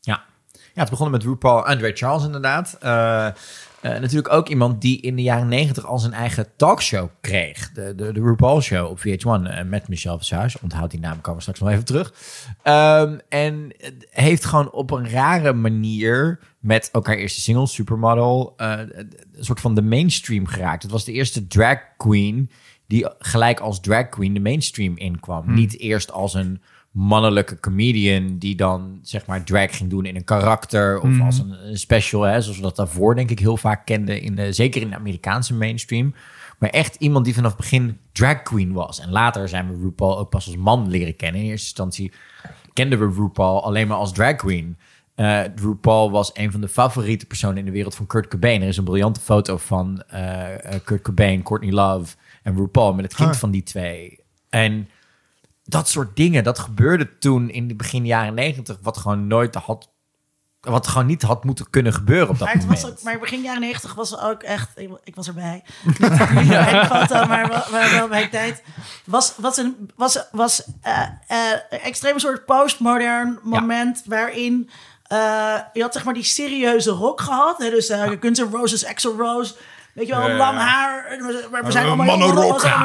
[0.00, 0.24] Ja.
[0.52, 2.76] ja, het begonnen met RuPaul Andre Charles inderdaad.
[2.80, 3.34] Eh, eh,
[3.80, 7.72] natuurlijk ook iemand die in de jaren negentig al zijn eigen talkshow kreeg.
[7.72, 10.58] De, de, de RuPaul Show op VH1 eh, met Michelle Visage.
[10.62, 12.14] Onthoud die naam, komen we straks nog even terug.
[12.62, 13.72] Ehm, en
[14.10, 19.74] heeft gewoon op een rare manier met ook haar eerste single, Supermodel, een soort van
[19.74, 20.82] de mainstream geraakt.
[20.82, 22.50] Het was de eerste drag queen
[22.92, 25.54] die gelijk als drag queen de mainstream inkwam.
[25.54, 30.24] Niet eerst als een mannelijke comedian die dan zeg maar drag ging doen in een
[30.24, 33.86] karakter of als een, een special, hè, zoals we dat daarvoor denk ik heel vaak
[33.86, 36.14] kenden, in de, zeker in de Amerikaanse mainstream.
[36.58, 39.00] Maar echt iemand die vanaf het begin drag queen was.
[39.00, 41.40] En later zijn we RuPaul ook pas als man leren kennen.
[41.40, 42.12] In eerste instantie
[42.72, 44.76] kenden we RuPaul alleen maar als drag queen.
[45.14, 48.62] Eh, RuPaul was een van de favoriete personen in de wereld van Kurt Cobain.
[48.62, 53.04] Er is een briljante foto van eh, eh, Kurt Cobain, Courtney Love en RuPaul met
[53.04, 53.36] het kind Ah.
[53.36, 54.24] van die twee.
[54.50, 54.88] En
[55.64, 59.90] dat soort dingen, dat gebeurde toen in de begin jaren negentig, wat gewoon nooit had,
[60.60, 62.82] wat gewoon niet had moeten kunnen gebeuren op dat Maar, het moment.
[62.82, 64.78] was ook, maar begin jaren 90 was er ook echt.
[65.04, 65.62] Ik, was erbij.
[65.84, 68.62] Niet foto, maar wel, maar wel bij tijd.
[69.04, 74.70] Was, was een, was, was, een extreem soort postmodern moment waarin.
[75.06, 77.58] eh, je had zeg maar die serieuze rock gehad.
[77.58, 77.70] Hè?
[77.70, 79.54] Dus eh Guns N' Roses, Axl Rose.
[79.94, 81.04] Weet je wel, Ja, lang haar.
[81.06, 81.18] eh,
[81.62, 82.16] We, zijn allemaal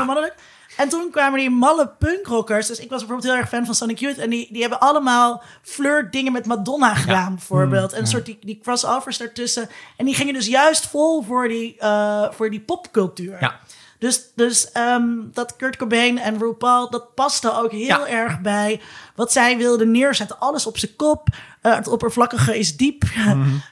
[0.06, 0.34] mannelijk.
[0.78, 2.68] En toen kwamen die malle punkrockers.
[2.68, 4.18] Dus ik was bijvoorbeeld heel erg fan van Sonic Youth.
[4.18, 7.94] En die, die hebben allemaal flirt dingen met Madonna gedaan, bijvoorbeeld.
[7.94, 9.70] En een soort die, die crossovers daartussen.
[9.98, 13.38] En die gingen dus juist vol voor die, eh, voor die popcultuur.
[13.40, 13.60] Ja.
[14.00, 18.08] Dus, dus ehm, dat Kurt Cobain en RuPaul, dat paste ook heel Ja.
[18.08, 18.82] erg bij
[19.16, 20.40] wat zij wilden neerzetten.
[20.40, 21.28] Alles op zijn kop.
[21.62, 23.04] Eh, het oppervlakkige is diep.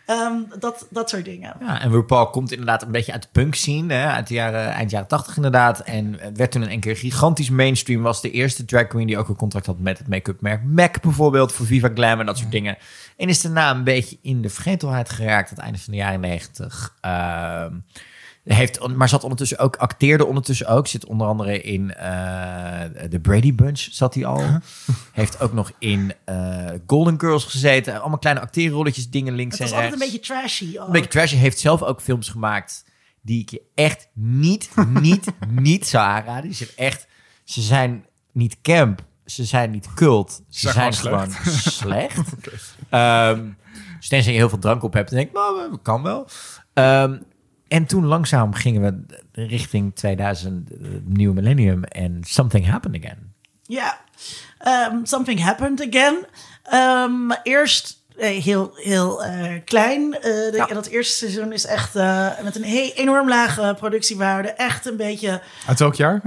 [0.05, 1.53] Ehm, dat, dat soort dingen.
[1.59, 4.69] Ja, en RuPaul komt inderdaad een beetje uit de punk scene, hè, uit de jaren,
[4.71, 5.79] eind jaren 80 inderdaad.
[5.79, 8.01] En werd toen in één keer gigantisch mainstream.
[8.01, 11.01] Was de eerste drag queen die ook een contract had met het make-up merk MAC
[11.01, 12.77] bijvoorbeeld, voor Viva Glam en dat soort dingen.
[13.17, 16.19] En is daarna een beetje in de vergetelheid geraakt aan het einde van de jaren
[16.19, 16.93] 90.
[17.01, 17.73] Ehm,
[18.53, 20.87] heeft, maar zat ondertussen ook, acteerde ondertussen ook.
[20.87, 24.43] Zit onder andere in eh, de Brady Bunch zat hij al.
[25.11, 27.99] Heeft ook nog in eh, Golden Girls gezeten.
[27.99, 30.15] Allemaal kleine acteerrolletjes, dingen links Het was en altijd rechts.
[30.15, 30.77] een beetje trashy.
[30.79, 30.85] ook.
[30.85, 31.35] Een beetje trashy.
[31.35, 32.85] Heeft zelf ook films gemaakt
[33.21, 36.43] die ik je echt niet, niet, niet zou aanraden.
[36.43, 37.07] Die zijn echt,
[37.43, 42.17] ze zijn niet camp, ze zijn niet cult, ze zijn zijn, gewoon slecht.
[42.89, 43.43] Ehm,
[43.99, 46.27] dus tenzij je heel veel drank op hebt, dan denk ik, nou, dat kan wel.
[46.73, 47.17] Ehm,
[47.67, 49.15] en toen langzaam gingen we
[49.47, 53.33] richting 2000, eh, nieuwe millennium en something happened again.
[53.63, 54.03] Ja,
[54.57, 56.25] Ehm, something happened again.
[56.63, 60.13] Ehm, eerst eh, heel, heel eh, klein.
[60.13, 60.65] Eh, de- Ja.
[60.65, 64.49] Dat eerste seizoen is echt eh, met een he- enorm lage productiewaarde.
[64.49, 65.41] Echt een beetje...
[65.67, 66.21] Uit welk jaar?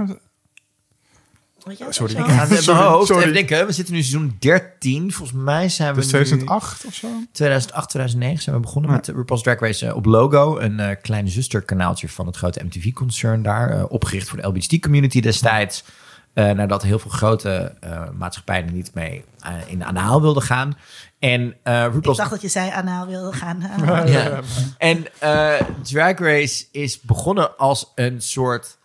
[1.69, 2.15] Weet je, Sorry.
[2.17, 3.21] Ik ga het in Sorry, mijn hoofd sorry.
[3.21, 3.65] even denken.
[3.65, 5.11] We zitten nu seizoen 13.
[5.13, 7.07] Volgens mij zijn we Dus nu- 2008 of zo?
[7.31, 10.57] 2008, 2009 zijn we begonnen met de RuPaul's Drag Race eh, op Logo.
[10.59, 13.69] Een eh kleine zusterkanaaltje van het grote MTV-concern daar.
[13.69, 15.83] eh, opgericht voor de LBGT-community destijds.
[16.33, 20.21] eh, nadat heel veel grote eh, maatschappijen er niet mee eh, in aan de haal
[20.21, 20.77] wilden gaan.
[21.19, 23.63] En eh Ik dacht dat je zei anaal wilde gaan.
[24.07, 24.39] ja.
[24.77, 25.53] En eh,
[25.83, 28.77] Drag Race is begonnen als een soort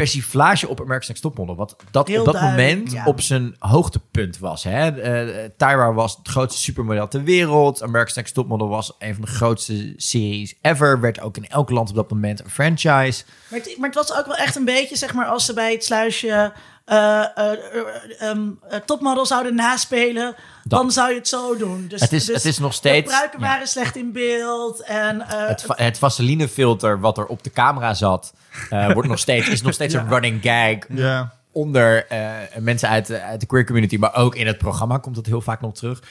[0.00, 1.56] persiflage op America's Next Topmodel.
[1.56, 3.04] Wat dat Heel op dat moment ja.
[3.04, 4.64] op zijn hoogtepunt was.
[4.64, 5.00] Hè?
[5.00, 7.82] Eh, Tyra was het grootste supermodel ter wereld.
[7.82, 11.00] America's Next Topmodel was een van de grootste series ever.
[11.00, 13.24] Werd ook in elk land op dat moment een franchise.
[13.48, 15.72] Maar het, maar het was ook wel echt een beetje, zeg maar, als ze bij
[15.72, 16.52] het sluisje
[16.84, 21.86] eh, eh, eh, ehm, eh, topmodel zouden naspelen, dan zou je het zo doen.
[21.88, 23.46] Dus, Het is- dus het is nog De steeds- pruiken ja.
[23.46, 24.80] waren slecht in beeld.
[24.82, 28.32] En, eh, Het, va- het vaselinefilter wat er op de camera zat,
[28.70, 30.76] eh, wordt nog steeds, is nog steeds een running gag.
[30.88, 31.32] Ja.
[31.52, 32.28] onder eh,
[32.58, 35.40] mensen uit, de- uit de queer community, maar ook in het programma komt het heel
[35.40, 36.02] vaak nog terug.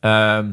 [0.00, 0.52] Ehm,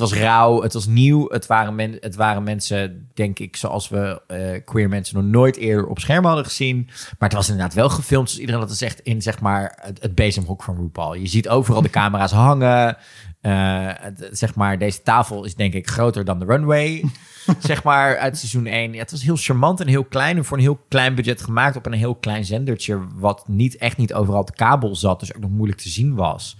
[0.00, 1.28] het was rauw, het was nieuw.
[1.30, 5.86] Het waren, het waren mensen, denk ik, zoals we eh, queer mensen nog nooit eerder
[5.86, 6.84] op scherm hadden gezien.
[6.86, 10.02] Maar het was inderdaad wel gefilmd, zoals iedereen dat is echt in zeg maar, het,
[10.02, 11.14] het bezemhok van RuPaul.
[11.14, 12.96] Je ziet overal de camera's hangen.
[13.40, 13.52] Eh,
[13.92, 17.04] het- zeg maar, deze tafel is denk ik groter dan de runway.
[17.58, 18.92] zeg maar uit seizoen 1.
[18.92, 20.36] Ja, het was heel charmant en heel klein.
[20.36, 22.98] En voor een heel klein budget gemaakt op een heel klein zendertje.
[23.14, 25.20] Wat niet echt niet overal op de kabel zat.
[25.20, 26.56] Dus ook nog moeilijk te zien was.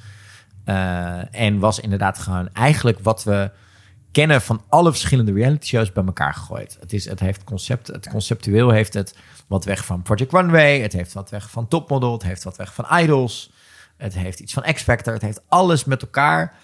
[0.67, 3.51] Eh, en was inderdaad gewoon eigenlijk wat we
[4.13, 6.77] kennen van alle verschillende reality shows bij elkaar gegooid.
[6.81, 9.15] Het, is, het heeft concept, het conceptueel heeft het
[9.47, 10.81] wat weg van Project Runway.
[10.81, 12.13] Het heeft wat weg van Topmodel.
[12.13, 13.51] Het heeft wat weg van Idols.
[13.97, 15.13] Het heeft iets van X Factor.
[15.13, 16.55] Het heeft alles met elkaar.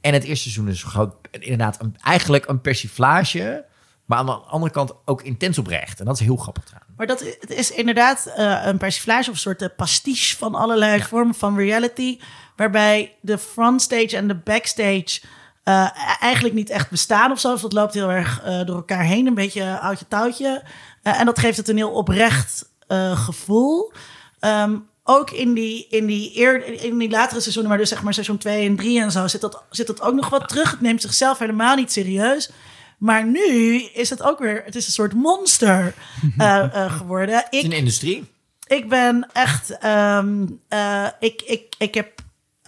[0.00, 3.64] En het eerste seizoen is gewoon inderdaad een, eigenlijk een persiflage.
[4.04, 6.00] Maar aan de andere kant ook intens oprecht.
[6.00, 6.86] En dat is heel grappig eraan.
[6.96, 11.02] Maar dat het is inderdaad eh, een persiflage of een soort eh, pastiche van allerlei
[11.02, 12.18] vormen van reality.
[12.58, 15.20] Waarbij de frontstage en de backstage
[15.64, 15.88] eh,
[16.20, 17.52] eigenlijk niet echt bestaan of zo.
[17.52, 20.62] Of dat loopt heel erg eh, door elkaar heen, een beetje oudje touwtje.
[21.02, 22.66] Eh, en dat geeft het een heel oprecht
[23.14, 23.92] gevoel.
[24.40, 28.14] Ehm, ook in die, in, die eer, in die latere seizoenen, maar dus zeg maar
[28.14, 30.70] seizoen 2 en 3 en zo, zit dat, zit dat ook nog wat terug.
[30.70, 32.50] Het neemt zichzelf helemaal niet serieus.
[32.98, 35.94] Maar nu is het ook weer, het is een soort monster
[36.98, 37.34] geworden.
[37.34, 38.30] Het is Ik, een industrie.
[38.66, 39.78] ik ben echt.
[39.78, 42.17] ehm, eh, ik, ik, ik heb.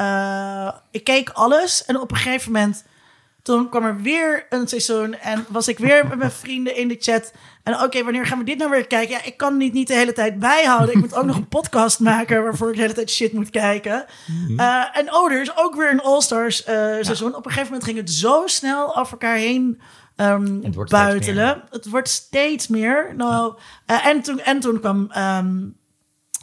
[0.01, 2.85] Eh, ik keek alles en op een gegeven moment.
[3.43, 6.97] Toen kwam er weer een seizoen en was ik weer met mijn vrienden in de
[6.99, 7.33] chat.
[7.63, 9.15] En oké, wanneer gaan we dit nou weer kijken?
[9.15, 10.95] Ja, ik kan niet, niet de hele tijd bijhouden.
[10.95, 14.05] Ik moet ook nog een podcast maken waarvoor ik de hele tijd shit moet kijken.
[14.57, 17.35] Eh, en oh, er is ook weer een All-Stars eh, seizoen.
[17.35, 19.81] Op een gegeven moment ging het zo snel over elkaar heen
[20.17, 21.63] ehm, Het wordt buitelen.
[21.71, 23.15] Het wordt steeds meer.
[23.17, 23.55] Nou,
[23.87, 25.11] en, toen, en toen kwam...
[25.11, 25.59] ehm,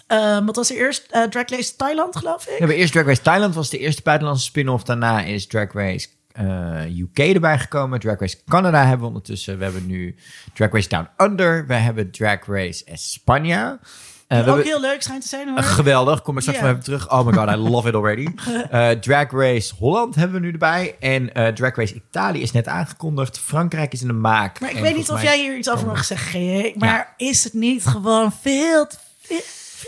[0.07, 1.05] eh, wat was er eerst?
[1.09, 2.47] Eh Drag Race Thailand, geloof ik?
[2.51, 4.83] We hebben eerst Drag Race Thailand was de eerste buitenlandse spin-off.
[4.83, 7.99] Daarna is Drag Race eh, UK erbij gekomen.
[7.99, 9.57] Drag Race Canada hebben we ondertussen.
[9.57, 10.15] We hebben nu
[10.53, 11.67] Drag Race Down Under.
[11.67, 13.79] We hebben Drag Race España.
[14.27, 15.57] We ook hebben- heel leuk schijnt te zijn hoor.
[15.57, 17.11] Uh, geweldig, kom ik straks nog even terug.
[17.11, 18.27] Oh my god, I love it already.
[18.71, 20.95] Uh, Drag Race Holland hebben we nu erbij.
[20.99, 23.39] En uh, Drag Race Italië is net aangekondigd.
[23.39, 24.59] Frankrijk is in de maak.
[24.59, 26.71] maar ik En weet niet of mij- jij hier iets over mag zeggen.
[26.75, 29.39] Maar is het niet gewoon veel te veel?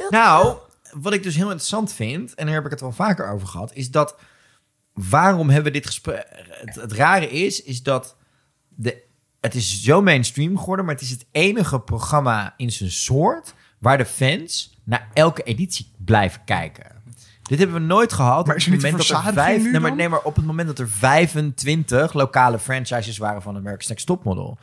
[0.10, 0.58] Nou,
[0.92, 3.74] wat ik dus heel interessant vind, en daar heb ik het wel vaker over gehad,
[3.74, 4.16] is dat
[4.94, 6.26] waarom hebben we dit gesprek?
[6.50, 8.16] Het, het rare is, is dat
[8.68, 9.04] de,
[9.42, 13.98] het is zo mainstream geworden, maar het is het enige programma in zijn soort waar
[13.98, 16.98] de fans naar elke editie blijven kijken.
[17.44, 18.46] Dit hebben we nooit gehad.
[18.46, 20.68] Maar op is het moment dat er nu nee, maar, nee, maar op het moment
[20.68, 24.58] dat er 25 lokale franchises waren van America's Next Topmodel.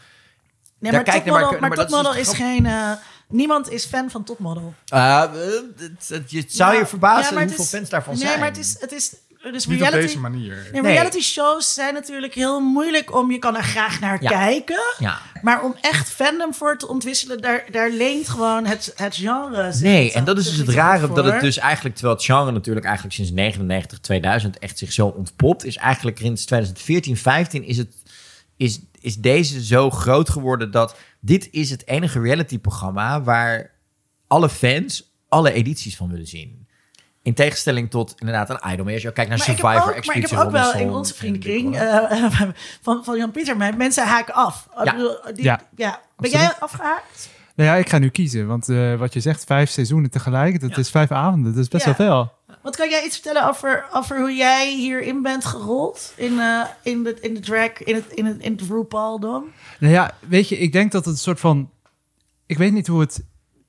[0.79, 2.37] Nee, Daar maar kijk je maar- topmodel, maar, maar dat is topmodel dus is, de
[2.45, 2.67] geen...
[2.67, 2.91] eh,
[3.29, 4.75] niemand is fan van topmodel.
[4.95, 8.39] Uh, het, het- het zou Ja, je verbazen ja, hoeveel is- fans daarvan nee, zijn.
[8.39, 8.77] maar het is...
[8.81, 9.15] Het is
[9.53, 10.69] dus Niet op reality, deze manier.
[10.73, 10.93] Nee, Nee.
[10.93, 13.31] reality shows zijn natuurlijk heel moeilijk om...
[13.31, 14.29] Je kan er graag naar Ja.
[14.31, 14.81] kijken.
[14.99, 15.19] Ja.
[15.43, 17.41] Maar om echt fandom voor te ontwisselen...
[17.41, 21.13] daar, daar leent gewoon het, het genre zich Nee, en dat is dus het rare,
[21.13, 25.07] dat het dus eigenlijk, terwijl het genre natuurlijk eigenlijk sinds 99, 2000 echt zich zo
[25.07, 27.89] ontpopt, is eigenlijk sinds 2014, 15 is het,
[28.57, 30.97] is, is deze zo groot geworden dat
[31.27, 33.71] dit is het enige reality-programma waar
[34.27, 36.65] alle fans alle edities van willen zien.
[37.23, 38.85] In tegenstelling tot inderdaad een Idol.
[38.85, 40.75] Maar als je kijkt naar Maar ik, heb Survivor, ook, maar ik heb ook wel
[40.75, 42.11] in onze en vriendenkring Brother.
[42.11, 42.49] eh,
[42.83, 44.69] van, van Jan-Pieter, maar mensen haken af.
[44.85, 44.93] Ja.
[45.35, 45.61] die- Ja.
[45.77, 45.91] ja.
[45.91, 46.33] Ben Absoluut.
[46.33, 47.29] jij afgehaakt?
[47.55, 48.47] Nou ja, ik ga nu kiezen.
[48.47, 50.77] Want eh, wat je zegt, vijf seizoenen tegelijk, dat Ja.
[50.77, 51.53] is vijf avonden.
[51.55, 51.95] Dat is best Ja.
[51.97, 52.33] wel veel.
[52.67, 56.13] Wat kan jij iets vertellen over, over hoe jij hierin bent gerold?
[56.17, 59.45] In, eh, in, de, in de drag, in het, in het, in het RuPaul-dom?
[59.79, 61.71] Nou ja, weet je, ik denk dat het een soort van...
[62.47, 63.25] Ik weet niet hoe het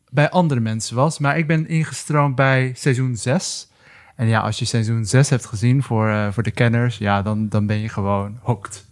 [0.10, 3.68] bij andere mensen was, maar ik ben ingestroomd bij seizoen 6.
[4.16, 7.50] En ja, als je seizoen 6 hebt gezien voor, eh, voor de kenners, ja, dan,
[7.50, 8.86] dan ben je gewoon hooked.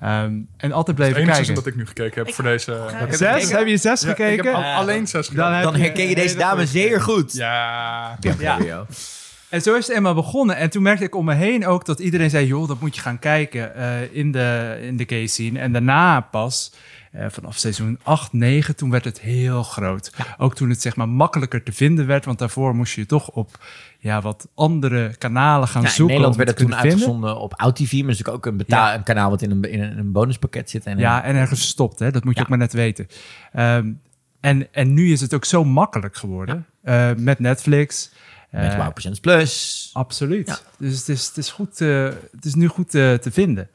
[0.00, 1.34] Ehm, en altijd Het blijven enige kijken.
[1.34, 2.72] seizoen dat ik nu gekeken heb Ik- voor deze...
[2.72, 3.32] Ja, Heb je Zes?
[3.34, 3.58] gekeken?
[3.58, 4.54] Heb je zes ik heb gekeken?
[4.54, 5.62] al- alleen zes dan gekeken.
[5.62, 7.32] Dan je herken je deze dame zeer goed.
[7.32, 8.18] Ja.
[8.38, 8.86] Ja.
[9.50, 10.56] En zo is het eenmaal begonnen.
[10.56, 12.46] En toen merkte ik om me heen ook dat iedereen zei...
[12.46, 15.58] joh, dat moet je gaan kijken eh, in, de, in de gay scene.
[15.58, 16.72] En daarna pas,
[17.12, 18.76] eh, vanaf seizoen 8, 9...
[18.76, 20.12] toen werd het heel groot.
[20.38, 22.24] Ook toen het zeg maar makkelijker te vinden werd.
[22.24, 23.58] Want daarvoor moest je toch op
[23.98, 26.14] ja, wat andere kanalen gaan Ja, in zoeken...
[26.14, 26.92] Nederland werd het het toen vinden.
[26.98, 27.92] uitgezonden op OutTV.
[27.92, 28.94] Maar natuurlijk ook een, betaal, Ja.
[28.94, 30.84] een kanaal wat in een, in een, bonuspakket zit.
[30.84, 32.10] En Ja, en ergens gestopt, hè?
[32.10, 33.06] dat moet je ook maar net weten.
[33.52, 33.92] Ehm,
[34.40, 36.66] en, en nu is het ook zo makkelijk geworden.
[36.82, 38.10] eh, met Netflix.
[38.50, 39.90] Met eh, Wow Percent Plus.
[39.92, 40.46] Absoluut.
[40.48, 40.58] Ja.
[40.78, 43.68] Dus het is, het, is goed, eh, het is nu goed eh, te vinden.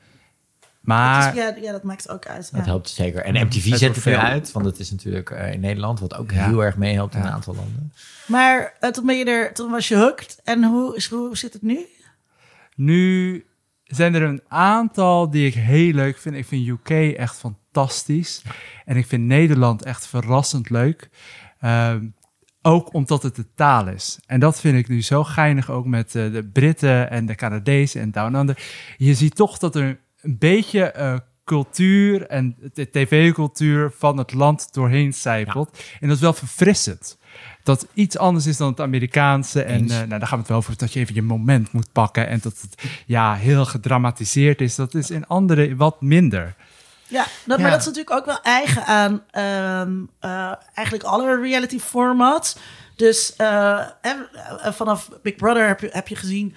[0.82, 2.52] Maar is- ja, ja, dat maakt ook uit.
[2.52, 2.66] Dat ja.
[2.68, 3.22] helpt zeker.
[3.24, 4.18] En MTV Het zet het nu veel.
[4.18, 4.52] uit.
[4.52, 6.46] Want het is natuurlijk eh, in Nederland, wat ook Ja.
[6.46, 7.94] heel erg meehelpt in een aantal landen.
[8.28, 10.40] Maar eh, toen, ben je er, toen was je hooked.
[10.44, 11.86] En hoe, is, hoe zit het nu?
[12.76, 13.46] nu
[13.84, 16.36] zijn er een aantal die ik heel leuk vind.
[16.36, 18.42] Ik vind UK echt fantastisch.
[18.86, 21.10] En ik vind Nederland echt verrassend leuk.
[21.60, 22.06] Ehm,
[22.64, 24.20] ook omdat het de taal is.
[24.26, 28.02] En dat vind ik nu zo geinig ook met eh, de Britten en de Canadezen
[28.02, 28.58] en Down Under.
[28.98, 34.74] Je ziet toch dat er een beetje eh, cultuur en de tv-cultuur van het land
[34.74, 35.84] doorheen zijpelt.
[36.00, 37.18] En dat is wel verfrissend.
[37.64, 39.64] Dat iets anders is dan het Amerikaanse.
[39.64, 41.92] En eh, nou, daar gaan we het wel over dat je even je moment moet
[41.92, 42.28] pakken.
[42.28, 44.76] En dat het ja, heel gedramatiseerd is.
[44.76, 46.56] Dat is in andere wat minder.
[47.14, 51.80] Ja, dat, maar dat is natuurlijk ook wel eigen aan ehm, eh, eigenlijk alle reality
[51.80, 52.56] formats.
[52.96, 54.12] Dus eh, eh,
[54.62, 56.56] eh, vanaf Big Brother heb je, heb je gezien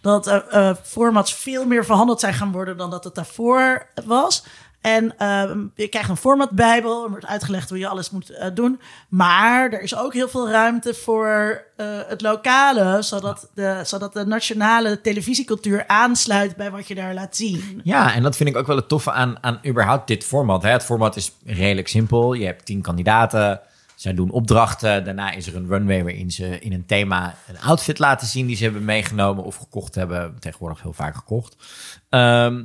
[0.00, 0.42] dat
[0.82, 4.44] formats veel meer verhandeld zijn gaan worden dan dat het daarvoor was.
[4.80, 7.04] En ehm, je krijgt een formatbijbel.
[7.04, 8.80] Er wordt uitgelegd hoe je alles moet eh, doen.
[9.08, 13.02] Maar er is ook heel veel ruimte voor eh, het lokale.
[13.02, 17.80] Zodat de, zodat de nationale televisiecultuur aansluit bij wat je daar laat zien.
[17.84, 20.62] Ja, en dat vind ik ook wel het toffe aan, aan überhaupt dit format.
[20.62, 20.70] Hè.
[20.70, 22.32] Het format is redelijk simpel.
[22.32, 23.60] Je hebt tien kandidaten.
[23.94, 25.04] Zij doen opdrachten.
[25.04, 28.56] Daarna is er een runway waarin ze in een thema een outfit laten zien die
[28.56, 30.36] ze hebben meegenomen of gekocht hebben.
[30.38, 31.56] Tegenwoordig heel vaak gekocht.
[32.08, 32.64] Ehm,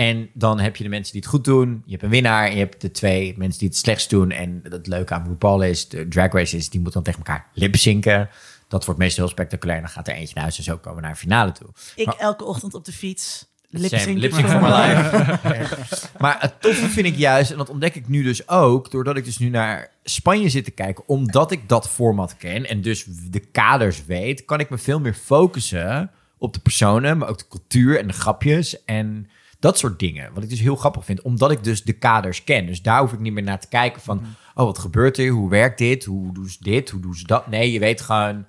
[0.00, 1.82] en dan heb je de mensen die het goed doen.
[1.84, 2.46] Je hebt een winnaar.
[2.46, 4.30] En je hebt de twee mensen die het slechtst doen.
[4.30, 7.46] En het leuke aan RuPaul is, de drag race is, die moeten dan tegen elkaar
[7.54, 8.28] lipzinken.
[8.68, 9.80] Dat wordt meestal heel spectaculair.
[9.80, 11.68] Dan gaat er eentje naar huis en zo komen we naar een finale toe.
[11.94, 13.48] Ik Maar- elke ochtend op de fiets.
[13.68, 14.18] Lipsync.
[14.18, 16.08] lip sync for my life.
[16.18, 19.24] maar het toffe vind ik juist, en dat ontdek ik nu dus ook, doordat ik
[19.24, 23.40] dus nu naar Spanje zit te kijken, omdat ik dat format ken en dus de
[23.40, 27.98] kaders weet, kan ik me veel meer focussen op de personen, maar ook de cultuur
[27.98, 29.28] en de grapjes en
[29.60, 30.32] dat soort dingen.
[30.34, 32.66] Wat ik dus heel grappig vind, omdat ik dus de kaders ken.
[32.66, 34.22] Dus daar hoef ik niet meer naar te kijken van,
[34.54, 37.46] oh wat gebeurt er, hoe werkt dit, hoe doen ze dit, hoe doen ze dat.
[37.46, 38.46] Nee, je weet gewoon,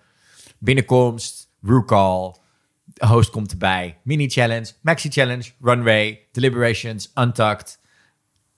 [0.58, 2.36] binnenkomst, RuCall,
[2.84, 3.98] de host komt erbij.
[4.04, 7.80] Mini challenge, maxi challenge, runway, deliberations, untucked,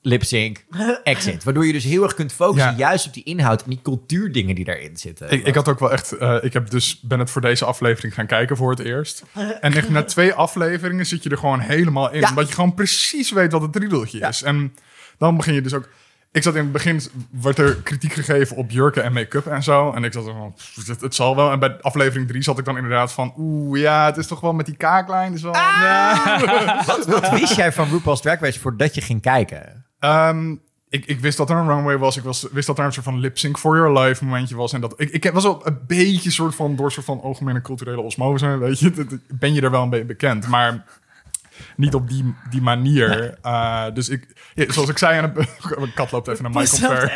[0.05, 0.65] lip sync,
[1.03, 1.43] exit.
[1.45, 2.77] Waardoor je dus heel erg kunt focussen Ja.
[2.77, 5.31] juist op die inhoud en die cultuurdingen die daarin zitten.
[5.31, 6.11] Ik, ik had ook wel echt.
[6.11, 9.23] eh, ik heb dus, ben het voor deze aflevering gaan kijken voor het eerst.
[9.61, 12.19] En echt na twee afleveringen zit je er gewoon helemaal in.
[12.19, 12.29] Ja.
[12.29, 14.27] Omdat je gewoon precies weet wat het riedeltje Ja.
[14.27, 14.41] is.
[14.43, 14.75] En
[15.17, 15.89] dan begin je dus ook.
[16.31, 17.01] Ik zat in het begin,
[17.41, 19.91] werd er kritiek gegeven op jurken en make-up en zo.
[19.91, 21.51] En ik zat er van, het, het zal wel.
[21.51, 24.53] En bij aflevering drie zat ik dan inderdaad van, oeh, ja, het is toch wel
[24.53, 25.31] met die kaaklijn.
[25.31, 26.81] Dus wel, ja.
[26.85, 29.82] wat, wat wist jij van RuPaul's Drag Race voordat je ging kijken?
[30.03, 30.55] Ehm,
[30.89, 32.17] ik, ik wist dat er een runway was.
[32.17, 34.73] Ik was, wist dat er een soort van lip sync for your life momentje was.
[34.73, 38.01] En dat, ik, ik was wel een beetje soort van door soort van algemene culturele
[38.01, 38.57] osmose.
[38.57, 40.47] Weet je, ben je er wel een beetje bekend.
[40.47, 40.85] Maar
[41.75, 43.37] niet op die, die manier.
[43.41, 45.33] Eh, dus ik, ja, zoals ik zei, aan
[45.77, 47.11] mijn kat loopt even naar Michael Fair.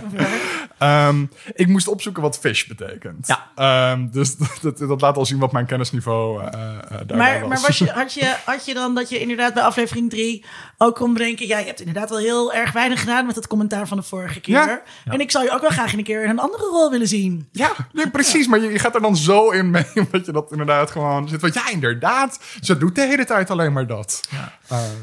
[0.82, 1.24] Ehm,
[1.54, 3.26] ik moest opzoeken wat fish betekent.
[3.26, 3.50] Ja.
[3.54, 6.50] Ehm, dus dat, dat, dat laat al zien wat mijn kennisniveau eh,
[6.90, 7.48] daarbij Maar, was.
[7.48, 10.44] maar was je, had, je, had je dan dat je inderdaad bij aflevering 3
[10.78, 11.46] ook kon bedenken...
[11.46, 14.40] ja, je hebt inderdaad wel heel erg weinig gedaan met het commentaar van de vorige
[14.40, 14.54] keer.
[14.54, 14.82] Ja.
[15.04, 17.48] En ik zou je ook wel graag een keer in een andere rol willen zien.
[17.52, 18.46] Ja, nee, precies.
[18.46, 21.40] Maar je, je gaat er dan zo in mee, omdat je dat inderdaad gewoon zit.
[21.40, 24.20] Want ja, inderdaad, ze doet de hele tijd alleen maar dat.
[24.30, 24.52] Ja,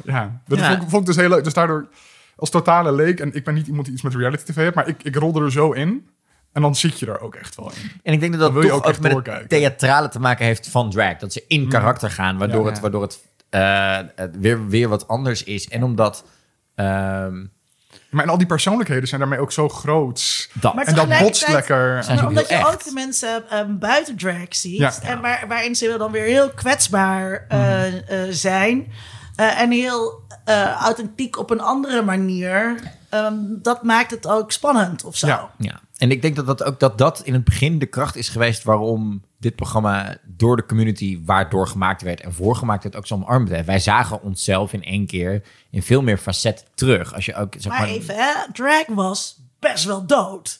[0.03, 0.41] ja.
[0.47, 0.67] dat Ja.
[0.69, 1.43] Vond, ik- vond ik dus heel leuk.
[1.43, 1.87] Dus daardoor,
[2.39, 4.87] als totale leek, en ik ben niet iemand die iets met reality tv heeft, maar
[4.87, 6.07] ik, ik rolde er zo in.
[6.53, 7.91] En dan zit je er ook echt wel in.
[8.03, 10.67] En ik denk dat dat wil je toch ook met het theatrale te maken heeft
[10.67, 11.17] van drag.
[11.17, 13.19] Dat ze in karakter gaan, waardoor Ja, het, waardoor het
[13.49, 15.67] eh, het weer, weer wat anders is.
[15.67, 16.23] En omdat...
[16.75, 17.45] ehm,
[18.09, 20.49] Maar en al die persoonlijkheden zijn daarmee ook zo groot.
[20.53, 20.73] dat.
[20.73, 22.05] Maar En dat botst lekker.
[22.07, 24.77] Maar omdat je ook de mensen ehm, buiten drag ziet.
[24.77, 24.93] Ja.
[25.01, 27.97] En waar, waarin ze dan weer heel kwetsbaar eh, Mhm.
[28.07, 28.87] eh, zijn.
[29.39, 32.79] Eh, en heel eh, authentiek op een andere manier.
[33.09, 35.27] Ehm, dat maakt het ook spannend of zo.
[35.27, 35.49] Ja.
[35.57, 38.29] Ja, en ik denk dat dat ook dat dat in het begin de kracht is
[38.29, 43.13] geweest waarom dit programma door de community waardoor gemaakt werd en voorgemaakt werd ook zo
[43.15, 43.65] omarmd werd.
[43.65, 47.13] Wij zagen onszelf in één keer in veel meer facetten terug.
[47.13, 50.59] Als je ook zeg Maar maar, even, hè, drag was best wel dood.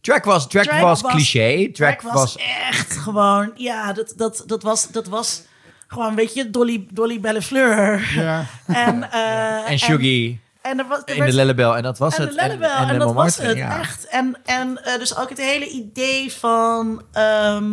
[0.00, 2.36] drag was drag, Drag was, was- cliché, Drag was, was
[2.68, 5.42] echt gewoon, ja, dat, dat, dat, was, dat was
[5.92, 8.10] gewoon, weet je, Dolly, Dolly Bellefleur.
[8.14, 8.44] Ja.
[8.66, 12.20] En, eh, en Shuggy en er was, er in de Lellebel en dat was en
[12.20, 12.30] het.
[12.30, 13.78] de Lellebel, en, de dat was het, ja.
[13.78, 14.06] echt.
[14.06, 17.02] En, en eh, dus ook het hele idee van...
[17.12, 17.70] ehm,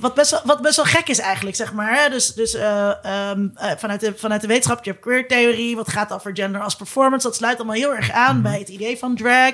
[0.00, 2.02] wat, best wel, wat best wel gek is eigenlijk, zeg maar.
[2.02, 2.08] Hè?
[2.08, 5.76] Dus, dus eh, ehm, eh, vanuit, de, vanuit de wetenschap, je hebt queer-theorie...
[5.76, 7.26] wat gaat over gender als performance.
[7.26, 9.52] Dat sluit allemaal heel erg aan bij het idee van drag.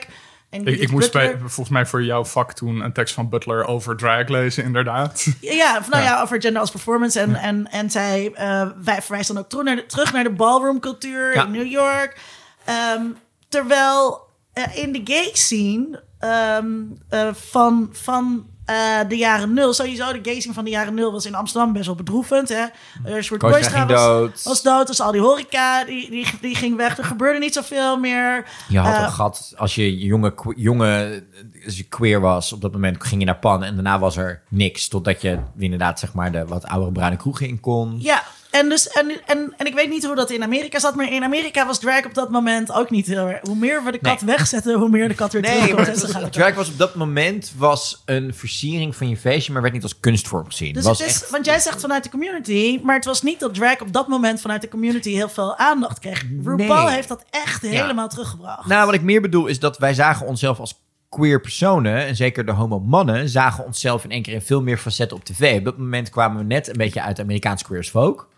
[0.51, 3.97] En Ik, moest bij, volgens mij voor jouw vak toen een tekst van Butler over
[3.97, 5.27] drag lezen, inderdaad.
[5.41, 6.09] Ja, nou ja.
[6.09, 6.23] Ja.
[6.23, 7.21] over gender als performance.
[7.21, 10.31] En, en, en zij eh, wij verwijst dan ook terug naar de, terug naar de
[10.31, 11.45] ballroomcultuur Ja.
[11.45, 12.21] in New York.
[12.65, 13.03] Ehm,
[13.49, 16.67] terwijl eh, in de gay scene ehm,
[17.09, 21.27] eh, van, van eh, de jaren nul, sowieso de scene van de jaren nul was
[21.27, 22.49] in Amsterdam best wel bedroevend.
[22.49, 22.65] Hè?
[23.07, 24.43] Uh, Koostra Boystra ging was, dood.
[24.43, 26.99] was dood, dus al die horeca die, die, die ging weg.
[26.99, 28.47] Er gebeurde niet zoveel meer.
[28.69, 31.23] Je had Eh, een gat als je jonge, jonge
[31.65, 32.53] als je queer was.
[32.53, 34.89] Op dat moment ging je naar Pan en daarna was er niks.
[34.89, 37.97] Totdat je inderdaad zeg maar de wat oudere bruine kroegen in kon.
[38.01, 41.13] Ja, en, dus, en, en, en ik weet niet hoe dat in Amerika zat, maar
[41.13, 43.41] in Amerika was drag op dat moment ook niet heel erg.
[43.43, 44.37] Hoe meer we de kat Nee.
[44.37, 46.33] wegzetten, hoe meer de kat weer Nee, was- het.
[46.33, 50.01] drag was op dat moment was een versiering van je feestje, maar werd niet als
[50.01, 50.73] kunstvorm gezien.
[50.73, 53.41] Dus was het is, echt, want jij zegt vanuit de community, maar het was niet
[53.41, 56.25] dat drag op dat moment vanuit de community heel veel aandacht kreeg.
[56.45, 56.95] RuPaul Nee.
[56.95, 58.67] heeft dat echt helemaal teruggebracht.
[58.67, 62.47] nou, wat ik meer bedoel is dat wij zagen onszelf als queer personen, en zeker
[62.47, 65.59] de homo mannen, zagen onszelf in één keer in veel meer facetten op tv.
[65.59, 68.29] Op dat moment kwamen we net een beetje uit Amerikaans queer as folk.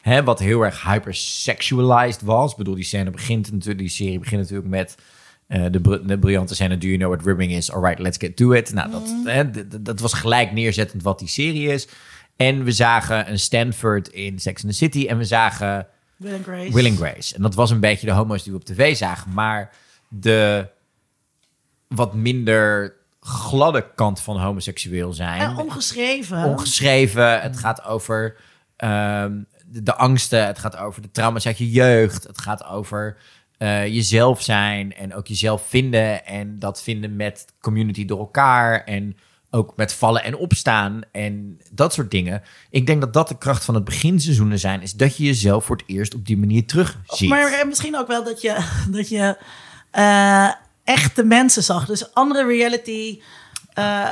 [0.00, 2.50] Hè, wat heel erg hypersexualized was.
[2.50, 4.94] Ik bedoel, die scène begint natuurlijk, die serie begint natuurlijk met
[5.46, 7.72] eh, de, br- de briljante scène: Do you know what ribbing is?
[7.72, 8.72] Alright, let's get to it.
[8.72, 11.88] Nou, dat, hè, d- dat was gelijk neerzettend wat die serie is.
[12.36, 15.06] En we zagen een Stanford in Sex and the City.
[15.06, 15.86] En we zagen
[16.16, 16.72] Will and Grace.
[16.72, 17.34] Will and Grace.
[17.34, 19.32] En dat was een beetje de homo's die we op tv zagen.
[19.32, 19.70] Maar
[20.08, 20.68] de
[21.88, 25.40] wat minder gladde kant van homoseksueel zijn.
[25.40, 26.44] En ongeschreven.
[26.44, 27.40] ongeschreven.
[27.40, 28.36] Het gaat over
[28.76, 29.32] ehm,
[29.70, 30.46] de, angsten.
[30.46, 32.26] Het gaat over de trauma's uit je jeugd.
[32.26, 33.16] Het gaat over
[33.58, 36.26] eh, jezelf zijn en ook jezelf vinden.
[36.26, 38.84] En dat vinden met community door elkaar.
[38.84, 39.16] En
[39.50, 42.42] ook met vallen en opstaan en dat soort dingen.
[42.70, 44.82] Ik denk dat dat de kracht van het beginseizoenen zijn.
[44.82, 47.28] Is dat je jezelf voor het eerst op die manier terug ziet.
[47.28, 48.66] Maar misschien ook wel dat je,
[48.96, 49.36] dat je
[49.90, 50.50] eh,
[50.84, 51.86] echte mensen zag.
[51.86, 53.20] Dus andere reality.
[53.74, 54.08] eh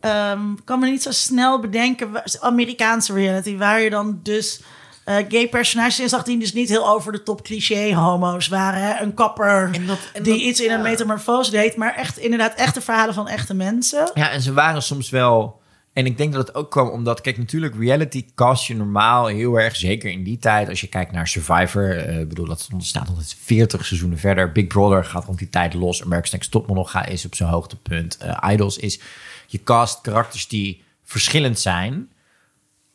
[0.00, 2.22] ehm, kan me niet zo snel bedenken.
[2.40, 4.62] Amerikaanse reality, waar je dan dus
[5.04, 8.80] eh, gay personages in zag die dus niet heel over de top cliché homo's waren.
[8.82, 9.02] Hè?
[9.02, 12.54] Een kapper En dat- en die dat- iets in een metamorfose deed, maar echt inderdaad
[12.54, 14.10] echte verhalen van echte mensen.
[14.14, 15.60] Ja, en ze waren soms wel.
[15.92, 19.60] En ik denk dat het ook kwam omdat, kijk, natuurlijk, reality cast je normaal heel
[19.60, 20.68] erg, zeker in die tijd.
[20.68, 24.52] Als je kijkt naar Survivor, eh, ik bedoel, dat staat eens 40 seizoenen verder.
[24.52, 26.02] Big Brother gaat rond die tijd los.
[26.02, 28.16] America's Next Topmodel gaat is op zijn hoogtepunt.
[28.16, 29.00] Eh, Idols is,
[29.46, 32.08] je cast karakters die verschillend zijn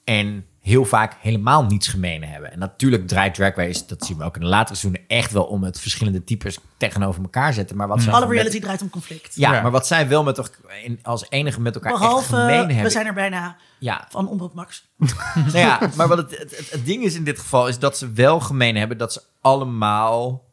[0.03, 2.51] en heel vaak helemaal niets gemeen hebben.
[2.51, 5.43] En natuurlijk draait Drag Race, dat zien we ook in de latere seizoenen, echt wel
[5.43, 7.77] om het verschillende types tegenover elkaar zetten.
[7.77, 9.35] Maar wat zij Alle met- reality draait om conflict.
[9.35, 9.61] ja, Ja.
[9.61, 12.83] maar wat zij wel met elkaar, in- als enige met elkaar echt Behalve, gemeen hebben.
[12.83, 14.87] we zijn er bijna Ja, van Omroep Max.
[15.35, 17.97] nou ja, maar wat het, het, het, het ding is in dit geval, is dat
[17.97, 20.45] ze wel gemeen hebben dat ze allemaal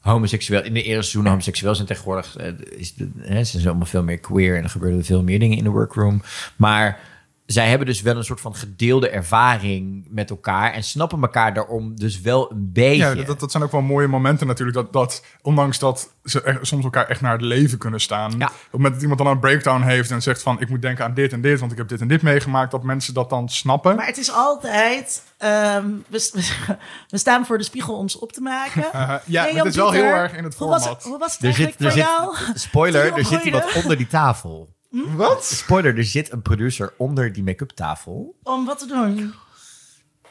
[0.00, 2.36] homoseksueel, in de eerste seizoen homoseksueel zijn tegenwoordig.
[2.36, 5.38] eh, Is de, hè, ze zijn allemaal veel meer queer en er gebeuren veel meer
[5.38, 6.22] dingen in de workroom.
[6.56, 6.98] Maar
[7.46, 11.94] zij hebben dus wel een soort van gedeelde ervaring met elkaar en snappen elkaar daarom
[11.98, 12.96] dus wel een beetje.
[12.96, 14.76] Ja, dat, dat zijn ook wel mooie momenten natuurlijk.
[14.76, 18.34] Dat, dat ondanks dat ze echt- soms elkaar echt naar het leven kunnen staan.
[18.38, 18.46] Ja.
[18.46, 20.60] Op het moment dat iemand dan een breakdown heeft en zegt van...
[20.60, 22.70] ik moet denken aan dit en dit, want ik heb dit en dit meegemaakt.
[22.70, 23.96] Dat mensen dat dan snappen.
[23.96, 25.22] Maar het is altijd.
[25.38, 26.76] ehm, we, we-
[27.08, 28.82] we staan voor de spiegel om ze op te maken.
[28.94, 31.02] Uh, ja, Hey, maar het is wel heel erg in het hoe was format.
[31.02, 32.58] hoe was het er eigenlijk zit, er voor zit, jou?
[32.58, 34.68] spoiler, er zit iemand onder die tafel.
[34.92, 35.44] Wat?
[35.44, 38.34] Spoiler, er zit een producer onder die make-up tafel.
[38.42, 39.34] Om wat te doen?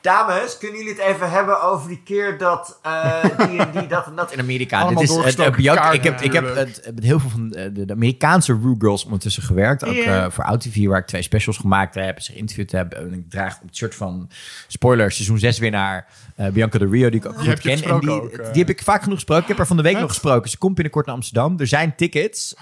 [0.02, 4.06] Dames, kunnen jullie het even hebben over die keer dat eh, die en die dat
[4.06, 4.88] en dat in Amerika?
[4.88, 7.64] Dit is, doorgestoken eh, Bianca, ik heb, ik heb het, met heel veel van eh,
[7.74, 9.86] de, de Amerikaanse Rue Girls ondertussen gewerkt.
[9.86, 12.22] Ook eh, voor OutTV, waar ik twee specials gemaakt heb.
[12.22, 12.94] Ze geïnterviewd heb.
[12.94, 14.30] En ik draag op het shirt van,
[14.68, 16.08] spoiler, seizoen 6 winnaar
[16.40, 17.72] uh, Bianca de Rio, die ik ook goed heb je ken.
[17.72, 19.44] En gesproken die, ook, die heb ik vaak genoeg gesproken.
[19.44, 20.50] Ik heb er van de week nog gesproken.
[20.50, 21.60] Ze komt binnenkort naar Amsterdam.
[21.60, 22.56] Er zijn tickets.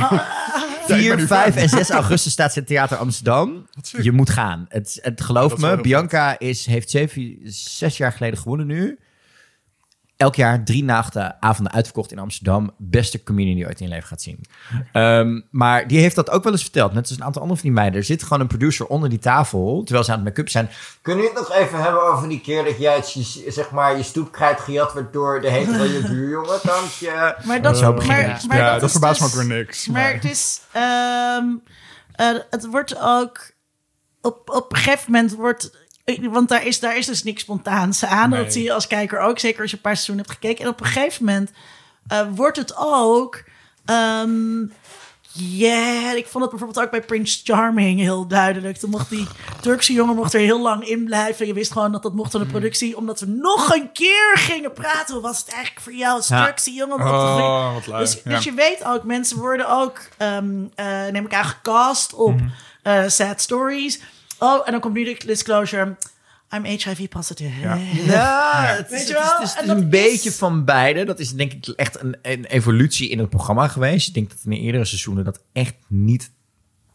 [0.52, 1.62] Ah, Ja, ik ben 4, nu 5 fan.
[1.62, 3.66] en 6 augustus staat ze in Theater Amsterdam.
[4.00, 4.66] Je moet gaan.
[4.68, 8.98] Het, het, geloof is me, Bianca is, heeft zeven, zes jaar geleden gewonnen nu.
[10.20, 12.70] Elk jaar drie nachten avonden uitverkocht in Amsterdam.
[12.78, 14.44] Beste comedian die je ooit in je leven gaat zien.
[14.92, 16.92] Ehm, maar die heeft dat ook wel eens verteld.
[16.92, 17.98] Net als een aantal andere van die meiden.
[18.00, 19.82] Er zit gewoon een producer onder die tafel.
[19.84, 20.70] Terwijl ze aan het make-up zijn.
[21.02, 23.16] Kunnen we het nog even hebben over die keer dat jij het,
[23.48, 26.58] zeg maar, je stoepkrijt gejat werd door de hetero je buurjongen?
[26.62, 27.34] Dank je.
[27.44, 29.86] maar dat, Zo beginnen maar, maar ja, dat, dat, verbaast dus- me ook weer niks.
[29.86, 30.60] Maar Maar, het is.
[30.72, 31.44] ehm,
[32.12, 33.50] eh, het wordt ook.
[34.22, 35.79] Op, op een gegeven moment wordt.
[36.30, 38.30] Want daar is, daar is dus niks spontaans aan.
[38.30, 38.42] Nee.
[38.44, 39.38] Dat zie je als kijker ook.
[39.38, 40.64] Zeker als je een paar seizoenen hebt gekeken.
[40.64, 41.50] En op een gegeven moment
[42.08, 43.42] eh, wordt het ook.
[43.84, 44.62] ehm
[45.32, 48.76] ja, ik vond het bijvoorbeeld ook bij Prince Charming heel duidelijk.
[48.76, 49.26] Toen mocht die
[49.60, 51.46] Turkse jongen mocht er heel lang in blijven.
[51.46, 52.96] Je wist gewoon dat dat mocht aan de productie.
[52.96, 55.14] Omdat we nog een keer gingen praten.
[55.14, 56.44] Hoe was het eigenlijk voor jou als Ja.
[56.44, 57.00] Turkse jongen?
[57.00, 57.98] oh, wat leuk.
[57.98, 58.34] Dus, ja.
[58.34, 62.48] dus je weet ook, mensen worden ook, ehm, eh, neem ik aan, gecast op Mhm.
[62.82, 64.00] eh, sad stories.
[64.40, 65.96] Oh, en dan komt nu de disclosure.
[66.54, 67.60] I'm HIV positive.
[67.60, 67.74] Ja.
[68.04, 69.38] Ja, het Weet is, je het is- wel?
[69.38, 71.04] het is, En het is een is- beetje van beide.
[71.04, 74.08] Dat is denk ik echt een, een evolutie in het programma geweest.
[74.08, 76.30] Ik denk dat in de eerdere seizoenen dat echt niet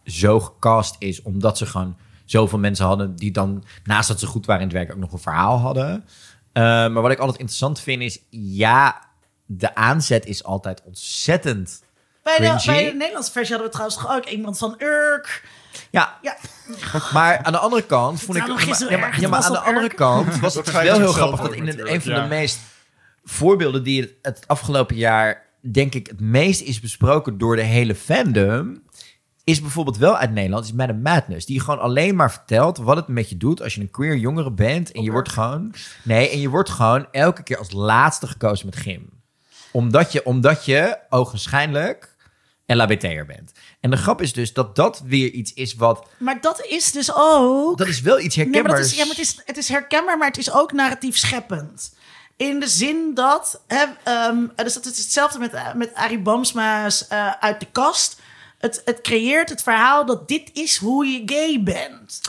[0.06, 1.22] zo gecast is.
[1.22, 4.78] Omdat ze gewoon zoveel mensen hadden die dan, naast dat ze goed waren in het
[4.78, 6.06] werk, ook nog een verhaal hadden.
[6.54, 9.02] Eh, maar wat ik altijd interessant vind is, ja,
[9.46, 11.84] de aanzet is altijd ontzettend.
[12.24, 15.44] Bij de, bij de Nederlandse versie hadden we trouwens ook iemand van Urk.
[15.92, 16.36] Ja, Ja,
[17.14, 18.46] maar aan de andere kant vond ik...
[18.48, 21.68] Ja, maar, ja, maar aan de andere kant was het wel heel grappig dat in
[21.68, 22.22] een van ja.
[22.22, 22.60] de meest
[23.24, 27.96] voorbeelden die het, het afgelopen jaar, denk ik, het meest is besproken door de hele
[27.96, 28.84] fandom,
[29.44, 31.46] is bijvoorbeeld wel uit Nederland, is Madame Madness.
[31.46, 34.52] Die gewoon alleen maar vertelt wat het met je doet als je een queer jongere
[34.52, 35.74] bent en je wordt gewoon,
[36.04, 39.10] nee, en je wordt gewoon elke keer als laatste gekozen met gym.
[39.72, 42.15] Omdat je, omdat je ogenschijnlijk
[42.66, 43.52] LHBT'er bent.
[43.80, 46.08] En de grap is dus dat dat weer iets is wat...
[46.18, 47.78] Maar dat is dus ook...
[47.78, 48.92] Dat is wel iets Nee, maar, herkenbaars.
[48.92, 51.96] is, ja, maar het, is, het is herkenbaar, maar het is ook narratief scheppend.
[52.38, 53.62] In de zin dat...
[53.68, 58.20] Hè, ehm, dus dat is hetzelfde met, eh, met Arie Boomsma's eh, Uit de Kast.
[58.58, 62.22] Het, het creëert het verhaal dat dit is hoe je gay bent.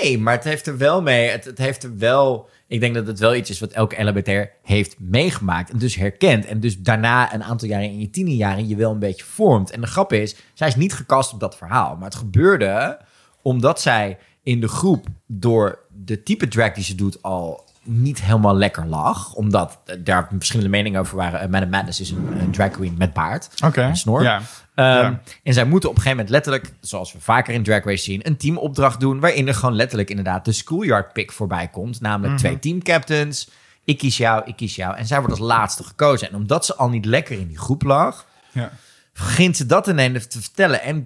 [0.00, 1.28] Nee, maar het heeft er wel mee.
[1.28, 2.48] Het, het heeft er wel.
[2.68, 5.70] Ik denk dat het wel iets is wat elke LHBT'er heeft meegemaakt.
[5.70, 6.44] En dus herkent.
[6.44, 9.70] En dus daarna een aantal jaren in je tienerjaren je wel een beetje vormt.
[9.70, 11.96] En de grap is, zij is niet gecast op dat verhaal.
[11.96, 12.98] Maar het gebeurde
[13.42, 18.56] omdat zij in de groep door de type drag die ze doet al niet helemaal
[18.56, 19.34] lekker lag.
[19.34, 21.50] Omdat daar verschillende meningen over waren.
[21.50, 23.48] Madame Madness is een, een drag queen met baard.
[23.64, 23.94] Oké.
[23.94, 24.22] Snor.
[24.22, 24.40] Ja.
[24.76, 25.20] Ehm, Ja.
[25.42, 28.26] En zij moeten op een gegeven moment letterlijk, zoals we vaker in Drag Race zien,
[28.26, 32.00] een teamopdracht doen waarin er gewoon letterlijk inderdaad de schoolyard pick voorbij komt.
[32.00, 32.42] Namelijk Mhm.
[32.42, 33.48] twee teamcaptains.
[33.84, 34.96] Ik kies jou, ik kies jou.
[34.96, 36.28] En zij wordt als laatste gekozen.
[36.28, 38.70] En omdat ze al niet lekker in die groep lag, Ja.
[39.12, 41.04] begint ze dat ineens te vertellen en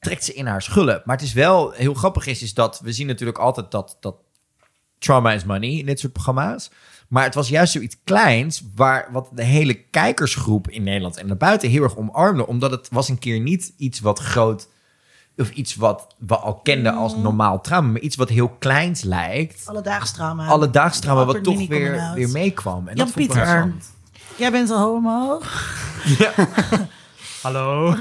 [0.00, 1.02] trekt ze in haar schullen.
[1.04, 4.16] Maar het is wel heel grappig is, is dat we zien natuurlijk altijd dat, dat
[4.98, 6.70] trauma is money in dit soort programma's.
[7.08, 11.68] Maar het was juist zoiets kleins, waar, wat de hele kijkersgroep in Nederland en daarbuiten
[11.68, 12.46] heel erg omarmde.
[12.46, 14.68] Omdat het was een keer niet iets wat groot,
[15.36, 19.62] of iets wat we al kenden als normaal trauma, maar iets wat heel kleins lijkt.
[19.66, 20.46] Alledaags trauma.
[20.46, 22.88] Alledaags trauma, wat toch weer, weer meekwam.
[22.88, 23.56] En Jan dat vond ik Pieter.
[23.56, 23.94] interessant.
[24.36, 25.40] Jij bent een homo.
[27.42, 27.94] Hallo.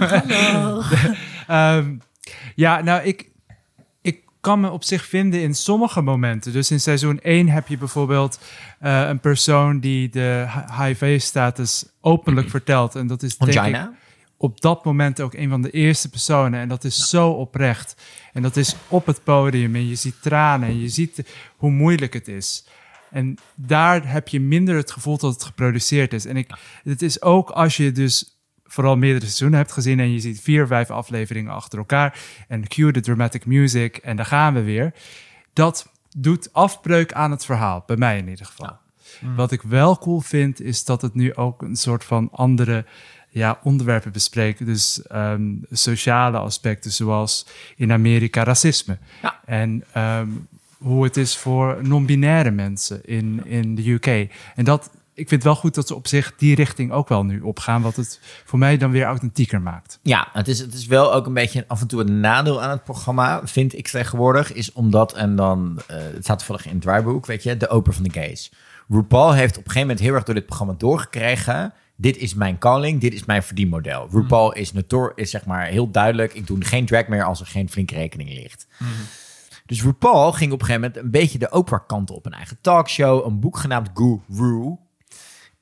[1.48, 1.96] Ehm,
[2.56, 3.30] ja, nou, ik
[4.46, 6.54] kan me op zich vinden in sommige momenten.
[6.54, 8.40] Dus in seizoen 1 heb je bijvoorbeeld
[8.80, 10.48] eh, een persoon die de
[10.80, 12.96] HIV-status openlijk vertelt.
[12.96, 13.88] En dat is denk ik,
[14.38, 16.60] op dat moment ook een van de eerste personen.
[16.60, 17.96] En dat is zo oprecht.
[18.34, 19.76] En dat is op het podium.
[19.76, 20.70] En je ziet tranen.
[20.70, 21.24] En je ziet
[21.58, 22.68] hoe moeilijk het is.
[23.12, 26.26] En daar heb je minder het gevoel dat het geproduceerd is.
[26.26, 28.35] En ik, het is ook als je dus
[28.68, 30.00] vooral meerdere seizoenen hebt gezien...
[30.00, 32.20] en je ziet vier, vijf afleveringen achter elkaar...
[32.48, 34.94] en cue de dramatic music en daar gaan we weer.
[35.54, 38.78] Dat doet afbreuk aan het verhaal, bij mij in ieder geval.
[39.36, 42.86] Wat ik wel cool vind, is dat het nu ook een soort van andere
[43.30, 44.66] ja, onderwerpen bespreekt.
[44.66, 48.98] Dus ehm, sociale aspecten, zoals in Amerika racisme.
[49.22, 49.40] Ja.
[49.46, 50.28] En ehm,
[50.78, 54.06] hoe het is voor non-binaire mensen in, in de UK.
[54.56, 57.42] En dat, ik vind wel goed dat ze op zich die richting ook wel nu
[57.42, 60.00] opgaan, wat het voor mij dan weer authentieker maakt.
[60.02, 62.70] Ja, het is, het is wel ook een beetje af en toe een nadeel aan
[62.70, 64.54] het programma, vind ik tegenwoordig.
[64.54, 67.94] Is omdat, en dan, eh, het staat toevallig in het draaiboek, weet je, de open
[67.94, 68.52] van de gays.
[68.90, 71.74] RuPaul heeft op een gegeven moment heel erg door dit programma doorgekregen.
[71.96, 74.08] Dit is mijn calling, dit is mijn verdienmodel.
[74.12, 76.34] RuPaul is, notor, is zeg maar heel duidelijk.
[76.34, 78.68] Ik doe geen drag meer als er geen flinke rekening ligt.
[79.66, 82.26] Dus RuPaul ging op een gegeven moment een beetje de Oprah-kant op.
[82.26, 84.78] Een eigen talkshow, een boek genaamd Guru.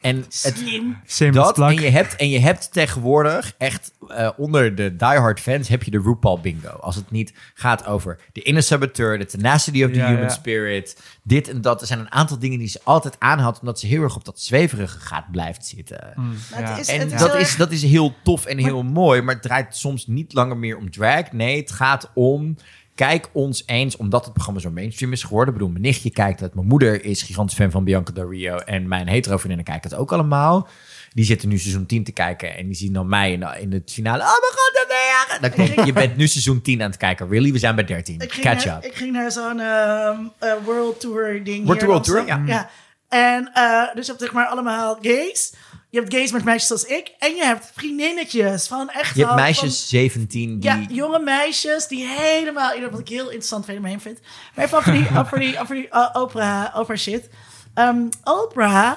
[0.03, 0.25] En
[1.05, 1.31] Slim.
[1.31, 5.83] Dat, en je, hebt, en je hebt tegenwoordig echt eh, onder de diehard fans heb
[5.83, 6.69] je de RuPaul bingo.
[6.69, 10.29] Als het niet gaat over de inner saboteur, de tenacity of the Ja, human ja.
[10.29, 11.81] spirit, dit en dat.
[11.81, 14.39] Er zijn een aantal dingen die ze altijd aanhoudt, omdat ze heel erg op dat
[14.41, 16.13] zweverige gaat blijft zitten.
[16.51, 16.77] Maar Ja.
[16.77, 19.75] is, En is dat is, dat is heel tof en heel mooi, maar het draait
[19.75, 21.31] soms niet langer meer om drag.
[21.31, 22.57] Nee, het gaat om.
[22.95, 25.47] Kijk ons eens, omdat het programma zo mainstream is geworden.
[25.47, 26.53] Ik bedoel, mijn nichtje kijkt het.
[26.53, 28.55] Mijn moeder is gigantisch fan van Bianca Del Rio.
[28.55, 30.67] En mijn hetero vriendinnen kijken het ook allemaal.
[31.13, 32.55] Die zitten nu seizoen 10 te kijken.
[32.57, 34.23] En die zien dan mij in, in het finale.
[34.23, 35.37] Oh mijn god, dat ben je.
[35.41, 37.29] Dan denk ik, je bent nu seizoen 10 aan het kijken.
[37.29, 37.51] Really?
[37.51, 38.19] We zijn bij 13.
[38.19, 38.83] Ik ging, Catch naar, up.
[38.83, 41.65] ik ging naar zo'n ehm, eh, world tour ding.
[41.65, 42.69] World hier in Tour ja.
[43.09, 45.53] En eh, dus hebt zeg maar allemaal gays.
[45.93, 47.11] Je hebt gays met meisjes zoals ik.
[47.19, 50.69] En je hebt vriendinnetjes van echt Je hebt meisjes 17 die...
[50.69, 52.79] Ja, jonge meisjes die helemaal...
[52.89, 54.19] Wat ik heel interessant fenomeen vind.
[54.55, 57.29] Maar even over die, over die, over die uh, opera, opera shit.
[57.73, 58.91] Ehm, Oprah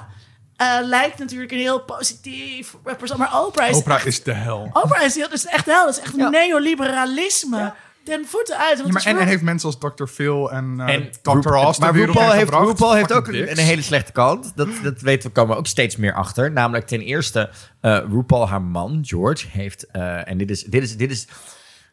[0.57, 3.19] eh, lijkt natuurlijk een heel positief persoon.
[3.19, 4.71] Maar Oprah is Oprah echt, is de hel.
[4.73, 5.85] Oprah is, heel, is echt hel.
[5.85, 6.29] Dat is echt Ja.
[6.29, 7.75] neoliberalisme.
[8.07, 8.79] Ten voeten uit.
[8.83, 10.05] Want Ja, het maar, en hij heeft mensen als Dr.
[10.05, 11.49] Phil en, uh, En Dr.
[11.49, 12.51] Ross maar RuPaul heeft.
[12.51, 14.53] RuPaul heeft ook een, hele slechte kant.
[14.55, 16.53] Dat, dat weten we, komen we ook steeds meer achter.
[16.53, 17.51] Namelijk ten eerste,
[17.81, 19.87] eh RuPaul, haar man, George, heeft...
[19.87, 21.27] eh, en dit is, dit, is, dit, is,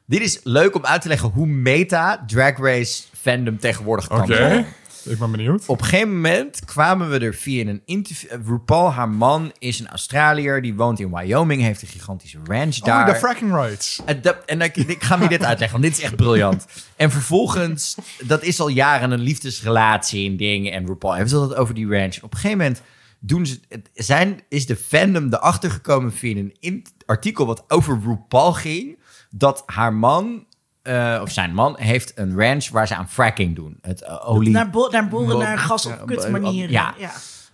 [0.05, 4.65] dit is leuk om uit te leggen hoe meta Drag Race fandom tegenwoordig kan zijn.
[5.05, 5.63] Ik ben benieuwd.
[5.65, 8.31] Op een gegeven moment kwamen we er via een interview...
[8.31, 10.61] eh, RuPaul, haar man, is een Australiër.
[10.61, 13.07] Die woont in Wyoming, heeft een gigantische ranch daar.
[13.07, 14.01] Oh, de fracking rights.
[14.05, 16.65] En, dat, en ik, ik ga me dit uitleggen, want dit is echt briljant.
[16.95, 20.71] En vervolgens, dat is al jaren een liefdesrelatie en ding.
[20.71, 22.15] En RuPaul heeft het over die ranch.
[22.21, 22.81] Op een gegeven moment
[23.19, 23.59] doen ze,
[23.93, 28.99] zijn, is de fandom erachter gekomen via een artikel wat over RuPaul ging.
[29.29, 30.45] Dat haar man,
[30.83, 33.77] eh, of zijn man, heeft een ranch waar ze aan fracking doen.
[33.81, 34.51] Het eh, olie...
[34.51, 36.71] Naar, bo naar boren, Bo- naar gas op kut manieren.
[36.71, 36.93] ja.
[36.97, 37.11] Ja.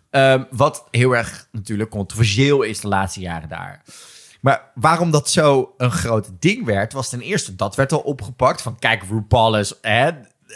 [0.09, 3.81] Ehm, wat heel erg natuurlijk controversieel is de laatste jaren daar.
[4.41, 8.61] Maar waarom dat zo een groot ding werd, was ten eerste, dat werd al opgepakt.
[8.61, 10.07] Van kijk, RuPaul is, eh,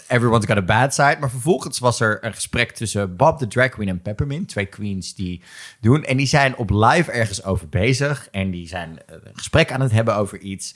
[0.07, 1.17] everyone's got a bad side.
[1.19, 4.49] Maar vervolgens was er een gesprek tussen Bob the Drag Queen en Peppermint.
[4.49, 5.41] Twee queens die
[5.81, 6.03] doen.
[6.03, 8.27] En die zijn op live ergens over bezig.
[8.31, 10.75] En die zijn eh, een gesprek aan het hebben over iets.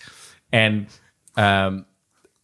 [0.50, 0.88] En
[1.38, 1.82] ehm,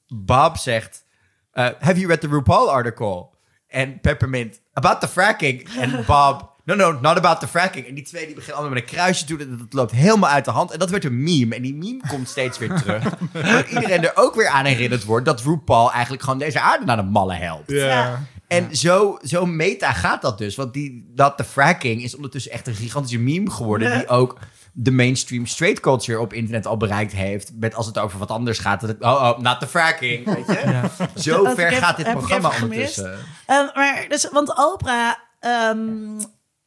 [0.08, 1.06] Bob zegt,
[1.54, 3.32] uh, have you read the RuPaul article?
[3.68, 5.70] En Peppermint, about the fracking.
[5.78, 7.88] En Bob, no, no, not about the fracking.
[7.88, 9.48] En die twee die beginnen allemaal met een kruisje te doen.
[9.48, 10.72] En dat loopt helemaal uit de hand.
[10.72, 11.56] En dat werd een meme.
[11.56, 13.04] En die meme komt steeds weer terug.
[13.32, 15.26] Waar iedereen er ook weer aan herinnerd wordt...
[15.26, 17.72] dat RuPaul eigenlijk gewoon deze aarde naar de mallen helpt.
[17.72, 17.86] Ja.
[17.86, 18.24] Ja.
[18.48, 20.56] En zo, zo meta gaat dat dus.
[20.56, 23.90] Want die, dat de fracking is ondertussen echt een gigantische meme geworden...
[23.90, 23.98] Ja.
[23.98, 24.40] die ook
[24.76, 27.52] de mainstream straight culture op internet al bereikt heeft.
[27.56, 28.80] Met als het over wat anders gaat.
[28.82, 30.26] Dat het, oh, oh, not the fracking.
[30.26, 30.82] Weet je?
[31.30, 33.18] Zo Dat ver heb gaat dit programma ondertussen.
[33.46, 36.20] Ehm, maar dus, want Oprah ehm,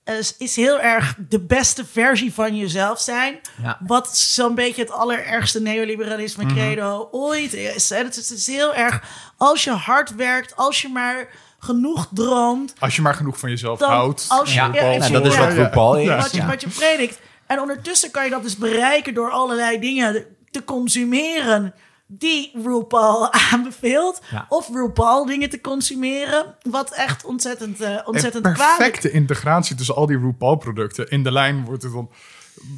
[0.04, 3.38] is, is heel erg de beste versie van jezelf zijn.
[3.62, 3.78] Ja.
[3.86, 6.54] Wat zo'n beetje het allerergste neoliberalisme Mhm.
[6.54, 7.88] credo ooit is.
[7.88, 7.96] Hè.
[7.96, 9.02] Het, is, het is heel erg,
[9.36, 11.28] als je hard werkt, als je maar
[11.58, 14.24] genoeg droomt, Als je maar genoeg van jezelf Dan houdt.
[14.28, 15.52] als je- ja, ja, Nou, dat is wat.
[15.52, 16.08] RuPaul is.
[16.08, 16.46] wat, je, Ja.
[16.46, 17.18] wat je predikt.
[17.46, 21.74] En ondertussen kan je dat dus bereiken door allerlei dingen te consumeren
[22.06, 24.20] die RuPaul aanbeveelt.
[24.30, 24.46] Ja.
[24.48, 26.54] Of RuPaul dingen te consumeren.
[26.62, 31.10] Wat echt ontzettend, eh, ontzettend kwalijk perfecte integratie tussen al die RuPaul-producten.
[31.10, 32.10] In de lijn wordt het dan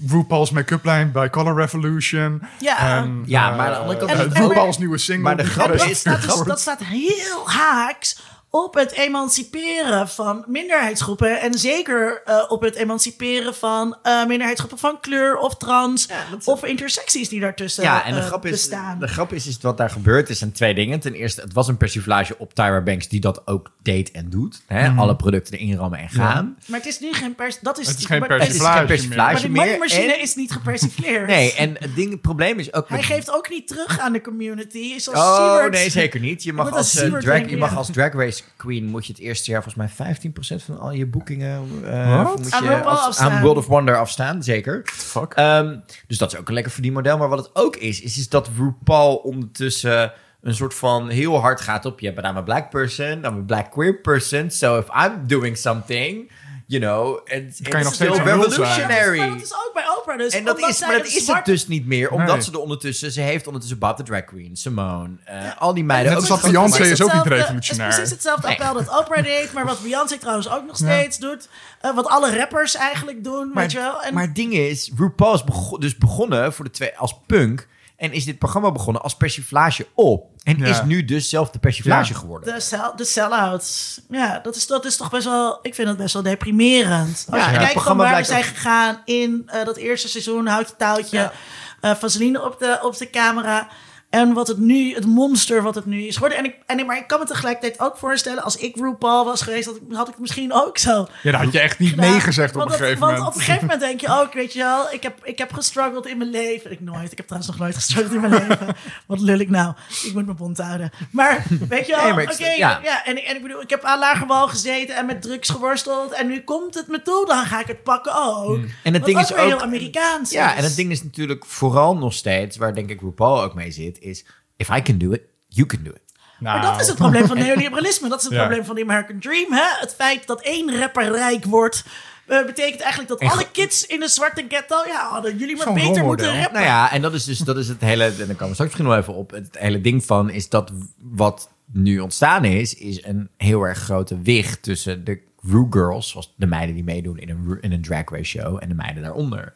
[0.09, 2.43] RuPaul's make-up lijn bij Color Revolution.
[2.59, 2.97] Ja.
[3.03, 5.25] En, Ja, eh, maar aan de andere kant- RuPaul's nieuwe single.
[5.25, 8.19] maar de grap dat, is- staat dus, dat staat heel haaks
[8.51, 11.41] op het emanciperen van minderheidsgroepen.
[11.41, 16.09] En zeker eh, op het emanciperen van eh, minderheidsgroepen van kleur of trans.
[16.45, 18.99] of intersecties die daartussen Ja, en de eh, grap, is, bestaan.
[18.99, 20.41] de grap is, is wat daar gebeurd is.
[20.43, 21.01] En twee dingen.
[21.01, 24.63] Ten eerste, het was een persiflage op Tyra Banks die dat ook deed en doet.
[24.67, 24.89] Hè?
[24.89, 24.99] Mhm.
[24.99, 26.57] Alle producten erin rammen en gaan.
[26.67, 27.59] Maar het is nu geen pers...
[27.61, 29.17] Dat is, Het is geen maar- Het is persiflage meer.
[29.17, 31.27] Maar die money-machine en- is niet gepersifleerd.
[31.27, 32.89] Nee, en het, ding, het probleem is ook...
[32.89, 34.99] Hij met- geeft ook niet terug aan de community.
[34.99, 35.19] Zoals
[35.65, 36.43] Oh, nee, zeker niet.
[36.43, 39.63] Je mag, als, drag, je mag als drag race queen moet je het eerste jaar
[39.63, 40.17] volgens mij
[40.61, 42.85] 15% van al je boekingen eh, moet Aan je
[43.19, 44.83] aan World of Wonder afstaan, zeker.
[44.85, 45.33] Fuck.
[45.33, 45.77] Ehm,
[46.07, 47.19] dus dat is ook een lekker verdienmodel.
[47.19, 50.13] Maar wat het ook is, is, is dat RuPaul ondertussen
[50.43, 52.01] een soort van heel hard gaat op...
[52.01, 52.13] je.
[52.13, 54.51] but I'm a black person, I'm a black queer person.
[54.51, 56.31] So if I'm doing something,
[56.69, 57.21] you know...
[57.25, 59.19] It's, kan je nog steeds revolutionary.
[59.19, 60.33] Maar dat is ook bij Oprah dus.
[60.33, 62.43] En dat is, maar dat is het dus niet meer, omdat Nee.
[62.45, 63.13] ze er ondertussen...
[63.13, 66.13] Ze heeft ondertussen Bob the Drag Queen, Simone, eh, al die meiden.
[66.13, 67.85] Net als goed Beyoncé is ook niet revolutionair.
[67.91, 71.19] Het is precies hetzelfde appel dat Oprah deed, maar wat Beyoncé trouwens ook nog steeds
[71.19, 71.49] doet.
[71.81, 74.03] Eh, wat alle rappers eigenlijk doen, weet je wel.
[74.03, 77.69] En Maar het ding is, RuPaul is bego- dus begonnen voor de twee, als punk.
[77.99, 80.27] En is dit programma begonnen als persiflage op.
[80.43, 80.67] En Ja.
[80.67, 82.19] is nu dus zelf de persiflage Ja.
[82.19, 82.55] geworden.
[82.55, 84.01] de, sell, de sell-outs.
[84.09, 85.59] Ja, dat is, dat is toch best wel...
[85.63, 87.27] Ik vind dat best wel deprimerend.
[87.31, 90.47] Als Ja, je kijkt van programma waar we zijn gegaan in eh, dat eerste seizoen,
[90.47, 91.33] houtje touwtje, Ja.
[91.81, 93.69] eh, Vaseline op de, op de camera.
[94.11, 96.39] En wat het nu, het monster wat het nu is geworden.
[96.39, 99.43] En ik, en ik, maar ik kan me tegelijkertijd ook voorstellen, als ik RuPaul was
[99.43, 101.89] geweest, had ik, had ik het misschien ook zo Ja, daar had je echt niet
[101.91, 102.11] gedaan.
[102.11, 103.31] nee gezegd op Want een dat- gegeven want moment.
[103.35, 106.07] op een gegeven moment denk je ook, weet je wel, ik heb, ik heb gestruggeld
[106.07, 106.71] in mijn leven.
[106.73, 108.77] Ik nooit, ik heb trouwens nog nooit gestruggeld in mijn leven.
[109.07, 109.75] Wat lul ik nou?
[110.05, 110.91] Ik moet mijn mond houden.
[111.11, 112.81] Maar weet je wel, Nee, oké, ja.
[112.83, 113.05] ja.
[113.05, 116.13] en, ik- en ik bedoel, ik heb aan lage wal gezeten en met drugs geworsteld.
[116.13, 118.59] En nu komt het me toe, dan ga ik het pakken ook.
[118.83, 119.63] En het ding ook is weer heel ook...
[119.63, 120.59] Amerikaans Ja, is.
[120.59, 123.98] en het ding is natuurlijk vooral nog steeds, waar denk ik RuPaul ook mee zit,
[124.01, 124.27] is...
[124.57, 126.01] If I can do it, you can do it.
[126.39, 128.09] Maar dat is het probleem van neoliberalisme.
[128.09, 128.41] Dat is het Ja.
[128.41, 129.53] probleem van de American Dream.
[129.53, 129.65] Hè?
[129.81, 131.85] Het feit dat één rapper rijk wordt...
[132.27, 134.77] eh, betekent eigenlijk dat En alle kids in de zwarte ghetto...
[134.87, 136.53] ja, hadden jullie maar beter moeten rappen.
[136.53, 138.05] Nou ja, en dat is dus dat is het hele.
[138.05, 139.31] En daar komen we straks misschien wel even op.
[139.31, 140.73] Het hele ding van is dat
[141.03, 146.35] wat nu ontstaan is, is een heel erg grote wicht tussen de Ru Girls, zoals
[146.37, 149.53] de meiden die meedoen in een, in een drag race show, en de meiden daaronder.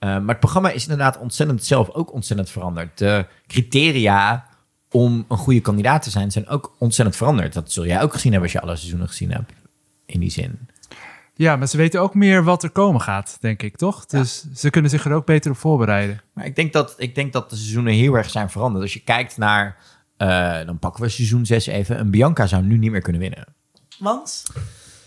[0.00, 2.98] Eh, maar het programma is inderdaad ontzettend zelf ook ontzettend veranderd.
[2.98, 4.46] De criteria
[4.90, 7.52] om een goede kandidaat te zijn zijn ook ontzettend veranderd.
[7.52, 9.52] Dat zul jij ook gezien hebben als je alle seizoenen gezien hebt.
[10.06, 10.58] In die zin.
[11.34, 14.06] Ja, maar ze weten ook meer wat er komen gaat, denk ik, toch?
[14.06, 16.20] Dus ze kunnen zich er ook beter op voorbereiden.
[16.32, 18.82] Maar ik denk, dat, ik denk dat de seizoenen heel erg zijn veranderd.
[18.82, 19.76] Als je kijkt naar,
[20.16, 22.00] eh, dan pakken we seizoen 6 even.
[22.00, 23.44] Een Bianca zou nu niet meer kunnen winnen.
[23.98, 24.44] Want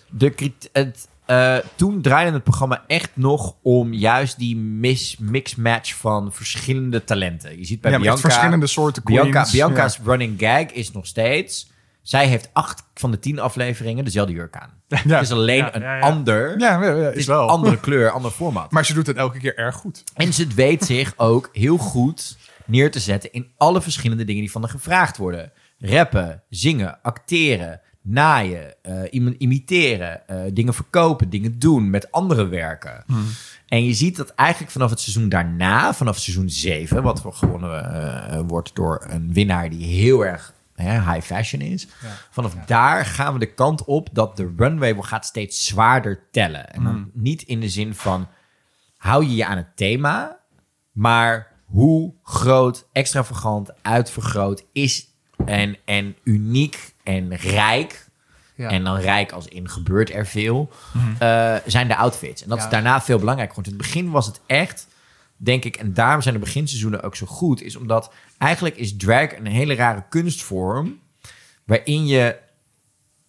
[0.09, 6.33] De, het, eh, toen draaide het programma echt nog om juist die mis, mix-match van
[6.33, 7.57] verschillende talenten.
[7.57, 8.21] Je ziet bij Ja, Bianca...
[8.21, 9.21] verschillende soorten queens.
[9.29, 10.01] Bianca, Bianca's Ja.
[10.05, 11.71] running gag is nog steeds...
[12.01, 14.69] Zij heeft acht van de tien afleveringen dezelfde jurk aan.
[14.87, 14.97] Ja.
[15.01, 16.01] Het is alleen Ja, een ja, ja.
[16.01, 16.59] ander...
[16.59, 17.43] Ja, ja, ja, het is is wel.
[17.43, 18.71] een andere kleur, ander format.
[18.71, 20.03] Maar ze doet het elke keer erg goed.
[20.13, 24.51] En ze weet zich ook heel goed neer te zetten in alle verschillende dingen die
[24.51, 25.51] van haar gevraagd worden.
[25.79, 33.03] Rappen, zingen, acteren, naaien, eh, im- imiteren, eh, dingen verkopen, dingen doen, met anderen werken.
[33.07, 33.25] Hmm.
[33.67, 38.39] En je ziet dat eigenlijk vanaf het seizoen daarna, vanaf seizoen 7, wat gewonnen eh,
[38.47, 41.87] wordt door een winnaar die heel erg hè, high fashion is.
[42.31, 46.69] Vanaf daar gaan we de kant op dat de runway gaat steeds zwaarder tellen.
[46.69, 48.27] En dan niet in de zin van
[48.97, 50.39] hou je je aan het thema,
[50.91, 55.07] maar hoe groot, extravagant, uitvergroot is
[55.45, 58.07] en, en uniek en rijk.
[58.55, 58.69] Ja.
[58.69, 60.71] En dan rijk als in gebeurt er veel,
[61.19, 62.43] eh, zijn de outfits.
[62.43, 62.63] En dat Ja.
[62.63, 63.55] is daarna veel belangrijker.
[63.55, 64.87] Want in het begin was het echt,
[65.37, 69.35] denk ik, en daarom zijn de beginseizoenen ook zo goed, is omdat eigenlijk is drag
[69.37, 70.99] een hele rare kunstvorm
[71.65, 72.37] waarin je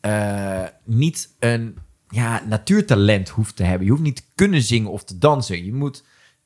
[0.01, 1.79] eh, niet een
[2.09, 3.85] ja, natuurtalent hoeft te hebben.
[3.85, 5.65] Je hoeft niet te kunnen zingen of te dansen.
[5.65, 6.05] Je moet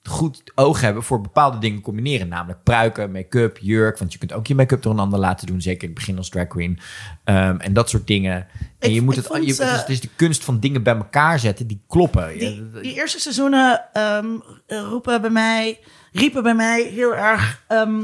[0.09, 2.29] goed oog hebben voor bepaalde dingen combineren.
[2.29, 3.99] Namelijk pruiken, make-up, jurk.
[3.99, 5.61] Want je kunt ook je make-up door een ander laten doen.
[5.61, 6.79] Zeker in het begin als drag queen.
[7.25, 8.33] Ehm, en dat soort dingen.
[8.79, 10.61] En Ik- je moet het, vond, je, het, is, eh, het is de kunst van
[10.61, 12.39] dingen bij elkaar zetten die kloppen.
[12.39, 14.27] Die, die eerste seizoenen ehm,
[14.67, 15.79] eh, roepen bij mij,
[16.13, 18.01] riepen bij mij heel erg ehm,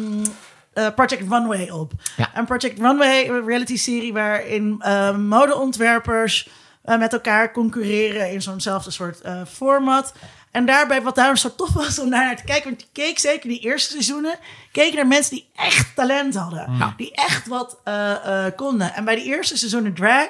[0.72, 1.92] eh, Project Runway op.
[2.16, 2.30] Ja.
[2.34, 6.48] Een Project Runway, een reality-serie waarin eh, modeontwerpers
[6.82, 10.14] eh, met elkaar concurreren in zo'nzelfde soort format.
[10.54, 13.18] En daarbij, wat daarom zo tof was om daar naar te kijken, want je keek
[13.18, 14.38] zeker die eerste seizoenen,
[14.72, 16.76] keken naar mensen die echt talent hadden.
[16.78, 16.94] Ja.
[16.96, 18.94] Die echt wat eh, eh, konden.
[18.94, 20.28] En bij die eerste seizoenen drag,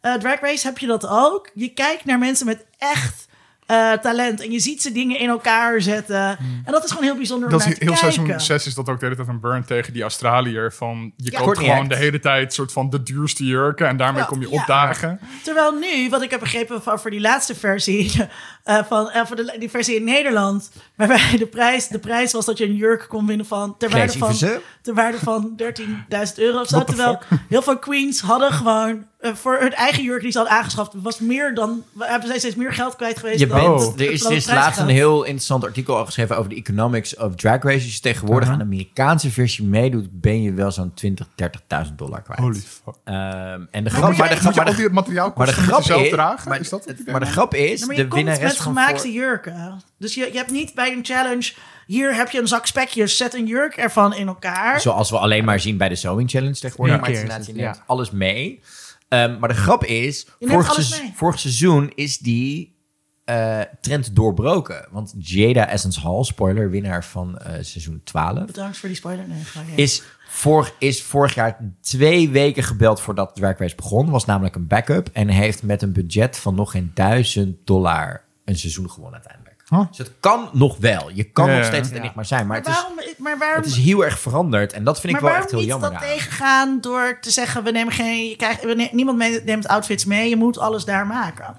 [0.00, 1.50] eh, drag Race heb je dat ook.
[1.54, 3.25] Je kijkt naar mensen met echt
[3.66, 4.40] eh, talent.
[4.40, 6.38] En je ziet ze dingen in elkaar zetten.
[6.64, 8.12] En dat is gewoon heel bijzonder om Dat is naar te heel kijken.
[8.14, 10.72] seizoen 6 is dat ook de hele tijd een burn tegen die Australiër.
[10.72, 14.40] Van je koopt gewoon de hele tijd soort van de duurste jurken en daarmee kom
[14.40, 14.60] je ja.
[14.60, 15.20] opdagen.
[15.42, 18.12] Terwijl nu, wat ik heb begrepen van voor die laatste versie,
[18.64, 22.44] eh, van, eh, voor de, die versie in Nederland, waarbij de prijs, de prijs was
[22.44, 24.34] dat je een jurk kon winnen van ter waarde van,
[24.82, 26.84] ter waarde van 13.000 euro of zo.
[26.84, 27.18] Terwijl
[27.48, 31.54] heel veel queens hadden gewoon voor hun eigen jurk die ze hadden aangeschaft, was meer
[31.54, 33.38] dan, hebben zij steeds meer geld kwijt geweest.
[33.38, 34.00] Je dan, bent, Oh.
[34.00, 37.16] er is, dan het is laatst een heel interessant artikel al geschreven over de economics
[37.16, 37.84] of drag race.
[37.84, 42.22] Als je tegenwoordig aan de Amerikaanse versie meedoet, ben je wel zo'n 20, 30.000 dollar
[42.22, 42.40] kwijt.
[42.40, 42.54] Holy
[42.84, 42.94] fuck.
[43.04, 45.80] Ehm, en de Maar grap, maar de grap, je maar de, materiaal maar de grap
[45.80, 46.48] is, dragen?
[46.48, 48.56] maar, is dat het maar de grap is, Ja, maar de je komt winnares met
[48.56, 49.82] van gemaakte voor- jurken.
[49.98, 51.52] Dus je, je hebt niet bij een challenge...
[51.86, 54.80] Hier heb je een zak spekjes, zet een jurk ervan in elkaar.
[54.80, 56.94] Zoals we alleen maar zien bij de Sewing Challenge tegenwoordig.
[56.96, 57.00] Ja.
[57.26, 57.76] maar het, ja.
[57.86, 58.60] alles mee.
[59.08, 62.76] Ehm, maar de grap is, vorig, vorig seizoen is die
[63.24, 64.86] eh, trend doorbroken.
[64.90, 68.44] Want Jada Essence Hall, spoiler, winnaar van eh, seizoen 12...
[68.44, 69.24] Bedankt voor die spoiler.
[69.28, 69.42] Nee,
[69.74, 74.10] is, vorig, is vorig jaar twee weken gebeld voordat Drag Race begon.
[74.10, 75.08] Was namelijk een backup.
[75.12, 79.45] En heeft met een budget van nog geen duizend dollar een seizoen gewonnen uiteindelijk.
[79.68, 79.80] Huh?
[79.88, 81.10] Dus het kan nog wel.
[81.14, 82.02] Je kan Ja, nog steeds het ja.
[82.02, 82.46] enigma zijn.
[82.46, 84.72] Maar, maar, het is, waarom, maar waarom, het is heel erg veranderd.
[84.72, 85.90] En dat vind ik maar wel waarom echt heel niet jammer.
[86.00, 86.16] dat aan.
[86.16, 87.64] tegengaan door te zeggen...
[87.64, 90.28] We nemen geen, je krijgt, we ne- niemand mee- neemt outfits mee.
[90.28, 91.56] Je moet alles daar maken.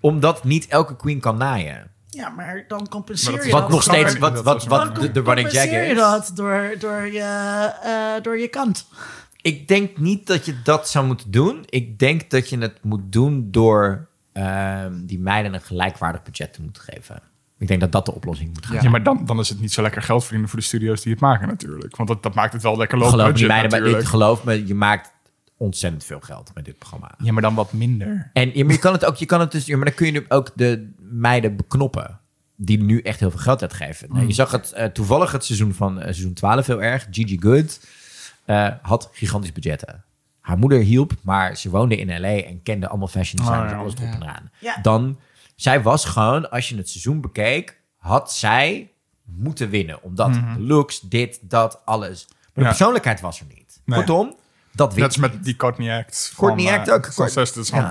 [0.00, 1.90] Omdat niet elke queen kan naaien.
[2.08, 3.70] Ja, maar dan compenseer Maar dat je is Wat dat.
[3.72, 5.96] nog steeds, niet, wat, dat wat, is de, de running jack compenseer je is.
[5.98, 7.20] dat door, door, je,
[7.82, 8.86] eh, door je kant.
[9.42, 11.64] Ik denk niet dat je dat zou moeten doen.
[11.68, 16.62] Ik denk dat je het moet doen door ehm, die meiden een gelijkwaardig budget te
[16.62, 17.22] moeten geven.
[17.58, 18.82] Ik denk dat dat de oplossing moet gaan.
[18.82, 21.12] Ja, maar dan, dan is het niet zo lekker geld verdienen voor de studio's die
[21.12, 21.96] het maken natuurlijk.
[21.96, 24.02] Want dat, dat maakt het wel lekker low geloof me, meiden, natuurlijk.
[24.02, 25.12] ik geloof me, je maakt
[25.56, 27.14] ontzettend veel geld met dit programma.
[27.18, 28.30] Ja, maar dan wat minder.
[28.32, 30.12] En ja, je kan het ook, je kan het dus, ja, maar dan kun je
[30.12, 32.20] nu ook de meiden beknoppen.
[32.56, 34.08] Die nu echt heel veel geld uitgeven.
[34.12, 37.06] Nou, je zag het eh, toevallig het seizoen van eh, seizoen 12 heel erg.
[37.10, 37.80] Gigi Good
[38.44, 40.04] eh, had gigantisch budgetten.
[40.42, 43.82] Haar moeder hielp, maar ze woonde in LA en kende allemaal fashion designers, Oh, ja.
[43.82, 44.14] alles erop Ja.
[44.14, 44.50] en eraan.
[44.58, 44.78] Ja.
[44.82, 45.18] Dan,
[45.56, 48.90] zij was gewoon, als je het seizoen bekeek, had zij
[49.24, 50.02] moeten winnen.
[50.02, 52.26] Omdat de looks, dit, dat, alles.
[52.28, 53.80] Maar de persoonlijkheid was er niet.
[53.84, 53.98] Nee.
[53.98, 54.34] Kortom,
[54.72, 55.06] dat Net wint.
[55.06, 56.32] als met die Courtney Act.
[56.36, 57.02] Courtney van, Act eh, ook.
[57.16, 57.88] dat is Ja.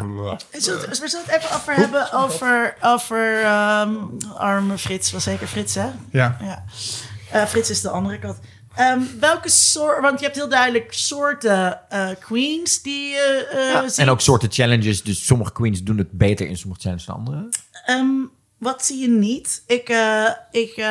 [0.51, 3.93] zullen, we zullen het even over hebben over, over ehm,
[4.37, 5.11] arme Frits.
[5.11, 5.87] Was zeker Frits, hè?
[6.11, 6.37] Ja.
[6.41, 6.63] Ja.
[7.31, 8.37] Eh, Frits is de andere kant.
[8.75, 10.01] Ehm, welke soort...
[10.01, 14.51] Want je hebt heel duidelijk soorten eh, queens die je eh, Ja, en ook soorten
[14.51, 15.03] challenges.
[15.03, 17.49] Dus sommige queens doen het beter in sommige challenges dan andere.
[17.85, 18.09] Ehm,
[18.57, 19.63] wat zie je niet?
[19.67, 20.85] Ik, eh, ik,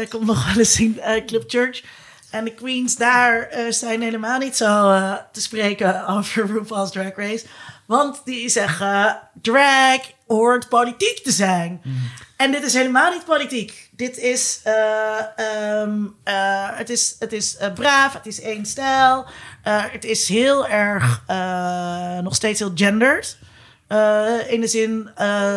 [0.00, 1.82] ik kom nog wel eens in Club Church.
[2.30, 4.92] En de queens daar zijn helemaal niet zo
[5.32, 7.46] te spreken over RuPaul's Drag Race.
[7.86, 10.00] Want die zeggen, drag
[10.36, 11.80] hoort politiek te zijn.
[12.36, 13.88] En dit is helemaal niet politiek.
[13.90, 19.26] Dit is, eh, ehm, eh, het is, het is eh, braaf, het is één stijl.
[19.62, 21.24] Het is heel erg,
[22.22, 23.38] nog steeds heel gendered.
[24.48, 25.10] In de zin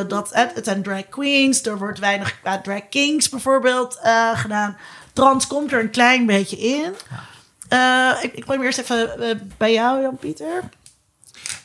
[0.08, 4.00] dat het, zijn drag queens, er wordt weinig qua drag kings bijvoorbeeld
[4.34, 4.78] gedaan.
[5.14, 6.94] Trans komt er een klein beetje in.
[8.22, 10.64] Ik, ik kwam eerst even bij jou, Jan-Pieter.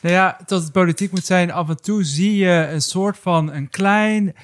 [0.01, 3.53] Nou ja, dat het politiek moet zijn, af en toe zie je een soort van
[3.53, 4.35] een klein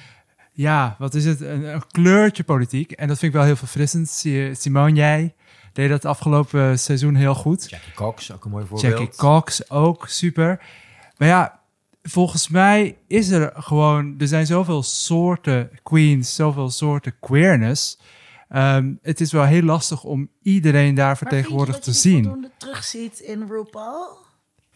[0.52, 1.40] ja, wat is het?
[1.40, 2.92] Een, een kleurtje politiek.
[2.92, 4.08] En dat vind ik wel heel verfrissend.
[4.08, 5.34] Si- Simone, jij
[5.72, 7.66] deed dat afgelopen seizoen heel goed.
[7.70, 8.92] Jackie Cox, ook een mooi voorbeeld.
[8.98, 10.60] Jackie Cox ook super.
[11.16, 11.60] Maar ja,
[12.02, 14.14] volgens mij is er gewoon...
[14.18, 17.98] Er zijn zoveel soorten queens, zoveel soorten queerness.
[18.48, 22.22] Ehm, het is wel heel lastig om iedereen daar vertegenwoordigd te zien.
[22.24, 24.24] voldoende terugziet in RuPaul?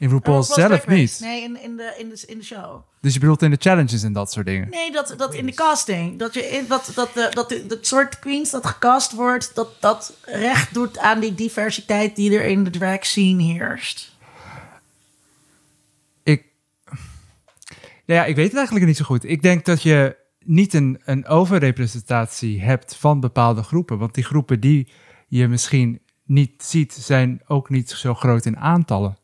[0.01, 1.01] In RuPaul RuPaul's zelf Drag Race.
[1.01, 1.21] niet.
[1.21, 2.83] Nee, in, in, de, in, de, in de show.
[3.01, 4.69] Dus je bedoelt in de challenges en dat soort dingen.
[4.71, 6.19] Nee, dat, dat in de casting.
[6.19, 9.69] Dat, je in, dat, dat, de, dat de, het soort queens dat gecast wordt, dat
[9.81, 14.17] dat recht doet aan die diversiteit die er in de drag scene heerst.
[16.23, 16.45] Ik,
[18.07, 19.25] nou ja, ik weet het eigenlijk niet zo goed.
[19.25, 23.99] Ik denk dat je niet een, een overrepresentatie hebt van bepaalde groepen.
[23.99, 24.89] Want die groepen die
[25.29, 29.19] je misschien niet ziet, zijn ook niet zo groot in aantallen.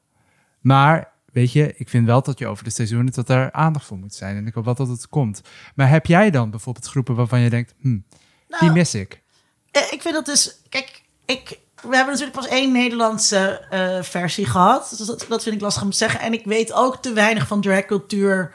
[0.66, 3.98] Maar, weet je, ik vind wel dat je over de seizoenen dat daar aandacht voor
[3.98, 4.36] moet zijn.
[4.36, 5.40] En ik hoop wel dat het komt.
[5.74, 8.02] Maar heb jij dan bijvoorbeeld groepen waarvan je denkt, hm, die
[8.48, 9.22] Nou, mis ik?
[9.70, 10.56] Eh, ik vind dat dus.
[10.68, 14.94] Kijk, ik, we hebben natuurlijk pas één Nederlandse eh, versie gehad.
[14.96, 16.20] Dus dat, dat vind ik lastig om te zeggen.
[16.20, 18.54] En ik weet ook te weinig van dragcultuur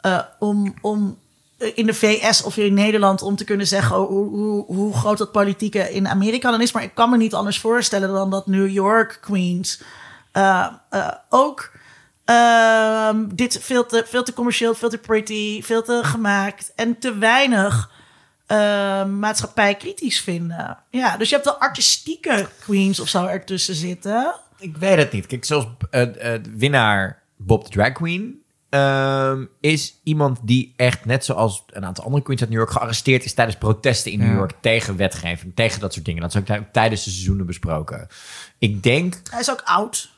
[0.00, 1.18] eh, om, om
[1.74, 5.32] in de VS of in Nederland om te kunnen zeggen hoe, hoe, hoe groot dat
[5.32, 6.72] politieke in Amerika dan is.
[6.72, 9.82] Maar ik kan me niet anders voorstellen dan dat New York Queens
[11.28, 11.72] ook
[12.24, 17.18] ehm, dit veel te, veel te commercieel, veel te pretty, veel te gemaakt en te
[17.18, 17.90] weinig
[18.48, 20.78] uh, maatschappij kritisch vinden.
[20.90, 24.34] Ja, dus je hebt wel artistieke queens of zo ertussen zitten.
[24.58, 25.26] Ik weet het niet.
[25.26, 28.42] Kijk, zoals eh, eh, winnaar Bob de Drag Queen...
[28.68, 32.70] ehm, is iemand die echt, net zoals een aantal andere queens uit New York...
[32.72, 34.34] gearresteerd is tijdens protesten in New Ja.
[34.34, 34.52] York...
[34.60, 36.20] tegen wetgeving, tegen dat soort dingen.
[36.22, 38.08] Dat is ook tij- tijdens de seizoenen besproken.
[38.58, 39.14] Ik denk...
[39.30, 40.10] Hij is ook oud.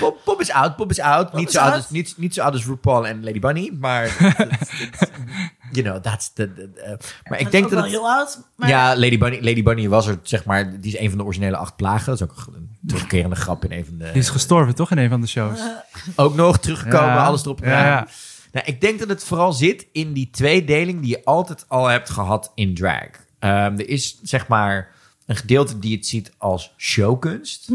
[0.00, 1.32] Bob, Bob is oud, Bob is oud.
[1.32, 4.06] niet, is zo oud als, niet, niet zo oud als RuPaul en Lady Bunny, maar...
[5.72, 6.52] you know, that's the...
[6.54, 6.98] the- the-
[7.28, 7.90] maar ik denk dat het...
[7.90, 8.40] heel oud.
[8.56, 11.24] Maar Ja, Lady Bunny, Lady Bunny was er, zeg maar, die is een van de
[11.24, 12.06] originele acht plagen.
[12.06, 14.04] Dat is ook een terugkerende grap in een van de...
[14.04, 15.60] Die is gestorven, toch, in een van de shows?
[16.16, 17.24] Ook nog teruggekomen, Ja.
[17.24, 17.86] alles erop en Ja, eraan.
[17.92, 18.06] ja.
[18.52, 22.10] Nou, ik denk dat het vooral zit in die tweedeling die je altijd al hebt
[22.10, 23.06] gehad in drag.
[23.38, 24.90] Ehm, er is, zeg maar,
[25.26, 27.68] een gedeelte die het ziet als showkunst.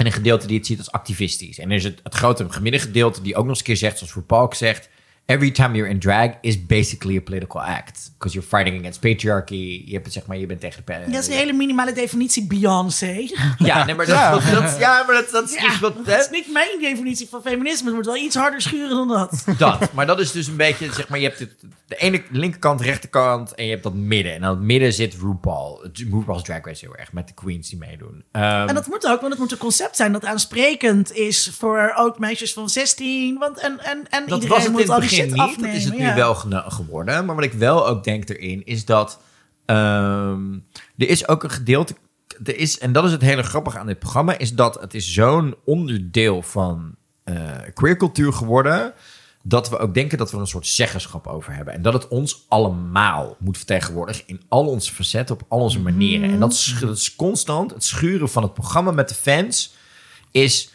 [0.00, 1.58] En een gedeelte die het ziet als activistisch.
[1.58, 2.42] En er is het, het grote
[2.78, 4.88] gedeelte die ook nog eens een keer zegt, zoals ook zegt...
[5.30, 8.10] Every time you're in drag is basically a political act.
[8.18, 9.82] Because you're fighting against patriarchy.
[9.86, 10.92] Je, hebt het, zeg maar, je bent tegen de...
[11.06, 13.26] dat is een hele minimale definitie Beyoncé.
[13.58, 16.06] Ja, nee, maar dat, dat, dat- ja, maar dat, dat is Ja, dus wat...
[16.06, 17.86] dat is niet mijn definitie van feminisme.
[17.86, 19.44] Het moet wel iets harder schuren dan dat.
[19.58, 19.92] Dat.
[19.92, 21.52] Maar dat is dus een beetje, zeg maar, je hebt het,
[21.86, 24.34] de ene linkerkant, rechterkant en je hebt dat midden.
[24.34, 25.80] En aan het midden zit RuPaul.
[25.82, 28.24] Het- RuPaul's Drag Race heel erg, met de queens die meedoen.
[28.32, 31.92] Ehm, En dat moet ook, want het moet een concept zijn dat aansprekend is voor
[31.96, 33.38] ook meisjes van 16.
[33.38, 35.40] Want en, en, en dat iedereen moet in het al die shit niet.
[35.40, 35.66] afnemen.
[35.66, 37.24] dat is het nu wel geworden.
[37.24, 39.20] Maar wat ik wel ook denk erin, is dat
[39.66, 40.52] ehm,
[40.96, 41.94] er is ook een gedeelte...
[42.44, 45.12] Er is, en dat is het hele grappige aan dit programma, is dat het is
[45.12, 46.94] zo'n onderdeel van
[47.24, 47.34] eh
[47.74, 48.92] queercultuur geworden,
[49.42, 51.74] dat we ook denken dat we er een soort zeggenschap over hebben.
[51.74, 56.30] En dat het ons allemaal moet vertegenwoordigen in al onze facetten, op al onze manieren.
[56.30, 59.74] En dat is, dat is constant, het schuren van het programma met de fans
[60.30, 60.70] is...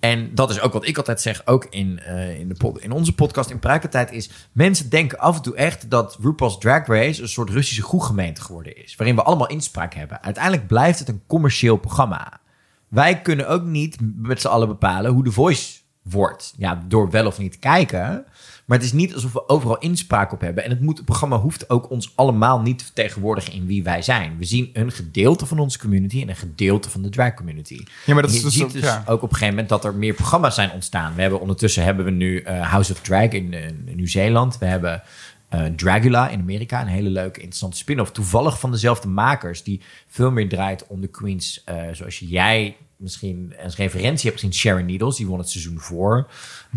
[0.00, 3.14] En dat is ook wat ik altijd zeg, ook in, eh, in, de in onze
[3.14, 7.28] podcast in Pruikentijd, is mensen denken af en toe echt dat RuPaul's Drag Race een
[7.28, 8.96] soort Russische groegemeente geworden is.
[8.96, 10.22] Waarin we allemaal inspraak hebben.
[10.22, 12.40] Uiteindelijk blijft het een commercieel programma.
[12.88, 16.54] Wij kunnen ook niet met z'n allen bepalen hoe de voice wordt.
[16.56, 18.24] Ja, door wel of niet kijken.
[18.70, 20.64] Maar het is niet alsof we overal inspraak op hebben.
[20.64, 24.02] En het, moet, het programma hoeft ook ons allemaal niet te vertegenwoordigen in wie wij
[24.02, 24.36] zijn.
[24.38, 27.80] We zien een gedeelte van onze community en een gedeelte van de drag community.
[28.06, 29.02] Ja, maar dat is je dus ziet dus ja.
[29.06, 31.14] ook op een gegeven moment dat er meer programma's zijn ontstaan.
[31.14, 34.58] We hebben ondertussen hebben we nu eh, House of Drag in, eh, in Nieuw-Zeeland.
[34.58, 35.02] We hebben
[35.48, 38.10] eh, Dragula in Amerika, een hele leuke, interessante spin-off.
[38.10, 41.62] Toevallig van dezelfde makers, die veel meer draait om de queens.
[41.64, 46.30] eh, zoals jij misschien als referentie hebt gezien, Sharon Needles, die won het seizoen voor.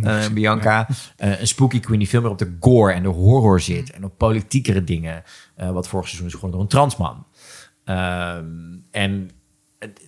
[0.03, 0.87] eh, Bianca.
[1.17, 3.91] Eh, een spooky queen die veel meer op de gore en de horror zit.
[3.91, 5.23] En op politiekere dingen.
[5.55, 7.25] eh, wat vorig seizoen is gewonnen door een transman.
[7.83, 8.45] Ehm,
[8.91, 9.29] en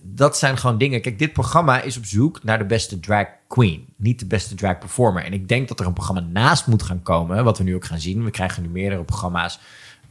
[0.02, 1.00] dat zijn gewoon dingen.
[1.00, 3.86] Kijk, dit programma is op zoek naar de beste drag queen.
[3.96, 5.24] Niet de beste drag performer.
[5.24, 7.44] En ik denk dat er een programma naast moet gaan komen.
[7.44, 8.24] Wat we nu ook gaan zien.
[8.24, 9.60] We krijgen nu meerdere programma's.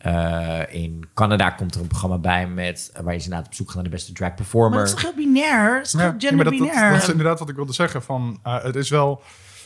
[0.06, 3.76] Eh, in Canada komt er een programma bij met, waar je inderdaad op zoek gaat
[3.76, 4.77] naar de beste drag Maar performer.
[4.80, 5.76] dat is toch heel binair?
[5.76, 6.94] Het is toch Ja, heel ja, maar dat, dat, genderbinair?
[6.94, 8.03] dat is inderdaad wat ik wilde zeggen.
[8.03, 9.22] Van, eh, het is wel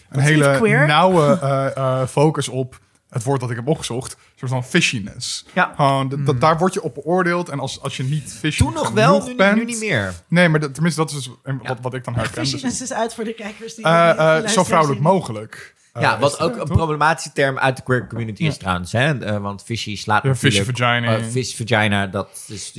[0.10, 2.80] een hele nauwe eh, eh, focus op
[3.10, 4.12] het woord dat ik heb opgezocht.
[4.14, 5.46] Een soort van fishiness.
[5.54, 5.74] Ja.
[5.76, 7.50] Gewoon, dat- daar word je op beoordeeld.
[7.50, 9.56] En als, als je niet fishy Toen nog wel, nu, bent...
[9.56, 10.14] nu niet meer.
[10.28, 11.30] Nee, maar dat, tenminste, dat is dus
[11.64, 12.42] wat, wat ik dan herken.
[12.42, 15.12] Dus, Fishiness is uit voor de kijkers die eh, die eh, zo vrouwelijk zien.
[15.12, 15.76] mogelijk.
[16.02, 16.78] Ja, is wat het, ook een toch?
[16.78, 18.92] problematische term uit de queer community is trouwens.
[18.92, 19.20] Hè?
[19.26, 21.16] Eh, want fishy slaat Ja, fishy vagina.
[21.18, 22.74] eh, fish vagina, dat is...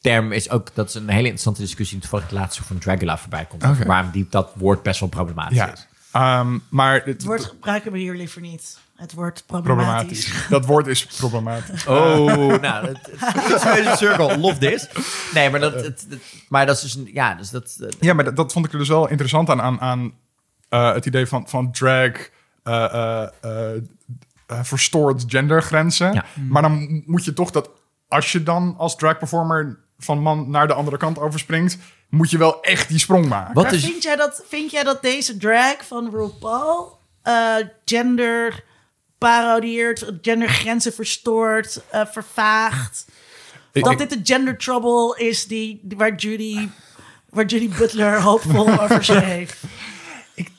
[0.00, 0.74] Term is ook...
[0.74, 1.98] Dat is een hele interessante discussie.
[1.98, 3.84] die Toevallig de laatste van Dragula voorbij komt.
[3.86, 5.72] Waarom die, dat woord best wel problematisch Ja.
[5.72, 5.86] is.
[6.12, 8.78] Ehm, maar het, Het woord gebruiken we hier liever niet.
[8.96, 10.24] Het wordt problematisch.
[10.24, 10.48] problematisch.
[10.48, 11.86] Dat woord is problematisch.
[11.86, 14.38] Oh, nou, het, het, het is een circle.
[14.38, 14.88] Love this.
[15.34, 16.94] Nee, maar dat, het, het- maar dat is dus...
[16.94, 17.78] een- Ja, dus dat...
[18.00, 20.12] Ja, maar dat, dat vond ik er dus wel interessant aan, aan, aan
[20.68, 22.12] eh, het idee van, van drag
[22.62, 23.76] eh, eh,
[24.46, 26.12] eh, verstoort gendergrenzen.
[26.12, 26.24] Ja.
[26.48, 27.70] Maar dan moet je toch dat,
[28.08, 31.78] als je dan als drag performer van man naar de andere kant overspringt,
[32.08, 33.54] moet je wel echt die sprong maken.
[33.54, 33.84] Wat is...
[33.84, 38.64] vind, jij dat, vind jij dat deze drag van RuPaul eh, gender
[39.18, 43.06] parodieert, gendergrenzen verstoort, eh, vervaagt?
[43.72, 46.68] Ik- dat ik- dit de gender trouble is die, die- waar, Judy,
[47.30, 49.62] waar Judy Butler hoopvol over schreef?
[50.34, 50.50] Ik,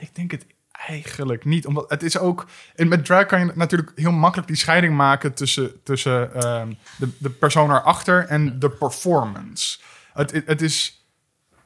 [0.00, 0.46] ik denk het
[0.88, 1.66] eigenlijk niet.
[1.66, 2.46] Omdat het is ook.
[2.74, 7.08] En met drag kan je natuurlijk heel makkelijk die scheiding maken tussen, tussen ehm, de,
[7.18, 9.78] de persoon erachter en de performance.
[10.12, 11.06] Het, het, is.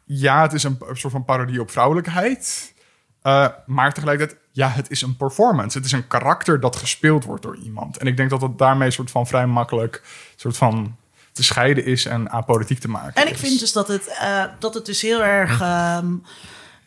[0.05, 2.75] Ja, het is een, een soort van parodie op vrouwelijkheid.
[3.23, 5.77] Eh, maar tegelijkertijd, ja, het is een performance.
[5.77, 7.97] Het is een karakter dat gespeeld wordt door iemand.
[7.97, 10.03] En ik denk dat het daarmee soort van vrij makkelijk
[10.37, 10.97] soort van
[11.33, 13.41] te scheiden is en apolitiek te maken En ik is.
[13.41, 15.61] vind dus dat het, eh, dat het dus heel erg.
[15.61, 16.15] ehm,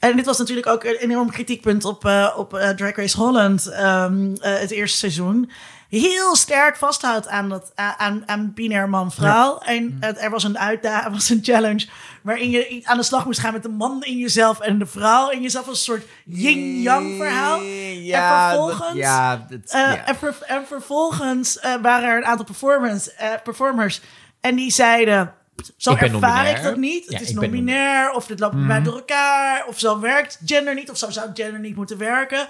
[0.09, 3.67] en dit was natuurlijk ook een enorm kritiekpunt op, eh, op eh, Drag Race Holland,
[3.67, 5.51] ehm, eh, het eerste seizoen.
[5.89, 9.57] Heel sterk vasthoudt aan, dat, aan, aan binair man-vrouw.
[9.57, 11.87] En het- er was een uitdaging, was een challenge.
[12.21, 15.29] waarin je aan de slag moest gaan met de man in jezelf en de vrouw
[15.29, 15.67] in jezelf.
[15.67, 17.59] als een soort yin-yang verhaal.
[17.61, 18.97] Ja, en vervolgens.
[18.97, 20.05] ja, dat- ja.
[20.05, 23.13] en, ver- en vervolgens waren er een aantal performance,
[23.43, 24.01] performers.
[24.41, 25.33] En die zeiden:
[25.77, 27.05] Zo Ik ervaar ik dat niet.
[27.09, 28.11] Ja, het is non-binair.
[28.11, 29.65] Of dit loopt bij mij door elkaar.
[29.67, 30.89] Of zo werkt gender niet.
[30.89, 32.47] Of zo zou gender niet moeten werken.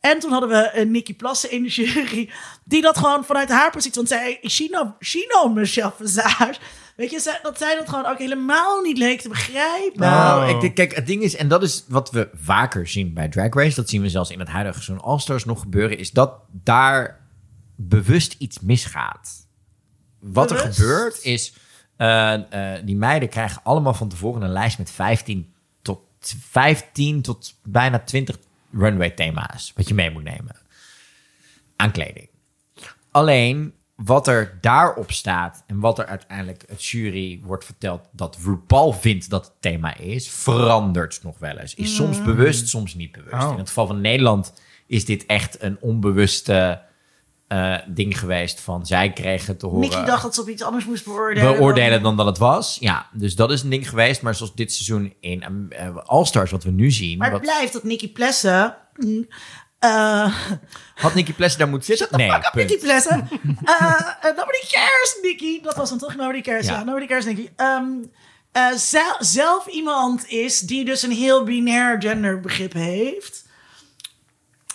[0.00, 2.30] En toen hadden we een Nikki Plassen in de jury.
[2.64, 3.94] Die dat gewoon vanuit haar positie.
[3.94, 4.38] Want zij,
[5.00, 6.54] she know Michelle Visage.
[6.96, 10.00] Weet je, dat zij dat gewoon ook helemaal niet leek te begrijpen.
[10.00, 10.48] Nou, Oh.
[10.48, 13.54] ik denk, kijk, het ding is, en dat is wat we vaker zien bij Drag
[13.54, 17.20] Race, dat zien we zelfs in het huidige seizoen All-Stars nog gebeuren, is dat daar
[17.76, 19.30] bewust iets misgaat.
[20.20, 21.52] Wat er gebeurt is,
[22.00, 25.52] eh, eh, die meiden krijgen allemaal van tevoren een lijst met 15
[25.82, 26.00] tot,
[26.40, 28.38] 15 tot bijna 20
[28.72, 30.56] runway thema's, wat je mee moet nemen.
[31.76, 32.28] Aan kleding.
[33.10, 38.92] Alleen wat er daarop staat en wat er uiteindelijk het jury wordt verteld dat RuPaul
[38.92, 41.74] vindt dat het thema is, verandert nog wel eens.
[41.74, 43.44] Is soms bewust, soms niet bewust.
[43.44, 43.52] Oh.
[43.52, 44.52] In het geval van Nederland
[44.86, 46.82] is dit echt een onbewuste
[47.50, 50.84] eh, ding geweest van zij kregen te horen Nikki dacht dat ze op iets anders
[50.84, 51.52] moest beoordelen.
[51.56, 52.76] beoordelen dan dat het was.
[52.80, 54.22] Ja, dus dat is een ding geweest.
[54.22, 57.18] Maar zoals dit seizoen in eh, All-Stars, wat we nu zien.
[57.18, 58.76] Maar het wat, blijft dat Nikki Plessen...
[58.96, 59.26] mm,
[59.78, 60.34] eh,
[60.94, 62.18] had Nicky Plessen daar moeten zitten?
[62.18, 62.54] Nee, Fuck.
[62.54, 63.28] Nikki Plessen.
[64.36, 65.60] Nobody cares, Nikki.
[65.62, 66.66] Dat was dan toch Nobody cares.
[66.66, 66.84] Ja, Ja.
[66.84, 67.48] nobody cares, Nikki.
[67.56, 67.84] Ehm,
[68.52, 73.48] eh, zel- zelf iemand is die dus een heel binair genderbegrip heeft.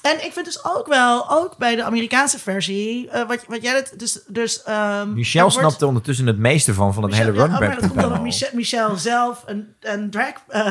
[0.06, 3.76] En ik vind dus ook wel, ook bij de Amerikaanse versie, eh, wat, wat jij
[3.76, 7.26] het, dus, dus ehm, Michel er wordt- snapte ondertussen het meeste van, van het Michel-
[7.28, 8.22] hele ja, run ook, maar dat komt omdat.
[8.22, 10.34] Michel, Michel zelf een, een drag...
[10.48, 10.68] eh,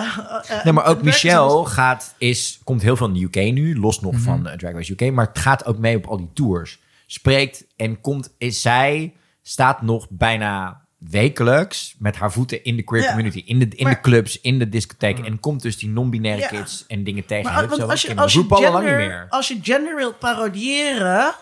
[0.48, 4.01] eh, Nee, maar ook Michel gaat, is, komt heel veel in de UK nu, los
[4.01, 4.23] nog Mhm.
[4.23, 6.78] van Drag Race UK, maar het gaat ook mee op al die tours.
[7.06, 13.02] Spreekt en komt, is zij, staat nog bijna wekelijks met haar voeten in de queer
[13.02, 13.09] Ja.
[13.09, 16.48] community, in de, in de clubs, in de discotheken en komt dus die non-binaire Ja.
[16.48, 17.52] kids en dingen tegen.
[17.52, 19.26] Maar want zo, als je, als, je niet gender, meer.
[19.28, 21.35] als je gender wilt parodiëren,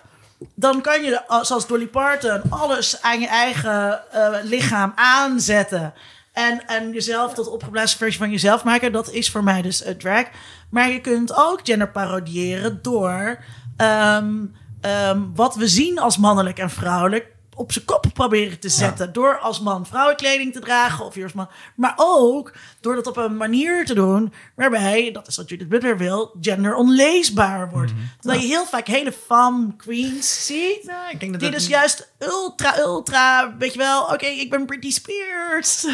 [0.55, 5.95] dan kan je, als- zoals Dolly Parton, alles aan je eigen eh, lichaam aanzetten.
[6.33, 8.93] En, en jezelf tot opgeblazen versie van jezelf maken.
[8.93, 10.25] Dat is voor mij dus eh, drag.
[10.71, 13.39] Maar je kunt ook gender parodiëren door
[13.77, 14.33] ehm,
[14.81, 19.13] ehm, wat we zien als mannelijk en vrouwelijk op zijn kop proberen te zetten.
[19.13, 21.49] Door als man vrouwenkleding te dragen of als man.
[21.77, 25.99] Maar ook door dat op een manier te doen waarbij, dat is wat Judith Butler
[25.99, 27.93] wil, gender onleesbaar wordt.
[28.21, 30.93] Terwijl je heel vaak hele femme queens ziet.
[31.11, 34.67] ik denk dat die dat- dus juist ultra, ultra, weet je wel, oké, ik ben
[34.67, 35.87] Britney Spears.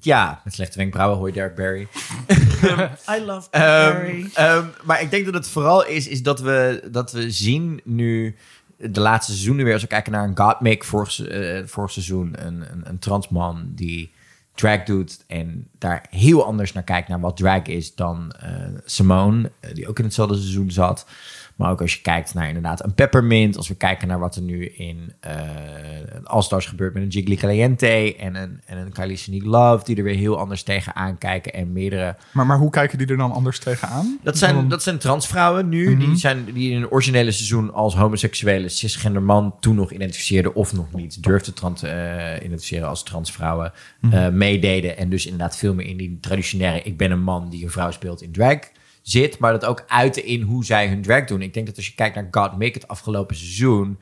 [0.00, 1.88] Ja, met slechte wenkbrauwen hoor je Derek Barry.
[3.18, 4.30] I love Ehm, Barry.
[4.34, 8.36] ehm, maar ik denk dat het vooral is, is dat, we, dat we zien nu
[8.78, 9.72] de laatste seizoenen weer.
[9.72, 12.34] Als we kijken naar een Godmake vorig, eh, vorig seizoen.
[12.36, 14.12] Een, een, een transman die
[14.54, 18.50] drag doet en daar heel anders naar kijkt naar wat drag is dan eh,
[18.84, 21.06] Simone, eh, die ook in hetzelfde seizoen zat.
[21.54, 23.56] Maar ook als je kijkt naar inderdaad een Peppermint.
[23.56, 25.32] Als we kijken naar wat er nu in eh
[26.24, 29.84] All Stars gebeurt met een Jiggly Caliente en een, en een Love.
[29.84, 31.52] Die er weer heel anders tegenaan kijken.
[31.52, 34.18] En meerdere Maar, maar hoe kijken die er dan anders tegenaan?
[34.22, 35.90] dat zijn, dat zijn transvrouwen nu.
[35.90, 35.98] Mhm.
[35.98, 40.72] die, zijn, die in een originele seizoen als homoseksuele cisgender man toen nog identificeerden of
[40.72, 43.72] nog niet durfden trans, eh, identificeren als transvrouwen.
[44.00, 44.14] Mhm.
[44.14, 47.64] eh, meededen en dus inderdaad veel meer in die traditionele ik ben een man die
[47.64, 48.58] een vrouw speelt in drag
[49.04, 49.38] zit.
[49.38, 51.42] Maar dat ook uiten in hoe zij hun drag doen.
[51.42, 53.98] Ik denk dat als je kijkt naar God Make het afgelopen seizoen...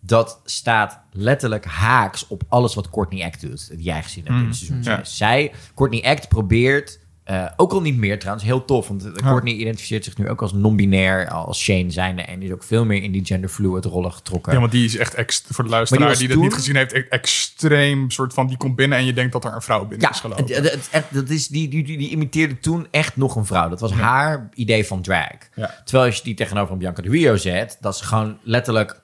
[0.00, 3.68] dat staat letterlijk haaks op alles wat Courtney Act doet.
[3.68, 4.82] Die jij gezien hebt in het seizoen.
[4.82, 5.04] Ja.
[5.04, 7.02] Zij, Courtney Act probeert...
[7.24, 8.88] eh, ook al niet meer trouwens, heel tof.
[8.88, 12.22] Want eh, Courtney identificeert zich nu ook als non-binair, als Shane zijnde.
[12.22, 14.52] En is ook veel meer in die genderfluid rollen getrokken.
[14.52, 18.10] Ja, want die is echt voor de luisteraar die dat niet gezien heeft, e- extreem
[18.10, 20.22] soort van die komt binnen en je denkt dat er een vrouw binnen Ja, is
[20.22, 20.54] het, gelopen.
[20.54, 23.68] het- het- echt, dat is, die, die, die, die imiteerde toen echt nog een vrouw.
[23.68, 25.28] Dat was haar idee van drag.
[25.54, 25.80] Ja.
[25.84, 29.00] Terwijl als je die tegenover een Bianca de Rio zet, dat is gewoon letterlijk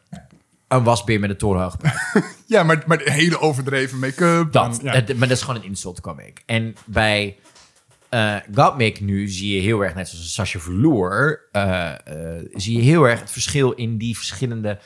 [0.68, 1.76] een wasbeer met een torenhoog.
[2.46, 4.52] Ja, maar, maar hele overdreven make-up.
[4.52, 4.92] Dat, en- ja.
[4.92, 6.42] het- maar dat is gewoon een insult comic.
[6.46, 7.36] En bij
[8.10, 12.82] eh Gottmik nu zie je heel erg, net zoals Sasha Velour, eh, eh, zie je
[12.82, 14.78] heel erg het verschil in die verschillende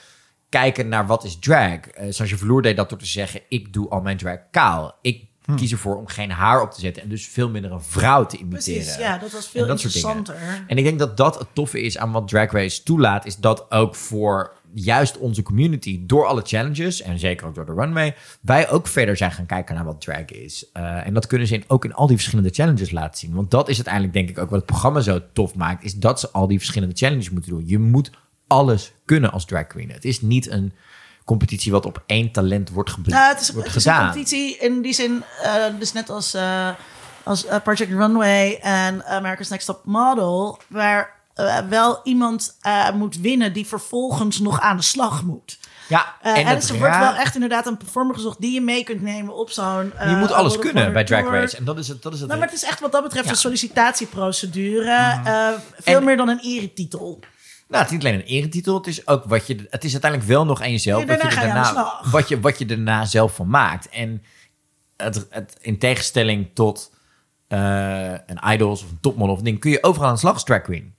[0.49, 1.79] kijken naar wat is drag.
[1.81, 4.99] Eh Sasha Velour deed dat door te zeggen, ik doe al mijn drag kaal.
[5.03, 5.55] Ik Hm.
[5.55, 8.37] kies ervoor om geen haar op te zetten en dus veel minder een vrouw te
[8.37, 8.83] imiteren.
[8.83, 10.37] Precies, ja, dat was En veel dat interessanter.
[10.67, 13.71] En ik denk dat dat het toffe is aan wat Drag Race toelaat, is dat
[13.71, 18.71] ook voor juist onze community, door alle challenges en zeker ook door de runway, wij
[18.71, 20.67] ook verder zijn gaan kijken naar wat drag is.
[20.73, 23.35] Eh, en dat kunnen ze in, ook in al die verschillende challenges laten zien.
[23.35, 26.21] Want dat is uiteindelijk denk ik ook wat het programma zo tof maakt, is dat
[26.21, 27.63] ze al die verschillende challenges moeten doen.
[27.67, 28.11] Je moet
[28.47, 29.91] alles kunnen als drag queen.
[29.91, 30.73] Het is niet een
[31.25, 34.57] competitie wat op één talent wordt, gebl- Nou, het is, wordt het is een competitie
[34.59, 36.69] in die zin, eh, dus net als, eh,
[37.23, 43.53] als Project Runway en America's Next Top Model, waar eh, wel iemand eh, moet winnen
[43.53, 45.59] die vervolgens nog aan de slag moet.
[45.89, 48.85] Ja, Eh, en dus er wordt wel echt inderdaad een performer gezocht die je mee
[48.85, 49.93] kunt nemen op zo'n...
[50.09, 51.29] Je moet alles kunnen bij Drag.
[51.31, 51.57] Race.
[51.57, 52.03] En dat is het.
[52.03, 53.31] Dat is het Nou, maar het is echt wat dat betreft Ja.
[53.31, 55.21] een sollicitatieprocedure.
[55.25, 55.49] eh,
[55.79, 57.21] veel En- meer dan een eretitel.
[57.69, 58.75] Nou, het is niet alleen een eretitel.
[58.77, 59.67] Het is ook wat je.
[59.71, 61.01] Het is uiteindelijk wel nog aan jezelf.
[61.01, 63.89] Ja, wat, je daarna je wat, je, wat je daarna zelf van maakt.
[63.89, 64.23] En
[64.97, 66.93] het, het, in tegenstelling tot
[67.49, 70.61] een idols of een topmodel of ding, kun je overal aan de slag als drag
[70.63, 70.95] queen.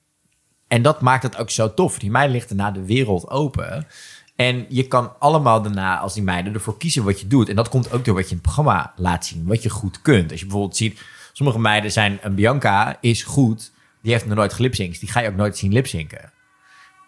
[0.75, 1.99] En dat maakt het ook zo tof.
[1.99, 3.87] Die meiden ligt daarna de wereld open.
[4.35, 7.49] En je kan allemaal daarna als die meiden ervoor kiezen wat je doet.
[7.49, 9.45] En dat komt ook door wat je in het programma laat zien.
[9.45, 10.31] Wat je goed kunt.
[10.31, 11.01] Als je bijvoorbeeld ziet,
[11.33, 12.19] sommige meiden zijn...
[12.21, 13.71] Een Bianca is goed.
[14.01, 14.99] Die heeft nog nooit gelipzinkt.
[14.99, 16.31] Die ga je ook nooit zien lipzinken.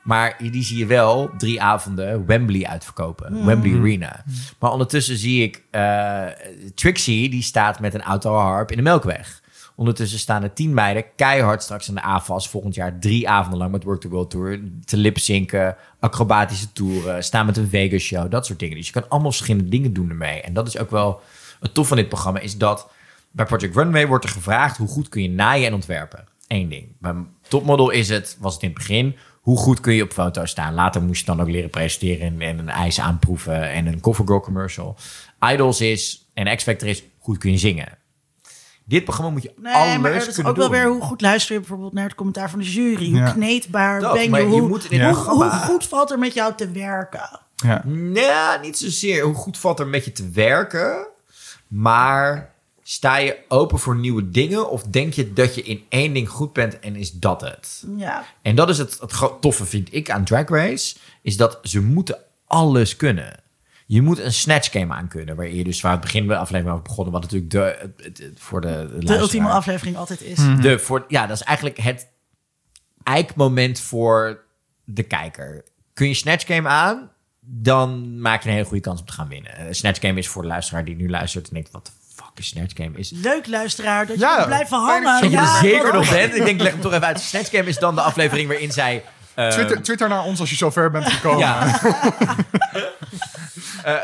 [0.03, 3.45] Maar die zie je wel drie avonden Wembley uitverkopen.
[3.45, 4.23] Wembley Arena.
[4.59, 6.25] Maar ondertussen zie ik eh,
[6.75, 9.41] Trixie, die staat met een autoharp in de Melkweg.
[9.77, 13.71] Ondertussen staan er tien meiden keihard straks aan de AFAS volgend jaar drie avonden lang
[13.71, 18.45] met Work the World Tour te lipzinken, acrobatische toeren, staan met een Vegas show, dat
[18.45, 18.77] soort dingen.
[18.77, 20.41] Dus je kan allemaal verschillende dingen doen ermee.
[20.41, 21.21] En dat is ook wel
[21.59, 22.89] het tof van dit programma, is dat
[23.31, 26.27] bij Project Runway wordt er gevraagd hoe goed kun je naaien en ontwerpen.
[26.47, 26.87] Eén ding.
[26.99, 27.13] Bij
[27.47, 30.73] Topmodel is het, was het in het begin, hoe goed kun je op foto staan.
[30.73, 34.39] Later moest je dan ook leren presenteren en, en een ijs aanproeven en een CoverGirl
[34.39, 34.95] commercial.
[35.39, 37.96] Idols is, en X-Factor is, goed kun je zingen.
[38.87, 41.21] Dit programma moet je Nee, alles maar het is kunnen ook wel weer hoe goed
[41.21, 43.09] luister je bijvoorbeeld naar het commentaar van de jury.
[43.09, 43.31] Hoe Ja.
[43.31, 44.29] kneedbaar Dat, ben je?
[44.37, 47.39] je Hoe, moet in dit hoe, goed valt er met jou te werken?
[47.55, 47.81] Ja.
[47.85, 49.23] Nee, niet zozeer.
[49.23, 51.07] Hoe goed valt er met je te werken?
[51.67, 52.53] Maar
[52.83, 54.69] sta je open voor nieuwe dingen?
[54.69, 57.83] Of denk je dat je in één ding goed bent en is dat het?
[57.97, 58.23] Ja.
[58.41, 60.95] En dat is het, het toffe, vind ik, aan Drag Race.
[61.21, 63.39] Is dat ze moeten alles kunnen.
[63.89, 65.35] Je moet een snatch game aan kunnen.
[65.35, 67.13] Waar je dus waar het begin van de aflevering over begonnen.
[67.13, 67.89] Wat natuurlijk de,
[68.35, 70.37] voor de, de, ultieme aflevering altijd is.
[70.61, 72.07] de, voor, ja, dat is eigenlijk het
[73.03, 74.43] eikmoment voor
[74.83, 75.63] de kijker.
[75.93, 77.09] Kun je Snatch Game aan,
[77.39, 79.75] dan maak je een hele goede kans om te gaan winnen.
[79.75, 82.47] Snatch Game is voor de luisteraar die nu luistert en denkt, wat de fuck is
[82.47, 82.97] Snatch Game?
[82.97, 85.01] Is, Leuk luisteraar, dat je Ja, fijn dat hangen.
[85.01, 86.35] je dat je Ja, er zeker nog bent.
[86.35, 87.19] Ik denk, leg hem toch even uit.
[87.19, 89.03] Snatch Game is dan de aflevering waarin zij...
[89.35, 91.39] eh, Twitter, Twitter naar ons als je zo ver bent gekomen.
[91.39, 91.79] ja.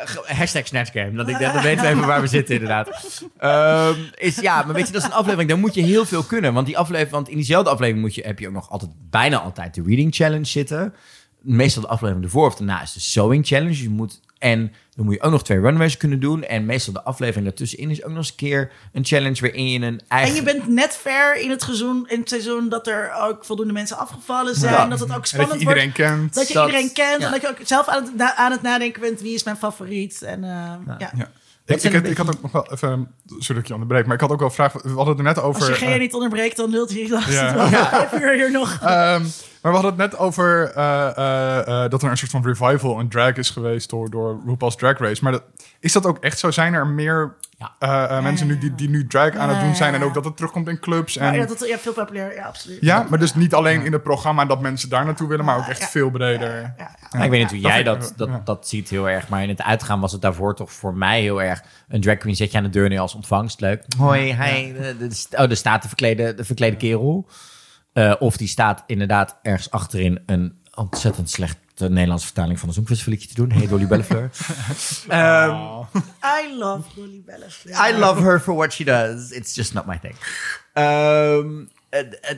[0.05, 1.11] Ge- hashtag Snatch Game.
[1.11, 2.89] Dat ik, dan weten we even waar we zitten, inderdaad.
[3.37, 5.49] Ehm, is, ja, maar weet je, dat is een aflevering.
[5.49, 6.53] Dan moet je heel veel kunnen.
[6.53, 9.39] Want, die aflevering, want in diezelfde aflevering moet je, heb je ook nog altijd, bijna
[9.39, 10.93] altijd, de Reading Challenge zitten.
[11.41, 13.81] Meestal de aflevering ervoor of daarna is de Sewing Challenge.
[13.81, 16.43] Je moet, en dan moet je ook nog twee runways kunnen doen.
[16.43, 19.79] En meestal de aflevering daartussenin is ook nog eens een keer een challenge waarin je
[19.79, 20.29] een eigen...
[20.29, 23.73] En je bent net ver in het, seizoen, in het seizoen dat er ook voldoende
[23.73, 24.73] mensen afgevallen zijn.
[24.73, 24.85] Ja.
[24.87, 26.09] Dat het ook En dat spannend je iedereen wordt.
[26.11, 26.33] kent.
[26.33, 27.19] Dat je Dat- iedereen kent.
[27.21, 27.25] ja.
[27.25, 29.57] En dat je ook zelf aan het, na- aan het nadenken bent wie is mijn
[29.57, 30.21] favoriet.
[30.21, 30.49] En, eh,
[30.97, 31.11] ja.
[31.15, 31.31] Ja.
[31.65, 34.15] Ik, ik, had, ik had ook nog wel even, sorry dat ik je onderbreek, maar
[34.15, 34.73] ik had ook wel een vraag.
[34.73, 35.61] We hadden het er net over.
[35.69, 37.07] Als je eh, Gea niet onderbreekt, dan lult hij.
[37.07, 38.09] Dan Ja.
[38.21, 38.79] uur hier nog.
[38.81, 39.23] Ehm,
[39.63, 42.99] Maar we hadden het net over eh, eh, eh, dat er een soort van revival
[42.99, 45.23] in drag is geweest door, door RuPaul's Drag Race.
[45.23, 45.43] Maar dat,
[45.79, 46.51] is dat ook echt zo?
[46.51, 47.33] Zijn er meer
[47.79, 48.19] Ja.
[48.21, 50.05] mensen nu die, die nu drag aan het doen zijn en Ja.
[50.05, 51.17] ook dat het terugkomt in clubs?
[51.17, 52.81] En, Maar ja, ja, dat, ja, veel populair, ja, absoluut.
[53.09, 55.79] maar dus niet alleen in het programma dat mensen daar naartoe willen, maar ook echt
[55.81, 55.87] Ja.
[55.87, 56.61] veel breder.
[56.61, 56.95] Ja, ja.
[57.11, 58.41] Ja, ik weet niet hoe jij dat, dat, ja.
[58.43, 59.27] dat ziet heel erg.
[59.29, 61.61] Maar in het uitgaan was het daarvoor toch voor mij heel erg...
[61.87, 63.61] Een drag queen zet je aan de deur neer als ontvangst.
[63.61, 63.83] Leuk.
[63.97, 64.73] Hoi, hi.
[64.73, 67.27] de- de- de- Oh, er staat de verklede, de verklede kerel.
[67.93, 73.27] Eh, of die staat inderdaad ergens achterin een ontzettend slechte Nederlandse vertaling van een Songfestivalliedje
[73.27, 73.51] te doen.
[73.51, 74.29] Hey, Dolly Bellefleur.
[75.07, 75.87] Ehm, Oh.
[76.43, 77.89] I love Dolly Bellefleur.
[77.89, 79.31] I love her for what she does.
[79.31, 80.15] It's just not my thing.
[80.73, 81.47] Ehm,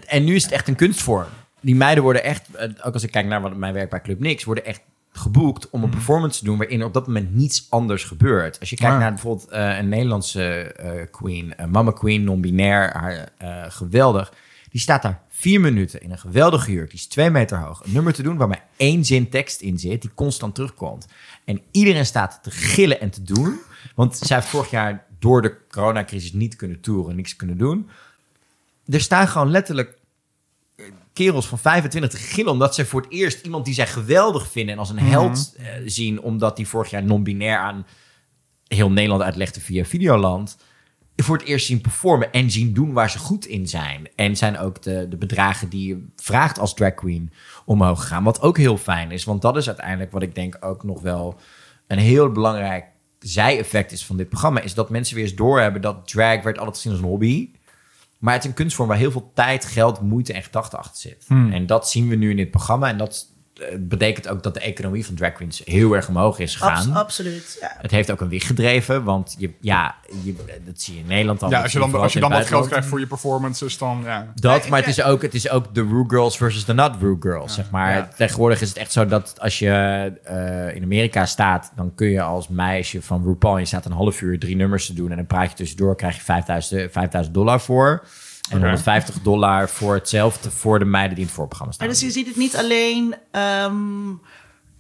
[0.07, 1.27] en nu is het echt een kunstvorm.
[1.61, 2.47] Die meiden worden echt,
[2.83, 5.83] ook als ik kijk naar wat mijn werk bij Club Nix, worden echt geboekt om
[5.83, 8.59] een performance te doen waarin er op dat moment niets anders gebeurt.
[8.59, 8.99] Als je kijkt Ah.
[8.99, 14.33] naar bijvoorbeeld eh, een Nederlandse eh, queen, uh, Mama Queen, non-binair, haar eh, geweldig.
[14.69, 16.89] Die staat daar vier minuten in een geweldige jurk.
[16.89, 17.83] Die is twee meter hoog.
[17.83, 21.07] Een nummer te doen waar maar één zin tekst in zit, die constant terugkomt.
[21.45, 23.59] En iedereen staat te gillen en te doen.
[23.95, 27.89] Want zij heeft vorig jaar door de coronacrisis niet kunnen toeren, niks kunnen doen.
[28.85, 29.97] Er staan gewoon letterlijk
[30.75, 32.51] eh, kerels van 25 te gillen...
[32.51, 34.73] omdat ze voor het eerst iemand die zij geweldig vinden...
[34.73, 36.21] en als een held eh, zien...
[36.21, 37.85] omdat die vorig jaar non-binair aan
[38.67, 40.57] heel Nederland uitlegde via Videoland...
[41.15, 44.07] voor het eerst zien performen en zien doen waar ze goed in zijn.
[44.15, 47.31] En zijn ook de, de bedragen die je vraagt als drag queen
[47.65, 48.23] omhoog gegaan.
[48.23, 51.39] Wat ook heel fijn is, want dat is uiteindelijk wat ik denk ook nog wel
[51.87, 52.85] een heel belangrijk
[53.19, 54.59] zij-effect is van dit programma.
[54.59, 57.49] Is dat mensen weer eens doorhebben dat drag werd altijd gezien als een hobby.
[58.19, 61.25] Maar het is een kunstvorm waar heel veel tijd, geld, moeite en gedachten achter zit.
[61.53, 62.87] En dat zien we nu in dit programma.
[62.87, 63.27] En dat
[63.59, 66.75] eh, betekent ook dat de economie van drag queens heel erg omhoog is gegaan.
[66.75, 67.57] Abs- absoluut.
[67.61, 67.75] Ja.
[67.77, 71.43] Het heeft ook een wicht gedreven, want je, ja, je, dat zie je in Nederland
[71.43, 71.49] al.
[71.49, 74.31] Ja, als je dan, als je dan het geld krijgt voor je performances, dan ja.
[74.35, 77.17] Dat, maar het is ook, het is ook de Rue Girls versus de Not Rue
[77.19, 77.95] Girls, zeg maar.
[77.95, 78.09] Ja.
[78.15, 79.69] Tegenwoordig is het echt zo dat als je
[80.23, 81.71] eh, in Amerika staat...
[81.75, 83.57] dan kun je als meisje van RuPaul...
[83.57, 85.11] je staat een half uur drie nummers te doen...
[85.11, 88.03] en een praatje tussendoor krijg je 5000, 5000 dollar voor...
[88.49, 88.65] En Oké.
[88.65, 91.87] 150 dollar voor hetzelfde voor de meiden die in het voorprogramma staan.
[91.87, 94.09] Maar dus je ziet het niet alleen, ehm,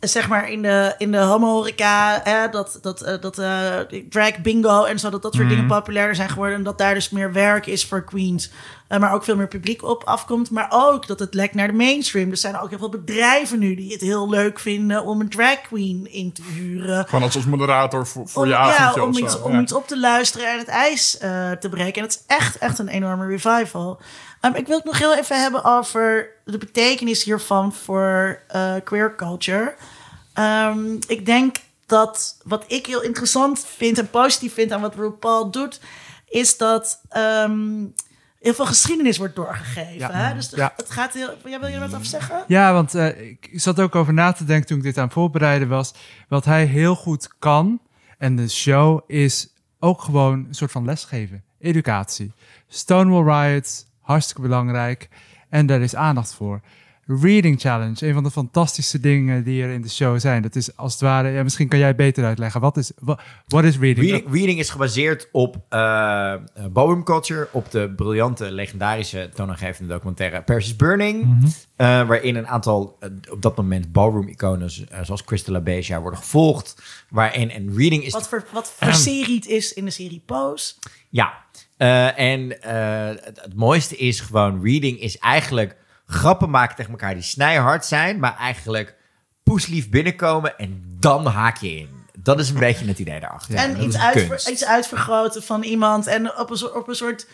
[0.07, 3.79] zeg maar, in de, in de homo-horeca, hè, dat, dat, eh, dat eh,
[4.09, 6.57] drag bingo en zo, dat dat soort dingen populairder zijn geworden.
[6.57, 8.51] En dat daar dus meer werk is voor queens.
[8.87, 10.51] Eh, maar ook veel meer publiek op afkomt.
[10.51, 12.31] Maar ook dat het lekt naar de mainstream.
[12.31, 15.61] Er zijn ook heel veel bedrijven nu die het heel leuk vinden om een drag
[15.61, 17.05] queen in te huren.
[17.05, 19.23] Gewoon als, als moderator voor, voor om, je avondje ja, om, of zo.
[19.25, 19.61] iets, om Ja.
[19.61, 21.17] iets op te luisteren en het ijs
[21.59, 22.01] te breken.
[22.01, 23.99] En dat is echt, echt een enorme revival.
[24.41, 28.39] Ehm, ik wil het nog heel even hebben over de betekenis hiervan voor
[28.83, 29.75] queer culture.
[30.35, 31.55] Ehm, ik denk
[31.85, 35.79] dat wat ik heel interessant vind en positief vind aan wat RuPaul doet,
[36.27, 37.85] is dat ehm,
[38.39, 39.97] heel veel geschiedenis wordt doorgegeven.
[39.97, 40.11] Ja.
[40.11, 40.33] hè?
[40.35, 40.73] Dus Ja.
[40.75, 41.33] het gaat heel.
[41.45, 42.43] Ja, wil je wat over zeggen?
[42.47, 45.13] Ja, want eh, ik zat ook over na te denken toen ik dit aan het
[45.13, 45.93] voorbereiden was.
[46.29, 47.79] Wat hij heel goed kan,
[48.17, 49.47] en de show, is
[49.79, 51.43] ook gewoon een soort van lesgeven.
[51.59, 52.31] Educatie.
[52.67, 55.09] Stonewall Riots, hartstikke belangrijk.
[55.49, 56.61] En daar is aandacht voor.
[57.07, 60.41] Reading Challenge, een van de fantastische dingen die er in de show zijn.
[60.41, 62.61] Dat is als het ware, ja, misschien kan jij beter uitleggen.
[62.61, 62.91] Wat is,
[63.47, 64.09] wat, is reading?
[64.09, 66.33] Reading, reading is gebaseerd op uh,
[66.71, 71.45] ballroom culture, op de briljante, legendarische, toonaangevende documentaire Paris is Burning, Mhm.
[71.45, 71.51] uh,
[72.07, 76.81] waarin een aantal uh, op dat moment ballroom-iconen uh, zoals Crystal Beja worden gevolgd.
[77.09, 78.11] Waarin en reading is.
[78.11, 80.73] Wat voor, wat voor serie het is in de serie Pose.
[81.09, 81.33] Ja,
[81.77, 85.75] uh, en het, het mooiste is gewoon, reading is eigenlijk
[86.05, 88.95] grappen maken tegen elkaar die snijhard zijn, maar eigenlijk
[89.43, 92.03] poeslief binnenkomen en dan haak je in.
[92.19, 93.55] Dat is een beetje het idee daarachter.
[93.55, 97.27] En iets, uitver, iets uitvergroten van iemand en op een, op een soort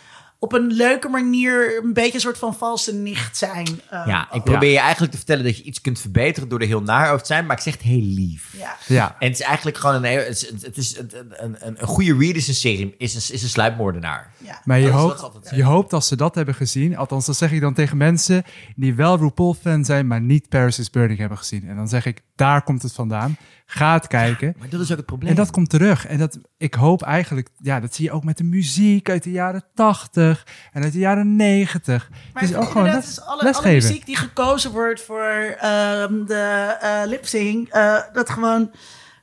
[0.43, 3.67] op een leuke manier een beetje een soort van valse nicht zijn.
[3.67, 4.73] Uh, ja, ik probeer ja.
[4.73, 7.25] je eigenlijk te vertellen dat je iets kunt verbeteren door er heel naar over te
[7.25, 8.53] zijn, maar ik zeg het heel lief.
[8.57, 8.75] Ja.
[8.87, 9.15] ja.
[9.19, 12.17] En het is eigenlijk gewoon een, het is, het is een, een, een, een goede
[12.17, 14.31] read is een serie, is een, is een sluipmoordenaar.
[14.37, 14.61] Ja.
[14.63, 17.73] Maar je, hoopt, je hoopt als ze dat hebben gezien, althans dat zeg ik dan
[17.73, 18.43] tegen mensen
[18.75, 21.69] die wel RuPaul-fan zijn, maar niet Paris is Burning hebben gezien.
[21.69, 23.37] En dan zeg ik, daar komt het vandaan.
[23.73, 24.55] Ga het kijken.
[24.57, 25.29] Maar dat is ook het probleem.
[25.29, 26.07] En dat komt terug.
[26.07, 29.31] En dat, ik hoop eigenlijk, ja, dat zie je ook met de muziek uit de
[29.31, 32.09] jaren 80 en uit de jaren 90.
[32.09, 36.25] Maar het is ook gewoon les, is alle, alle, muziek die gekozen wordt voor um,
[36.25, 38.71] de uh, lip-sync, uh, dat gewoon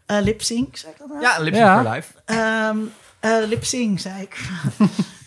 [0.07, 1.21] uh, lip-sync, zeg ik dat nou?
[1.21, 1.83] Ja, lip-sync ja.
[1.83, 2.13] for life.
[2.71, 4.49] Um, lip-sync, zei ik.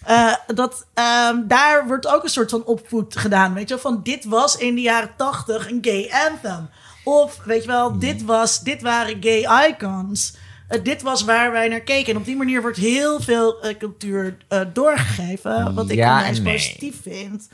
[0.09, 0.85] Uh, dat,
[1.29, 3.53] um, daar wordt ook een soort van opvoed gedaan.
[3.53, 6.69] Weet je wel, van dit was in de jaren tachtig een gay anthem.
[7.03, 7.99] Of, weet je wel, Hmm.
[7.99, 10.35] dit, was, dit waren gay icons.
[10.69, 12.13] Uh, dit was waar wij naar keken.
[12.13, 14.37] En op die manier wordt heel veel uh, cultuur
[14.73, 15.73] doorgegeven.
[15.73, 16.53] Wat ik ja onwijs nee.
[16.53, 17.47] positief vind.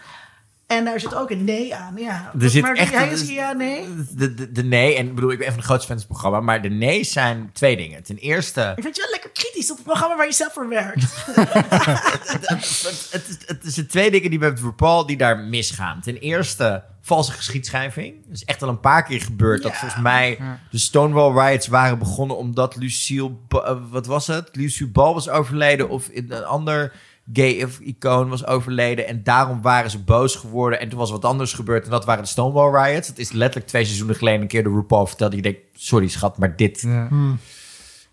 [0.68, 2.32] En daar zit ook een nee aan, ja.
[2.40, 3.86] Er zit maar echt hij een- is ja, nee.
[4.16, 6.10] De, de, de nee, en ik bedoel, ik ben een van de grootste fans van
[6.12, 8.04] het programma, maar de nee's zijn twee dingen.
[8.04, 10.70] Ten eerste, Ik vind je wel lekker kritisch op het programma waar je zelf voor
[10.70, 11.02] werkt.
[11.26, 12.50] het,
[13.12, 16.02] het, is- het zijn twee dingen die met RuPaul die daar misgaan.
[16.02, 18.16] Ten eerste, valse geschiedschrijving.
[18.26, 19.64] Dat is echt al een paar keer gebeurd.
[19.64, 20.40] Dat volgens mij
[20.72, 23.32] de Stonewall Riots waren begonnen omdat Lucille...
[23.48, 24.50] Ba- eh, wat was het?
[24.56, 26.94] Lucille Ball was overleden of een ander
[27.34, 29.08] gay of icoon was overleden.
[29.08, 30.80] En daarom waren ze boos geworden.
[30.80, 31.86] En toen was wat anders gebeurd.
[31.86, 33.08] En dat waren de Stonewall Riots.
[33.08, 35.36] Het is letterlijk twee seizoenen geleden een keer de RuPaul vertelde.
[35.36, 37.08] Je denkt, sorry schat, maar dit Ja.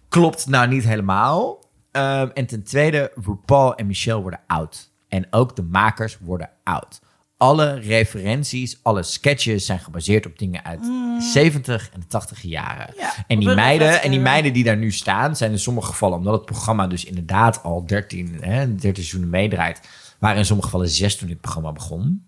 [0.08, 1.62] klopt nou niet helemaal.
[1.90, 4.90] Ehm, en ten tweede, RuPaul en Michelle worden oud.
[5.08, 7.00] En ook de makers worden oud.
[7.44, 12.94] Alle referenties, alle sketches zijn gebaseerd op dingen uit de 70 en de 80 jaren.
[12.96, 15.86] Ja, en, die meiden, en die eh, meiden die daar nu staan, zijn in sommige
[15.86, 19.80] gevallen, omdat het programma dus inderdaad al 13, hè, 13 seizoenen meedraait,
[20.18, 22.26] waren in sommige gevallen zes toen dit programma begon.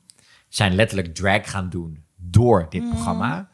[0.49, 3.49] Zijn letterlijk drag gaan doen door dit programma.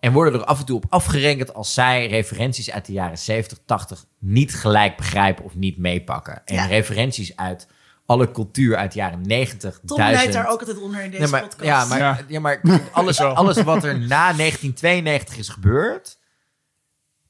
[0.00, 3.58] En worden er af en toe op afgerekend als zij referenties uit de jaren 70,
[3.64, 6.42] 80 niet gelijk begrijpen of niet meepakken.
[6.44, 6.66] En Ja.
[6.66, 7.66] referenties uit
[8.10, 10.16] alle cultuur uit de jaren 90, Tom 1000.
[10.18, 11.64] leidt daar ook altijd onder in deze Nee, maar, podcast.
[11.64, 12.18] ja, maar, Ja.
[12.28, 12.40] ja.
[12.40, 12.60] maar
[12.92, 13.28] alles, Zo.
[13.28, 16.18] alles wat er na 1992 is gebeurd,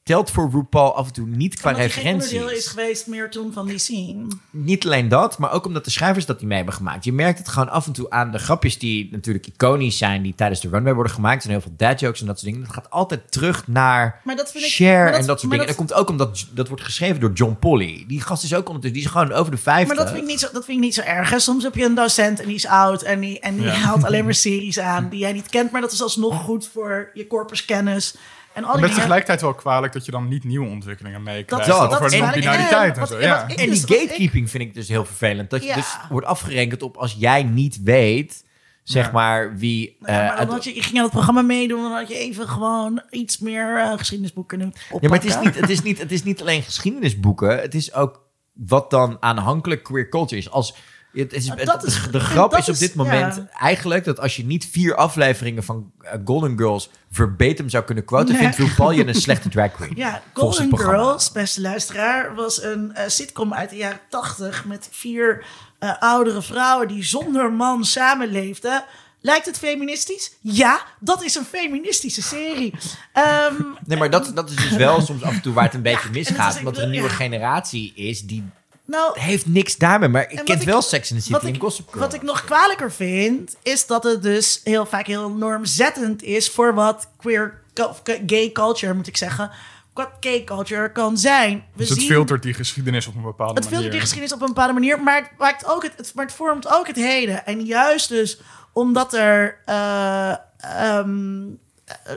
[0.03, 3.31] telt voor RuPaul af en toe niet qua Omdat hij geen onderdeel is geweest meer
[3.31, 4.27] toen van die scene.
[4.51, 7.05] Niet alleen dat, maar ook omdat de schrijvers dat niet mee hebben gemaakt.
[7.05, 10.35] Je merkt het gewoon af en toe aan de grapjes die natuurlijk iconisch zijn, die
[10.35, 11.37] tijdens de runway worden gemaakt.
[11.37, 12.67] Er zijn heel veel dad jokes en dat soort dingen.
[12.67, 14.71] Dat gaat altijd terug naar Maar dat vind ik...
[14.71, 15.59] Cher maar en dat soort dingen.
[15.59, 18.05] En dat komt ook omdat dat wordt geschreven door John Polly.
[18.07, 19.87] Die gast is ook ondertussen, die is gewoon over de 50.
[19.87, 21.31] Maar dat vind, ik niet zo, dat vind ik niet zo erg.
[21.31, 21.39] Hè.
[21.39, 23.73] Soms heb je een docent en die is oud en die, en die Ja.
[23.73, 25.71] haalt alleen maar series aan die jij niet kent.
[25.71, 28.15] Maar dat is alsnog goed voor je corpuskennis.
[28.63, 28.97] En al die dingen.
[28.97, 31.67] tegelijkertijd wel kwalijk dat je dan niet nieuwe ontwikkelingen meekrijgt.
[31.67, 32.85] Dat over dat is non-binariteit waar.
[32.97, 33.21] en En zo.
[33.21, 33.45] Ja.
[33.49, 35.51] ik- En die ik- gatekeeping vind ik dus heel vervelend.
[35.51, 35.75] Dat je Ja.
[35.75, 38.45] dus wordt afgerekend op als jij niet weet,
[38.85, 39.13] zeg Ja.
[39.13, 39.97] maar, wie...
[40.01, 41.93] Nou ja, eh, maar dan uit- had je, je ging aan het programma meedoen, dan
[41.93, 44.99] had je even gewoon iets meer eh, geschiedenisboek kunnen oppakken.
[45.01, 47.59] Ja, maar het is, niet, het, is niet, het is niet alleen geschiedenisboeken.
[47.61, 48.23] Het is ook
[48.53, 50.51] wat dan aanhankelijk queer culture is.
[50.51, 50.75] Als,
[51.13, 53.49] het is, Nou, dat is- de grap is op is- dit moment ja.
[53.59, 58.33] eigenlijk dat als je niet vier afleveringen van eh, Golden Girls verbatim zou kunnen quoten,
[58.35, 58.43] Nee.
[58.43, 59.93] vindt RuPaul je een slechte drag queen.
[59.95, 60.79] Ja, Golden.
[60.79, 65.45] Girls, beste luisteraar, was een eh, sitcom uit de jaren tachtig met vier
[65.79, 68.85] eh, oudere vrouwen die zonder man samenleefden.
[69.23, 70.33] Lijkt het feministisch?
[70.41, 72.75] Ja, dat is een feministische serie.
[73.13, 73.55] Ehm,
[73.87, 76.11] Nee, maar dat, dat is dus wel soms af en toe waar het een beetje
[76.11, 76.59] misgaat.
[76.59, 76.95] omdat er een ja.
[76.95, 78.45] nieuwe generatie is die
[78.91, 80.09] nou, heeft niks daarmee.
[80.09, 82.01] Maar ik wat ken ik- wel Sex in the City wat en ik, Gossip Girl.
[82.01, 86.75] wat ik nog kwalijker vind, is dat het dus heel vaak heel normzettend is voor
[86.75, 89.51] wat queer, of gay culture, moet ik zeggen,
[89.95, 91.53] wat gay culture kan zijn.
[91.73, 93.71] We Dus het zien- filtert die geschiedenis op een bepaalde Het manier.
[93.71, 96.35] filtert die geschiedenis op een bepaalde manier, maar het, maakt ook het, het, maar het
[96.35, 97.47] vormt ook het heden.
[97.47, 98.41] En juist dus
[98.73, 99.59] omdat er.
[99.65, 101.39] eh, ehm,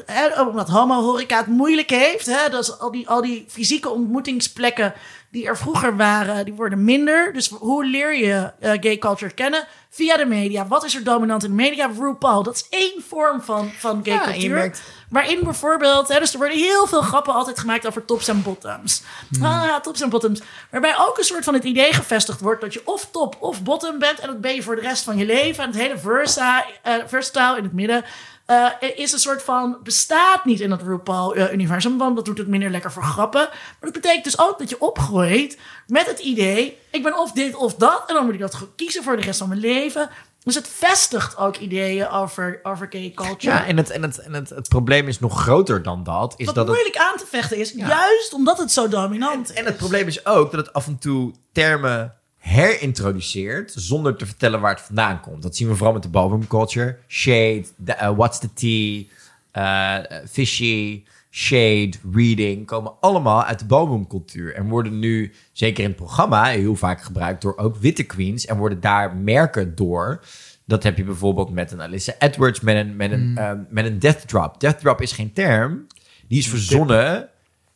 [0.06, 2.26] eh, eh, omdat homo-horeca het moeilijk heeft.
[2.26, 4.94] Hè, dus al die, al die fysieke ontmoetingsplekken
[5.34, 7.34] die er vroeger waren, die worden minder.
[7.34, 9.68] Dus hoe leer je eh, gay culture kennen?
[9.90, 10.68] Via de media.
[10.68, 11.90] Wat is er dominant in de media?
[12.00, 12.44] RuPaul.
[12.44, 14.76] Dat is één vorm van, van gay Ja, cultuur.
[15.10, 19.04] Waarin bijvoorbeeld, hè, dus er worden heel veel grappen altijd gemaakt over tops en bottoms.
[19.30, 19.46] Hmm.
[19.46, 20.42] Ah, tops en bottoms.
[20.72, 24.00] Waarbij ook een soort van het idee gevestigd wordt dat je of top of bottom
[24.00, 24.20] bent.
[24.20, 25.64] En dat ben je voor de rest van je leven.
[25.64, 28.06] En het hele versa, eh, versatile in het midden
[28.46, 31.98] eh, is een soort van, bestaat niet in het RuPaul-universum.
[31.98, 33.42] want dat doet het minder lekker voor grappen.
[33.42, 35.58] Maar dat betekent dus ook dat je opgroeit
[35.88, 38.04] met het idee, ik ben of dit of dat.
[38.08, 40.10] En dan moet ik dat kiezen voor de rest van mijn leven.
[40.44, 43.56] Dus het vestigt ook ideeën over, over gay culture.
[43.56, 46.34] Ja, en, het, en, het, en het, het probleem is nog groter dan dat.
[46.38, 49.56] Is Wat dat het, moeilijk aan te vechten is, juist omdat het zo dominant is.
[49.56, 54.62] en het probleem is ook dat het af en toe termen herintroduceert zonder te vertellen
[54.62, 55.42] waar het vandaan komt.
[55.42, 56.98] Dat zien we vooral met de ballroom culture.
[57.08, 59.08] Shade, the, uh, what's the tea,
[59.54, 59.98] uh,
[60.30, 64.54] fishy, shade, reading, komen allemaal uit de ballroom cultuur.
[64.56, 68.46] En worden nu, zeker in het programma, heel vaak gebruikt door ook witte queens.
[68.46, 70.24] En worden daar merken door.
[70.66, 74.00] Dat heb je bijvoorbeeld met een Alyssa Edwards, met een, met een, uh, met een
[74.00, 74.60] death drop.
[74.60, 75.88] Death drop is geen term.
[76.28, 77.30] Die is verzonnen.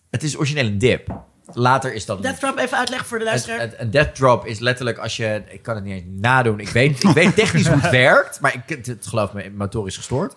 [0.09, 1.25] Het is origineel een dip.
[1.53, 2.21] Later is dat...
[2.21, 3.73] Death Drop even uitleggen voor de luisteraar.
[3.77, 5.43] Een death drop is letterlijk als je...
[5.47, 6.59] Ik kan het niet eens nadoen.
[6.59, 8.39] Ik weet, ik weet technisch hoe het werkt.
[8.41, 10.35] Maar ik, het, het geloof me, motorisch gestoord.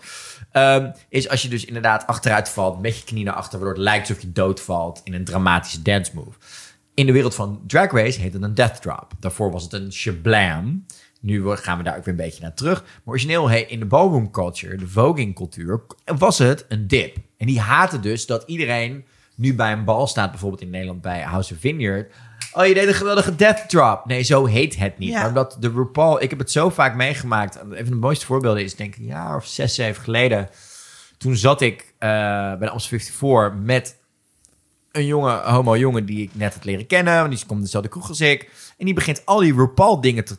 [0.52, 2.80] Ehm, is als je dus inderdaad achteruit valt.
[2.80, 3.58] Met je knie naar achter.
[3.58, 5.00] Waardoor het lijkt alsof je doodvalt.
[5.04, 6.38] In een dramatische dance move.
[6.94, 9.12] In de wereld van Drag Race heet het een death drop.
[9.20, 10.86] Daarvoor was het een shablam.
[11.20, 12.82] Nu gaan we daar ook weer een beetje naar terug.
[12.82, 17.16] Maar origineel in de ballroom culture, de voging cultuur, was het een dip.
[17.36, 19.04] En die haatte dus dat iedereen
[19.40, 22.12] nu bij een bal staat, bijvoorbeeld in Nederland bij House of Vineyard.
[22.52, 24.06] Oh, je deed een geweldige death drop.
[24.06, 25.10] Nee, zo heet het niet.
[25.10, 25.26] Ja.
[25.26, 27.60] Omdat de RuPaul, ik heb het zo vaak meegemaakt.
[27.60, 30.48] Een van de mooiste voorbeelden is denk ik een jaar of zes, zeven geleden.
[31.18, 32.08] Toen zat ik eh,
[32.48, 33.98] bij de Amstel 54 met
[34.92, 37.18] een jonge homo jongen die ik net had leren kennen.
[37.18, 38.50] Want die komt dezelfde kroeg als ik.
[38.78, 40.36] En die begint al die RuPaul dingen te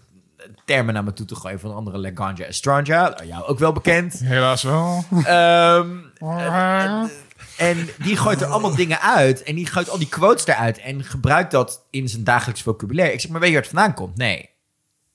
[0.65, 1.59] termen naar me toe te gooien.
[1.59, 3.17] Van andere Laganja Estranja.
[3.25, 4.19] Jou ook wel bekend.
[4.19, 5.03] Helaas wel.
[5.23, 7.03] Ehm, eh,
[7.57, 9.43] en die gooit er allemaal dingen uit.
[9.43, 10.77] En die gooit al die quotes eruit.
[10.79, 13.13] En gebruikt dat in zijn dagelijks vocabulaire.
[13.13, 14.17] Ik zeg, maar weet je waar het vandaan komt?
[14.17, 14.49] Nee.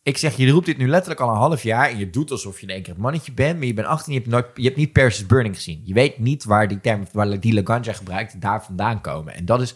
[0.02, 1.88] Ik zeg, je roept dit nu letterlijk al een half jaar.
[1.88, 3.56] En je doet alsof je in één keer het mannetje bent.
[3.58, 5.82] Maar je bent 18 je hebt, nooit, je hebt niet Paris Burning gezien.
[5.84, 9.34] Je weet niet waar die termen, waar die Laganja gebruikt, daar vandaan komen.
[9.34, 9.74] En dat is,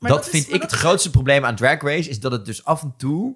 [0.00, 2.08] dat, vind ik dat het is- grootste probleem aan Drag Race.
[2.10, 3.34] Is dat het dus af en toe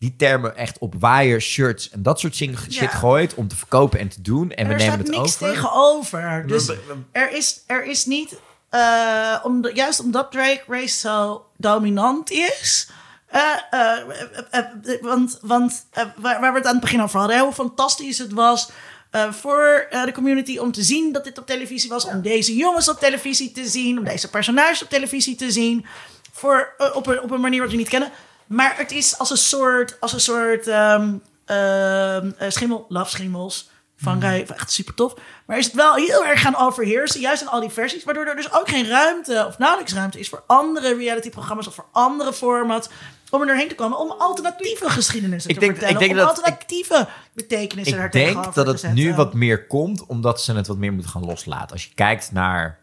[0.00, 2.86] die termen echt op wire shirts en dat soort zing- shit Ja.
[2.88, 3.34] gooit.
[3.34, 4.50] Om te verkopen en te doen.
[4.50, 5.48] En, En we er nemen staat het niks over.
[5.54, 6.44] tegenover.
[6.46, 8.34] Dus We- we- er is, er is niet...
[8.70, 12.88] eh, om de- juist omdat Drag Race zo dominant is...
[13.26, 13.40] eh,
[13.70, 14.64] eh,
[15.00, 15.86] want want
[16.16, 17.36] waar, waar we het aan het begin over hadden...
[17.36, 18.70] hè, hoe fantastisch het was
[19.10, 22.04] eh, voor de community om te zien dat dit op televisie was...
[22.04, 23.98] om deze jongens op televisie te zien...
[23.98, 25.86] om deze personages op televisie te zien...
[26.32, 28.10] Voor, op, een, op een manier wat we niet kennen.
[28.50, 31.12] Maar het is als een soort, als een soort ehm,
[31.44, 34.46] ehm, eh, schimmel, love schimmels van Rij.
[34.46, 35.14] Echt super tof.
[35.46, 38.04] Maar is het wel heel erg gaan overheersen, juist in al die versies.
[38.04, 41.86] Waardoor er dus ook geen ruimte of nauwelijks ruimte is voor andere reality-programma's of voor
[41.92, 42.88] andere formats.
[43.30, 46.00] Om er doorheen te komen, om alternatieve geschiedenissen Ik te denk- vertellen.
[46.02, 50.06] ik denk om dat- alternatieve betekenissen daar Ik denk dat het nu wat meer komt,
[50.06, 51.70] omdat ze het wat meer moeten gaan loslaten.
[51.72, 52.78] Als je kijkt naar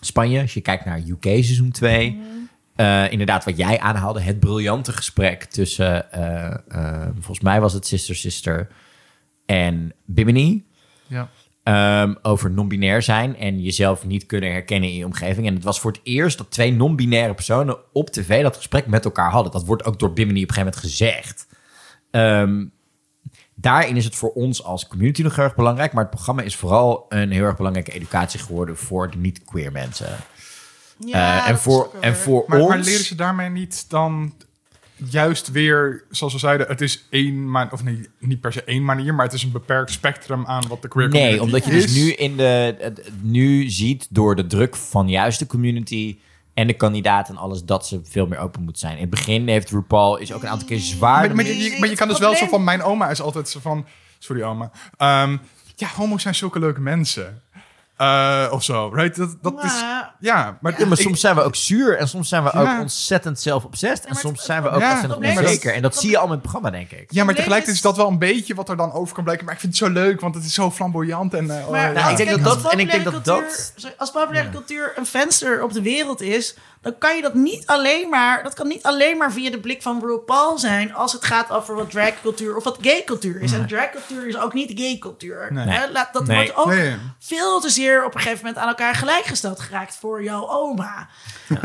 [0.00, 2.10] Spanje, als je kijkt naar UK seizoen 2.
[2.12, 2.38] Mhm.
[2.80, 7.86] Eh, inderdaad, wat jij aanhaalde, het briljante gesprek tussen, eh, eh, volgens mij was het
[7.86, 8.68] Sister Sister
[9.46, 10.68] en Bimini.
[11.06, 11.28] Ja.
[11.62, 15.46] ehm, over non-binair zijn en jezelf niet kunnen herkennen in je omgeving.
[15.46, 19.04] En het was voor het eerst dat twee non-binaire personen op tv dat gesprek met
[19.04, 19.52] elkaar hadden.
[19.52, 21.46] Dat wordt ook door Bimini op een gegeven moment gezegd.
[22.10, 22.64] Ehm,
[23.54, 25.92] daarin is het voor ons als community nog heel erg belangrijk.
[25.92, 30.16] Maar het programma is vooral een heel erg belangrijke educatie geworden voor de niet-queer mensen.
[31.04, 32.68] Ja, Eh, en voor, en voor Maar, ons...
[32.68, 34.32] maar leren ze daarmee niet dan
[35.10, 38.84] juist weer, zoals we zeiden, het is één manier, of niet, niet per se één
[38.84, 41.70] manier, maar het is een beperkt spectrum aan wat de queer community Nee, omdat je
[41.70, 41.82] is.
[41.82, 46.18] dus nu, in de, nu ziet door de druk van juist de community
[46.54, 48.94] en de kandidaat en alles dat ze veel meer open moet zijn.
[48.94, 51.26] In het begin heeft RuPaul is ook een aantal keer zwaar.
[51.26, 53.20] Maar, maar, je, Nee, maar je het kan dus wel zo van, mijn oma is
[53.20, 53.86] altijd zo van,
[54.18, 55.36] sorry oma, Ehm,
[55.76, 57.42] ja, homo's zijn zulke leuke mensen.
[58.00, 59.16] Eh, of zo, right?
[59.16, 62.08] Dat, dat is, Maar- ja, maar, Ja, maar ik- soms zijn we ook zuur en
[62.08, 62.60] soms zijn we Ja.
[62.74, 64.04] ook ontzettend zelf-obsessed.
[64.06, 64.90] En maar soms het- zijn we ook Ja.
[64.90, 65.74] ontzettend onzeker.
[65.74, 67.04] En dat zie je al met het programma, denk ik.
[67.12, 69.44] Ja, maar tegelijkertijd is- dat wel een beetje wat er dan over kan blijken.
[69.44, 71.34] Maar ik vind het zo leuk, want het is zo flamboyant.
[71.34, 72.08] En, eh, Maar oh, Nou, ja.
[72.08, 75.62] ik denk dat als dat- en ik denk dat dat- Als populaire cultuur een venster
[75.62, 78.42] op de wereld is, dan kan je dat niet alleen maar...
[78.42, 80.94] Dat kan niet alleen maar via de blik van RuPaul zijn...
[80.94, 83.52] als het gaat over wat dragcultuur of wat gaycultuur is.
[83.52, 85.48] En dragcultuur is ook niet gaycultuur.
[85.52, 85.66] Nee.
[85.68, 86.36] Hè, laat- Dat Nee.
[86.36, 86.96] wordt ook Nee.
[87.18, 91.08] veel te zeer op een gegeven moment aan elkaar gelijkgesteld geraakt voor jouw oma.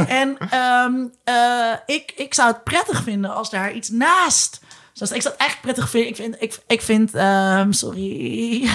[0.08, 0.94] En ehm,
[1.24, 4.60] eh, ik, ik zou het prettig vinden als daar iets naast.
[4.94, 6.10] Zoals ik zou het echt prettig vinden.
[6.10, 8.70] Ik vind, ik, ik vind ehm, sorry,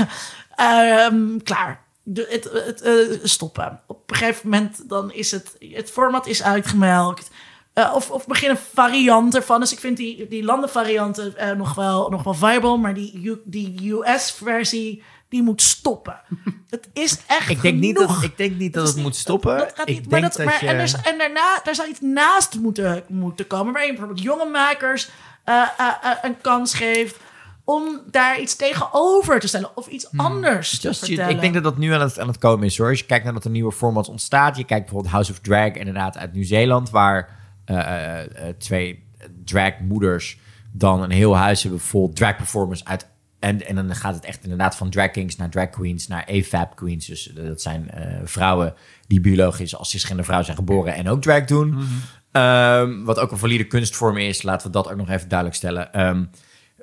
[0.54, 1.82] Ehm, klaar.
[2.14, 2.92] Het, het, eh,
[3.22, 3.80] stoppen.
[3.86, 7.30] Op een gegeven moment dan is het, het format is uitgemelkt.
[7.72, 9.60] Eh, of, of beginnen varianten van.
[9.60, 12.76] Dus ik vind die, die landenvarianten eh, nog, wel, nog wel viable.
[12.76, 16.20] Maar die, U- die US-versie, die moet stoppen.
[16.70, 19.58] Het is echt Ik denk niet dat, ik denk niet dat het niet- moet stoppen.
[19.58, 20.70] Dat gaat ik niet, maar denk dat, dat, maar, je...
[20.70, 23.72] en, er, en daarna, daar zou iets naast moeten, moeten komen.
[23.72, 25.08] Waarin je bijvoorbeeld jonge makers
[25.44, 27.16] eh, eh, eh, een kans geeft
[27.70, 29.76] om daar iets tegenover te stellen.
[29.76, 30.90] Of iets anders te Hmm.
[30.90, 31.34] Just, vertellen.
[31.34, 32.88] ik denk dat dat nu aan het, aan het komen is hoor.
[32.88, 34.56] Als je kijkt naar dat er nieuwe formats ontstaat.
[34.56, 36.90] Je kijkt bijvoorbeeld House of Drag inderdaad uit Nieuw-Zeeland.
[36.90, 39.08] Waar eh, eh, eh, twee
[39.44, 40.38] dragmoeders
[40.72, 43.08] dan een heel huis hebben vol drag performers uit.
[43.38, 46.76] En, en dan gaat het echt inderdaad van drag kings naar drag queens naar AFAB
[46.76, 47.06] queens.
[47.06, 48.74] Dus dat zijn eh, vrouwen
[49.06, 51.78] die biologisch als cisgender vrouw zijn geboren en ook drag doen.
[52.32, 54.42] Ehm, wat ook een valide kunstvorm is.
[54.42, 55.92] Laten we dat ook nog even duidelijk stellen.
[55.92, 56.24] Ehm,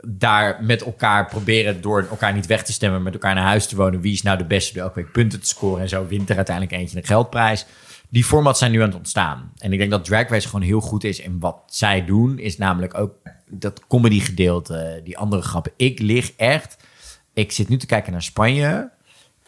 [0.09, 3.75] daar met elkaar proberen door elkaar niet weg te stemmen, met elkaar naar huis te
[3.75, 4.01] wonen.
[4.01, 6.35] Wie is nou de beste door elke week punten te scoren en zo wint er
[6.35, 7.65] uiteindelijk eentje een geldprijs.
[8.09, 9.51] Die formats zijn nu aan het ontstaan.
[9.57, 12.39] En ik denk dat Drag Race gewoon heel goed is in wat zij doen.
[12.39, 13.13] Is namelijk ook
[13.49, 15.71] dat comedy gedeelte, die andere grappen.
[15.77, 16.77] Ik lig echt,
[17.33, 18.91] ik zit nu te kijken naar Spanje.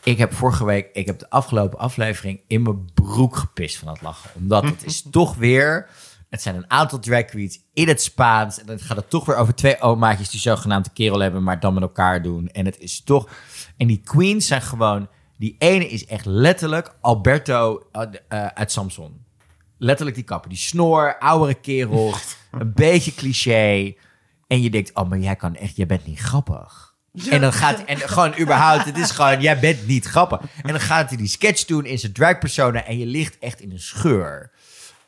[0.03, 4.01] Ik heb vorige week, ik heb de afgelopen aflevering in mijn broek gepist van het
[4.01, 4.29] lachen.
[4.35, 5.87] Omdat het is toch weer,
[6.29, 8.59] het zijn een aantal drag queens in het Spaans.
[8.59, 11.59] En dan gaat het toch weer over twee omaatjes die zogenaamd een kerel hebben, maar
[11.59, 12.47] dan met elkaar doen.
[12.47, 13.29] En het is toch,
[13.77, 15.07] en die queens zijn gewoon
[15.37, 19.25] Die ene is echt letterlijk Alberto eh, eh, uit Samson.
[19.77, 20.49] Letterlijk die kappen.
[20.49, 22.13] Die snor, oudere kerel,
[22.51, 23.93] een beetje cliché.
[24.47, 26.89] En je denkt, oh, maar jij kan echt, jij bent niet grappig.
[27.29, 30.39] En dan gaat en gewoon überhaupt, het is gewoon, jij bent niet grappig.
[30.61, 33.61] En dan gaat hij die sketch doen in zijn drag persona en je ligt echt
[33.61, 34.51] in een scheur.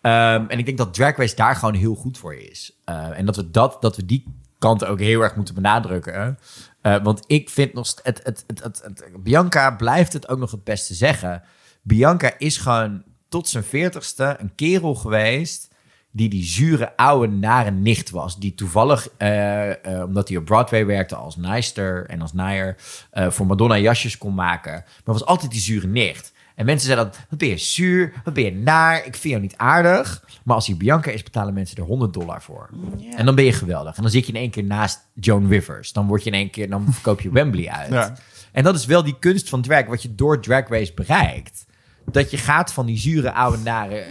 [0.02, 2.80] Ehm, en ik denk dat Drag Race daar gewoon heel goed voor is.
[2.84, 4.26] Eh, en dat we, dat, dat we die
[4.60, 6.38] kant ook heel erg moeten benadrukken.
[6.82, 7.94] Eh, want ik vind nog...
[8.04, 11.44] Het, het, het, Bianca blijft het ook nog het beste zeggen.
[11.82, 15.70] Bianca is gewoon tot zijn veertigste een kerel geweest...
[16.12, 18.40] die die zure, oude, nare nicht was.
[18.40, 22.76] Die toevallig, eh, eh, omdat hij op Broadway werkte als naaister en als naaier...
[23.12, 24.72] eh, voor Madonna jasjes kon maken.
[24.72, 26.31] Maar was altijd die zure nicht.
[26.62, 29.42] En mensen zeiden dan, wat ben je zuur, wat ben je naar, ik vind jou
[29.42, 30.24] niet aardig.
[30.44, 32.70] Maar als hij Bianca is, betalen mensen er 100 dollar voor.
[33.16, 33.96] En dan ben je geweldig.
[33.96, 35.92] En dan zit je in één keer naast Joan Rivers.
[35.92, 37.92] Dan word je in één keer, dan verkoop je Wembley uit.
[37.92, 38.16] Ja.
[38.52, 41.66] En dat is wel die kunst van drag, wat je door Drag Race bereikt.
[42.12, 44.06] Dat je gaat van die zure, oude, nare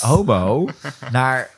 [0.00, 0.68] homo
[1.10, 1.50] naar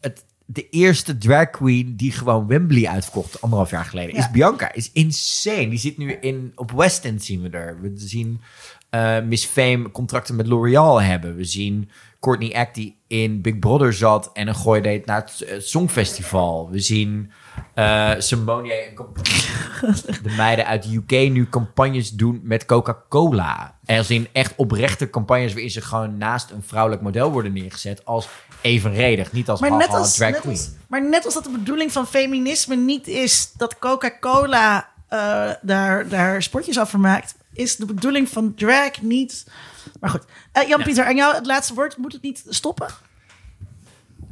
[0.00, 4.16] het, de eerste drag queen die gewoon Wembley uitverkocht anderhalf jaar geleden.
[4.16, 4.30] Is.
[4.30, 4.72] Bianca.
[4.72, 5.68] Is insane.
[5.68, 7.80] Die zit nu in, op West End zien we er.
[7.80, 8.40] We zien
[8.90, 11.36] eh, Miss Fame contracten met L'Oreal hebben.
[11.36, 11.90] We zien
[12.20, 16.70] Courtney Act die in Big Brother zat en een gooi deed naar het eh, Songfestival.
[16.70, 17.30] We zien
[17.74, 18.94] eh Simone en
[20.22, 23.78] de meiden uit de UK nu campagnes doen met Coca-Cola.
[23.84, 28.28] Er zijn echt oprechte campagnes waarin ze gewoon naast een vrouwelijk model worden neergezet als
[28.60, 29.32] evenredig.
[29.32, 30.56] Niet als Maar net als, drag net queen.
[30.56, 34.88] als, maar net als dat de bedoeling van feminisme niet is dat Coca-Cola
[35.62, 39.46] daar, daar spotjes over maakt, is de bedoeling van drag niet.
[40.00, 41.96] Maar goed, Eh, Jan-Pieter, en jou het laatste woord.
[41.96, 42.88] Moet het niet stoppen?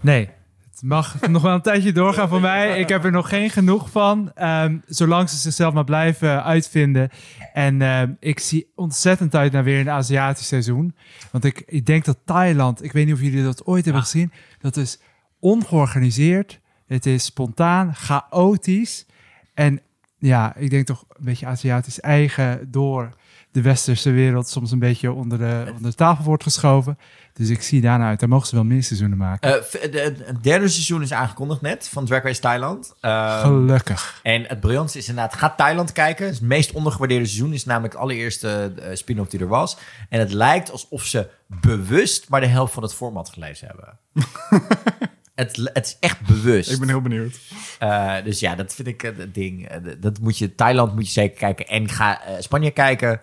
[0.00, 0.28] Nee,
[0.70, 2.80] het mag nog wel een tijdje doorgaan voor mij.
[2.80, 4.32] Ik heb er nog geen genoeg van.
[4.34, 7.10] Ehm, zolang ze zichzelf maar blijven uitvinden.
[7.52, 10.94] En ehm, ik zie ontzettend uit naar weer een Aziatisch seizoen.
[11.30, 14.32] Want ik, ik denk dat Thailand, ik weet niet of jullie dat ooit hebben gezien,
[14.60, 14.98] dat is
[15.40, 16.60] ongeorganiseerd.
[16.86, 19.06] Het is spontaan, chaotisch.
[19.54, 19.80] En
[20.18, 23.08] ja, ik denk toch een beetje Aziatisch eigen door
[23.52, 26.98] de westerse wereld soms een beetje onder de, onder de tafel wordt geschoven.
[27.32, 28.20] Dus ik zie daarna uit.
[28.20, 29.54] Daar mogen ze wel meer seizoenen maken.
[29.54, 29.92] Eh,
[30.26, 32.94] Het derde seizoen is aangekondigd net van Drag Race Thailand.
[33.00, 34.20] Ehm, Gelukkig.
[34.22, 36.26] En het briljantste is inderdaad, ga Thailand kijken.
[36.26, 39.76] Het meest ondergewaardeerde seizoen is namelijk het allereerste eh, spin-off die er was.
[40.08, 43.98] En het lijkt alsof ze bewust maar de helft van het format gelezen hebben.
[45.38, 46.70] het, het is echt bewust.
[46.70, 47.38] Ik ben heel benieuwd.
[47.78, 49.68] Eh, dus ja, dat vind ik eh, het ding.
[49.68, 51.66] Eh, dat moet je, Thailand moet je zeker kijken.
[51.66, 53.20] En ga eh, Spanje kijken.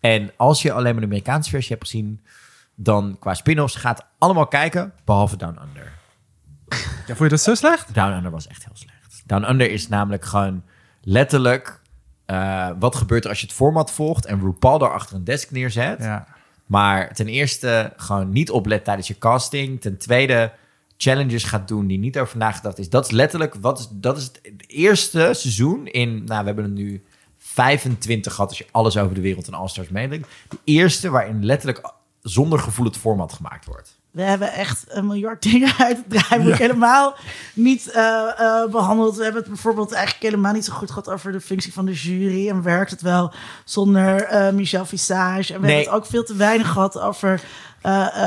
[0.00, 2.20] En als je alleen maar de Amerikaanse versie hebt gezien,
[2.74, 5.92] dan qua spin-offs gaat allemaal kijken, behalve Down Under.
[7.06, 7.94] Ja, vond je dat zo slecht?
[7.94, 9.22] Down Under was echt heel slecht.
[9.26, 10.62] Down Under is namelijk gewoon
[11.02, 11.80] letterlijk
[12.26, 15.50] eh, wat gebeurt er als je het format volgt en RuPaul daar achter een desk
[15.50, 16.02] neerzet.
[16.02, 16.26] Ja.
[16.66, 19.80] Maar ten eerste gewoon niet oplet tijdens je casting.
[19.80, 20.52] Ten tweede
[20.98, 22.88] challenges gaat doen die niet over nagedacht is.
[22.88, 26.70] Dat is letterlijk, wat is, dat is het eerste seizoen in, nou we hebben er
[26.70, 27.02] nu
[27.36, 30.28] 25 gehad als je alles over de wereld en All-Stars meedenkt.
[30.48, 31.92] De eerste waarin letterlijk
[32.22, 33.97] zonder gevoel het format gemaakt wordt.
[34.18, 37.14] We hebben echt een miljard dingen uit het draaiboek helemaal
[37.54, 39.16] niet eh, eh, behandeld.
[39.16, 41.92] We hebben het bijvoorbeeld eigenlijk helemaal niet zo goed gehad over de functie van de
[41.92, 42.48] jury.
[42.48, 43.32] En werkt het wel
[43.64, 45.54] zonder eh, Michel Visage.
[45.54, 45.74] En we Nee.
[45.76, 47.40] hebben het ook veel te weinig gehad over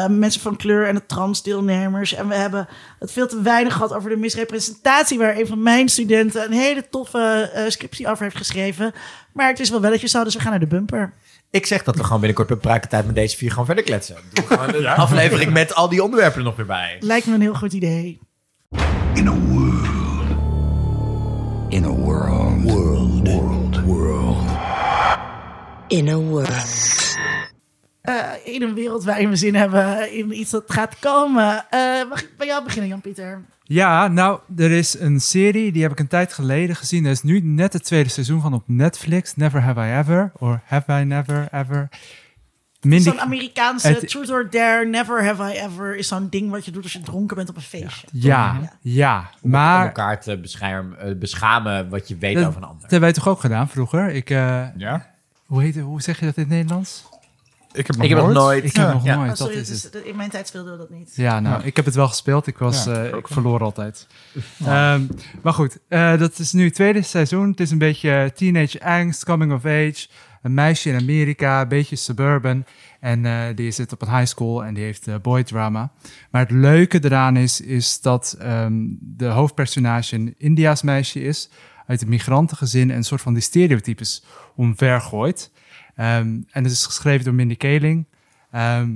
[0.10, 2.14] mensen van kleur en de transdeelnemers.
[2.14, 2.68] En we hebben
[3.00, 5.18] het veel te weinig gehad over de misrepresentatie...
[5.18, 8.94] waar een van mijn studenten een hele toffe scriptie over heeft geschreven.
[9.34, 11.14] Maar het is wel welletjes zo, dus we gaan naar de bumper.
[11.52, 14.16] Ik zeg dat we gewoon binnenkort bij Pruikentijd met deze vier gewoon verder kletsen.
[14.34, 16.98] Doe gewoon een aflevering met al die onderwerpen er nog weer bij.
[17.00, 18.20] Lijkt me een heel goed idee.
[19.14, 19.88] In a world.
[21.70, 22.62] In a world.
[22.64, 23.28] World.
[23.28, 23.84] World.
[23.84, 24.44] World.
[25.88, 27.16] In a world.
[28.02, 31.66] Eh, in een wereld waarin we zin hebben in iets dat gaat komen.
[31.70, 33.42] Eh, mag ik bij jou beginnen, Jan-Pieter?
[33.74, 37.06] Ja, nou, er is een serie, die heb ik een tijd geleden gezien.
[37.06, 39.36] Er is nu net het tweede seizoen van op Netflix.
[39.36, 41.90] Never Have I Ever, or Have I Never Ever.
[42.82, 45.96] Mindy, Zo'n Amerikaanse Het- Truth or Dare, Never Have I Ever...
[45.96, 48.08] is zo'n ding wat je doet als je dronken bent op een feestje.
[48.12, 52.62] ja, ja, Om maar elkaar te beschermen, eh, beschamen wat je weet dat, over een
[52.62, 52.82] dat ander.
[52.82, 54.10] hebben wij toch ook gedaan vroeger?
[54.10, 55.08] Ik, eh, Ja?
[55.46, 57.04] hoe, heet, het- hoe zeg je dat in het Nederlands?
[57.74, 58.64] Ik heb nog Ik heb nog nooit.
[58.64, 59.16] Ik heb nog Ja.
[59.16, 61.12] nooit, Oh, dat is dus in mijn tijd speelden we dat niet.
[61.16, 62.48] Ja, nou, ik heb het wel gespeeld.
[62.48, 64.08] Ik, was, Ja, eh, ik verloor altijd.
[64.58, 64.94] Ja.
[64.94, 65.06] Ehm,
[65.42, 67.50] maar goed, eh, dat is nu het tweede seizoen.
[67.50, 70.08] Het is een beetje teenage angst, coming of age.
[70.42, 72.66] Een meisje in Amerika, een beetje suburban.
[73.00, 75.92] En eh, die zit op een high school en die heeft eh, boy drama.
[76.32, 81.50] Maar het leuke eraan is, is dat ehm, de hoofdpersonage een Indiaas meisje is.
[81.88, 84.24] Uit een migrantengezin en een soort van die stereotypes
[84.56, 85.52] omvergooit.
[86.02, 88.06] Ehm, en het is geschreven door Mindy Kaling.
[88.52, 88.90] Ehm,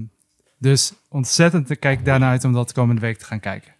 [0.58, 3.72] dus ontzettend te kijk daarna uit om dat komende week te gaan kijken.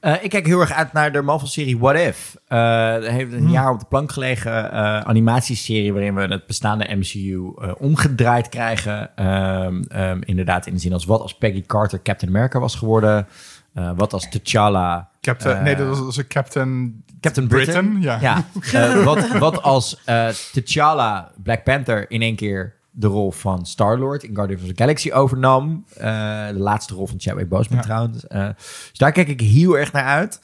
[0.00, 2.36] Eh, ik kijk heel erg uit naar de Marvel-serie What If.
[2.46, 5.92] Eh er heeft een jaar op de plank gelegen eh, animatieserie...
[5.92, 9.16] waarin we het bestaande MCU eh, omgedraaid krijgen.
[9.16, 13.26] Ehm, ehm, inderdaad, in de zin als wat als Peggy Carter Captain America was geworden...
[13.74, 17.04] eh, wat als T'Challa Captain, nee, dat was, dat was een Captain...
[17.20, 17.92] Captain Britain.
[17.92, 18.18] Britain, ja.
[18.20, 18.44] Ja.
[18.80, 24.22] Eh, wat, wat als eh, T'Challa, Black Panther, in één keer de rol van Star-Lord
[24.22, 25.84] in Guardians of the Galaxy overnam.
[25.96, 27.82] Eh, de laatste rol van Chadwick Boseman Ja.
[27.84, 28.20] trouwens.
[28.88, 30.40] Dus daar kijk ik heel erg naar uit.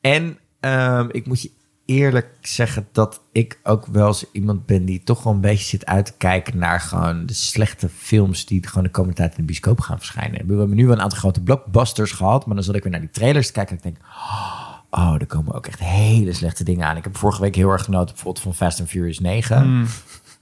[0.00, 1.50] En ehm, ik moet je
[1.84, 5.86] eerlijk zeggen dat ik ook wel eens iemand ben die toch wel een beetje zit
[5.86, 9.42] uit te kijken naar gewoon de slechte films die gewoon de komende tijd in de
[9.42, 10.46] bioscoop gaan verschijnen.
[10.46, 13.00] We hebben nu wel een aantal grote blockbusters gehad, maar dan zat ik weer naar
[13.00, 16.86] die trailers te kijken en ik denk, Oh, er komen ook echt hele slechte dingen
[16.86, 16.96] aan.
[16.96, 19.86] Ik heb vorige week heel erg genoten bijvoorbeeld van Fast and Furious 9.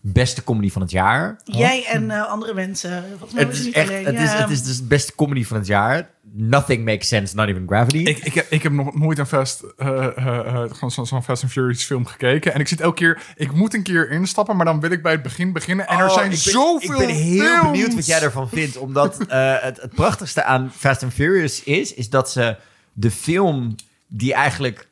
[0.00, 1.40] Beste comedy van het jaar.
[1.44, 3.04] Jij en eh, andere mensen.
[3.34, 4.04] Het is niet echt, alleen.
[4.04, 6.10] het is, het is dus de beste comedy van het jaar.
[6.32, 7.98] Nothing makes sense, not even gravity.
[7.98, 11.42] Ik, ik, heb, ik heb nog nooit een Fast, eh, eh, eh, gewoon zo'n Fast
[11.42, 12.54] and Furious film gekeken.
[12.54, 15.12] En ik zit elke keer, ik moet een keer instappen, maar dan wil ik bij
[15.12, 15.86] het begin beginnen.
[15.88, 17.70] En er Oh, zijn ik ben, zoveel Ik ben heel films.
[17.70, 18.76] benieuwd wat jij ervan vindt.
[18.76, 21.94] Omdat eh, het, het prachtigste aan Fast and Furious is...
[21.94, 22.56] is dat ze
[22.92, 23.74] de film
[24.06, 24.88] die eigenlijk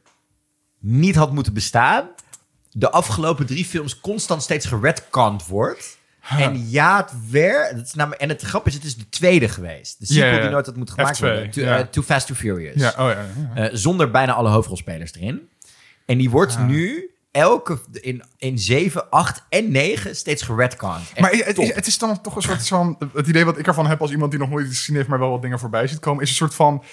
[0.78, 2.08] niet had moeten bestaan...
[2.70, 5.96] de afgelopen drie films constant steeds geredconned wordt...
[6.28, 7.66] En ja, het weer.
[7.66, 9.98] Het is namelijk, en het grap is, het is de tweede geweest.
[9.98, 11.52] De sequel die nooit had moeten gemaakt F2, worden.
[11.52, 12.94] Eh, Too Fast, Too Furious.
[12.96, 13.10] Oh.
[13.54, 15.48] Eh, zonder bijna alle hoofdrolspelers erin.
[16.06, 21.10] En die wordt nu elke in, in 7, 8 en 9 steeds geredconned.
[21.14, 22.98] Echt Maar het is, het is dan toch een soort van...
[23.14, 25.08] Het idee wat ik ervan heb als iemand die nog nooit iets gezien heeft...
[25.08, 26.22] maar wel wat dingen voorbij ziet komen...
[26.22, 26.84] is een soort van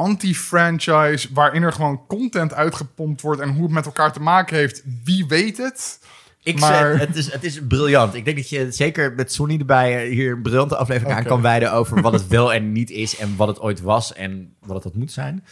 [0.00, 1.28] anti-franchise...
[1.32, 3.40] waarin er gewoon content uitgepompt wordt...
[3.40, 4.82] en hoe het met elkaar te maken heeft.
[5.04, 6.00] Wie weet het?
[6.42, 8.14] Ik maar- zeg, het is, het is briljant.
[8.14, 11.42] Ik denk dat je zeker met Sonny erbij eh, hier een briljante aflevering aan kan
[11.42, 14.74] wijden over wat het wel en niet is en wat het ooit was en wat
[14.74, 15.44] het had moeten zijn.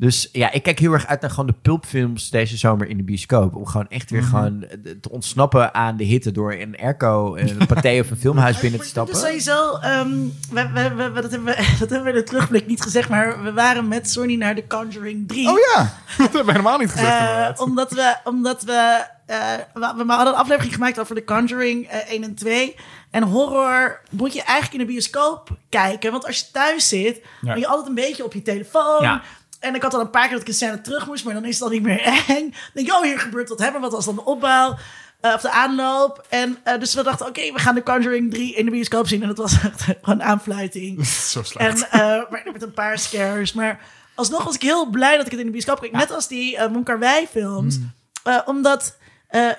[0.00, 3.02] Dus ja, ik kijk heel erg uit naar gewoon de pulpfilms deze zomer in de
[3.02, 3.54] bioscoop.
[3.56, 4.14] Om gewoon echt Mhm.
[4.20, 8.16] weer gewoon eh, te ontsnappen aan de hitte door een airco, een pathé of een
[8.26, 9.16] filmhuis binnen te Dus stappen.
[9.16, 10.10] sowieso, ehm,
[10.50, 13.42] we, we, we, dat, hebben we, dat hebben we in de terugblik niet gezegd, maar
[13.42, 15.48] we waren met Sony naar The Conjuring 3.
[15.48, 15.76] Oh ja,
[16.18, 17.20] dat hebben we helemaal niet gezegd.
[17.58, 19.36] Eh, omdat we, omdat we, eh,
[19.74, 22.74] we, we hadden een aflevering gemaakt over The Conjuring eh, 1 en 2.
[23.10, 26.10] En horror moet je eigenlijk in de bioscoop kijken.
[26.12, 27.52] Want als je thuis zit, Ja.
[27.52, 29.02] ben je altijd een beetje op je telefoon.
[29.02, 29.22] Ja.
[29.60, 31.44] En ik had al een paar keer dat ik een scène terug moest, maar dan
[31.44, 32.50] is het al niet meer eng.
[32.50, 33.80] Dan denk je, oh, hier gebeurt wat hebben.
[33.80, 34.76] Wat was dan de opbouw
[35.20, 36.26] eh, of de aanloop?
[36.28, 39.22] En eh, dus we dachten, oké, we gaan The Conjuring 3 in de bioscoop zien.
[39.22, 41.06] En dat was echt gewoon aanfluiting.
[41.32, 41.88] Zo slecht.
[41.88, 43.52] En eh, maar met een paar scares.
[43.52, 43.80] Maar
[44.14, 45.92] alsnog was ik heel blij dat ik het in de bioscoop keek.
[45.92, 47.78] Net als die uh, Monkarwei films.
[48.24, 48.98] Eh, omdat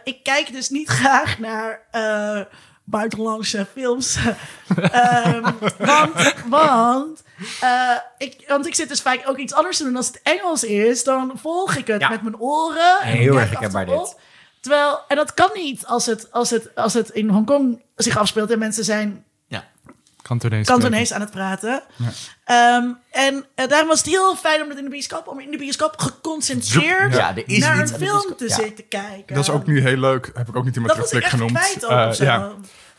[0.03, 1.81] ik kijk dus niet graag naar
[2.91, 4.17] buitenlandse films.
[4.91, 5.41] Ehm,
[5.77, 7.23] want want,
[7.61, 9.95] eh, ik, want ik zit dus vaak ook iets anders te doen.
[9.95, 12.09] Als het Engels is, dan volg ik het Ja.
[12.09, 12.97] met mijn oren.
[13.01, 14.15] en Heel ik erg herkenbaar dit.
[14.59, 18.51] Terwijl, en dat kan niet als het, als het, als het in Hongkong zich afspeelt
[18.51, 19.25] en mensen zijn
[20.31, 20.67] Kantonees.
[20.67, 21.83] Kantonees aan het praten.
[22.43, 25.51] Ehm, en eh, daarom was het heel fijn om het in de bioscoop, om in
[25.51, 28.55] de bioscoop geconcentreerd Ja, er is naar een film te Ja.
[28.55, 29.35] zitten kijken.
[29.35, 30.31] Dat is ook nu heel leuk.
[30.33, 31.51] Heb ik ook niet in mijn Dat terugblik echt genoemd.
[31.51, 32.49] kwijt ook Eh.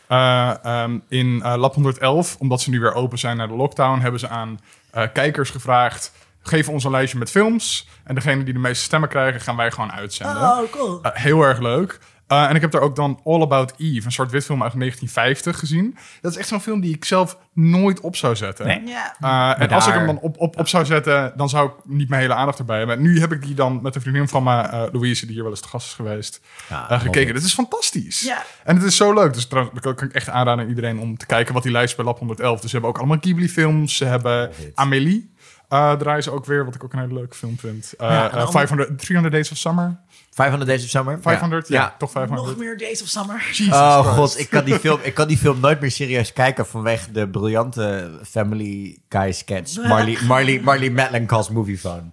[0.07, 4.19] Eh, ehm, in Lab 111, omdat ze nu weer open zijn naar de lockdown, hebben
[4.19, 4.59] ze aan
[4.91, 6.11] eh, kijkers gevraagd:
[6.41, 7.87] geef ons een lijstje met films.
[8.03, 10.35] En degene die de meeste stemmen krijgen, gaan wij gewoon uitzenden.
[10.41, 10.99] Oh, cool.
[11.03, 11.99] Heel erg leuk.
[12.33, 15.59] Eh, en ik heb daar ook dan All About Eve, een zwart-wit film uit 1950
[15.59, 15.97] gezien.
[16.21, 18.67] Dat is echt zo'n film die ik zelf nooit op zou zetten.
[18.67, 18.81] Nee.
[18.85, 19.15] ja.
[19.57, 22.09] Uh, en als ik hem dan op, op, op zou zetten, dan zou ik niet
[22.09, 23.01] mijn hele aandacht erbij hebben.
[23.01, 25.51] Nu heb ik die dan met een vriendin van me, eh, Louise, die hier wel
[25.51, 27.33] eens te gast is geweest, Ja, eh, gekeken.
[27.33, 28.21] Dit is fantastisch.
[28.21, 28.43] Ja.
[28.63, 29.33] En het is zo leuk.
[29.33, 31.95] Dus trouwens, dat kan ik echt aanraden aan iedereen om te kijken wat die lijst
[31.95, 32.59] bij Lab 111.
[32.59, 33.97] Dus ze hebben ook allemaal Ghibli-films.
[33.97, 34.75] Ze hebben Love it.
[34.75, 35.31] Amélie.
[35.69, 37.93] eh draaien ze ook weer, wat ik ook een hele leuke film vind.
[37.97, 39.99] Eh, Ja, eh, allemaal- 500, 300 Days of Summer.
[40.33, 41.19] 500 Days of Summer?
[41.21, 41.67] 500?
[41.67, 41.95] Ja, Ja.
[41.97, 42.47] toch 500.
[42.47, 43.43] Nog meer Days of Summer.
[43.51, 44.15] Jesus Oh Christ.
[44.15, 47.27] god, ik kan, die film, ik kan die film nooit meer serieus kijken vanwege de
[47.29, 49.75] briljante Family Guy sketch.
[49.87, 52.03] Marley, Marley, Marley Madeline calls movie phone.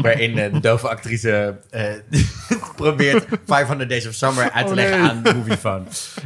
[0.00, 1.84] Waarin eh, de dove actrice eh,
[2.76, 5.08] probeert 500 Days of Summer uit te Oh, leggen nee.
[5.10, 5.82] aan Moviephone.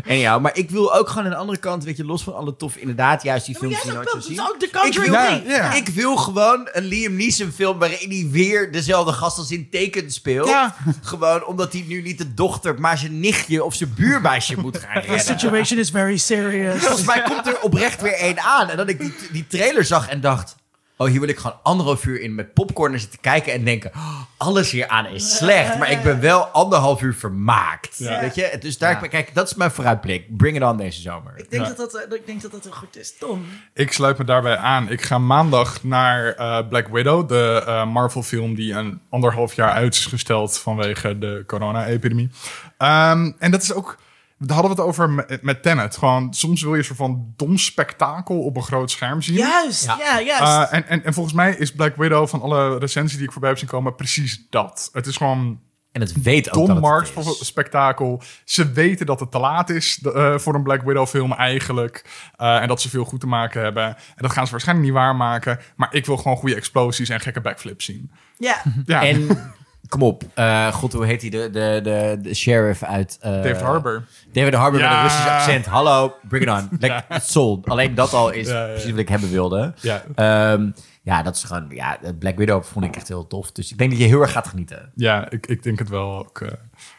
[0.09, 2.57] Anyhow, maar ik wil ook gewoon aan de andere kant, weet je, los van alle
[2.57, 4.37] tof, inderdaad, juist die films die nooit zo zien.
[4.37, 5.05] The ik wil,
[5.39, 5.43] 3.
[5.47, 5.73] Ja.
[5.75, 10.11] ik wil gewoon een Liam Neeson film waarin hij weer dezelfde gast als in Taken
[10.11, 10.49] speelt.
[10.49, 10.75] Ja.
[11.03, 14.95] Gewoon omdat hij nu niet de dochter, maar zijn nichtje of zijn buurmeisje moet gaan
[15.03, 15.21] The redden.
[15.27, 16.83] situation is very serious.
[16.83, 18.69] Volgens mij komt er oprecht weer één aan.
[18.69, 20.55] En dat ik die, die trailer zag en dacht...
[20.99, 23.91] Oh, hier wil ik gewoon anderhalf uur in met popcorn zitten kijken en denken...
[23.95, 27.99] "Oh, alles hier aan is slecht, maar ik ben wel anderhalf uur vermaakt.
[27.99, 28.21] Ja.
[28.21, 28.57] Weet je?
[28.61, 30.37] Dus daar, kijk, dat is mijn vooruitblik.
[30.37, 31.33] Bring it on deze zomer.
[31.37, 31.69] Ik denk, Ja.
[31.69, 33.17] dat, dat, eh, ik denk dat dat heel goed is.
[33.19, 33.45] Tom.
[33.75, 34.91] Ik sluit me daarbij aan.
[34.91, 39.95] Ik ga maandag naar eh, Black Widow, de eh, Marvel-film die een anderhalf jaar uit
[39.95, 42.31] is gesteld vanwege de corona-epidemie.
[42.79, 43.97] Ehm, en dat is ook.
[44.39, 45.97] Daar hadden we het over met, met Tenet.
[45.97, 49.37] Gewoon, soms wil je een soort van dom spektakel op een groot scherm zien.
[49.37, 49.97] Juist, Ja.
[49.99, 50.43] ja, juist.
[50.73, 53.51] Eh, en, en, en volgens mij is Black Widow van alle recensies die ik voorbij
[53.51, 54.89] heb zien komen precies dat.
[54.93, 55.61] Het is gewoon
[55.93, 57.47] En het weet ook dom dat het Marks het is.
[57.47, 58.23] spektakel.
[58.45, 62.05] Ze weten dat het te laat is eh, voor een Black Widow film eigenlijk.
[62.37, 63.85] Eh, en dat ze veel goed te maken hebben.
[63.87, 65.59] En dat gaan ze waarschijnlijk niet waarmaken.
[65.77, 68.11] Maar ik wil gewoon goede explosies en gekke backflips zien.
[68.39, 68.63] ja.
[68.85, 69.27] Ja, En
[69.89, 71.31] kom op, eh, god, hoe heet hij?
[71.31, 73.19] De, de, de, de sheriff uit...
[73.21, 74.05] eh, David Harbour.
[74.33, 74.97] David Harbour met Ja.
[74.97, 75.67] een Russisch accent.
[75.67, 76.69] Hallo, bring it on.
[76.81, 77.69] Like, it's sold.
[77.69, 78.73] Alleen dat al is Ja, ja, ja.
[78.73, 79.75] precies wat ik hebben wilde.
[79.81, 80.03] Ja.
[80.15, 80.71] Ehm,
[81.03, 81.67] ja, dat is gewoon...
[81.71, 83.53] Ja, Black Widow vond ik echt heel tof.
[83.53, 84.93] Dus ik denk dat je heel erg gaat genieten.
[84.95, 86.41] Ja, ik, ik denk het wel ook.
[86.41, 86.49] eh,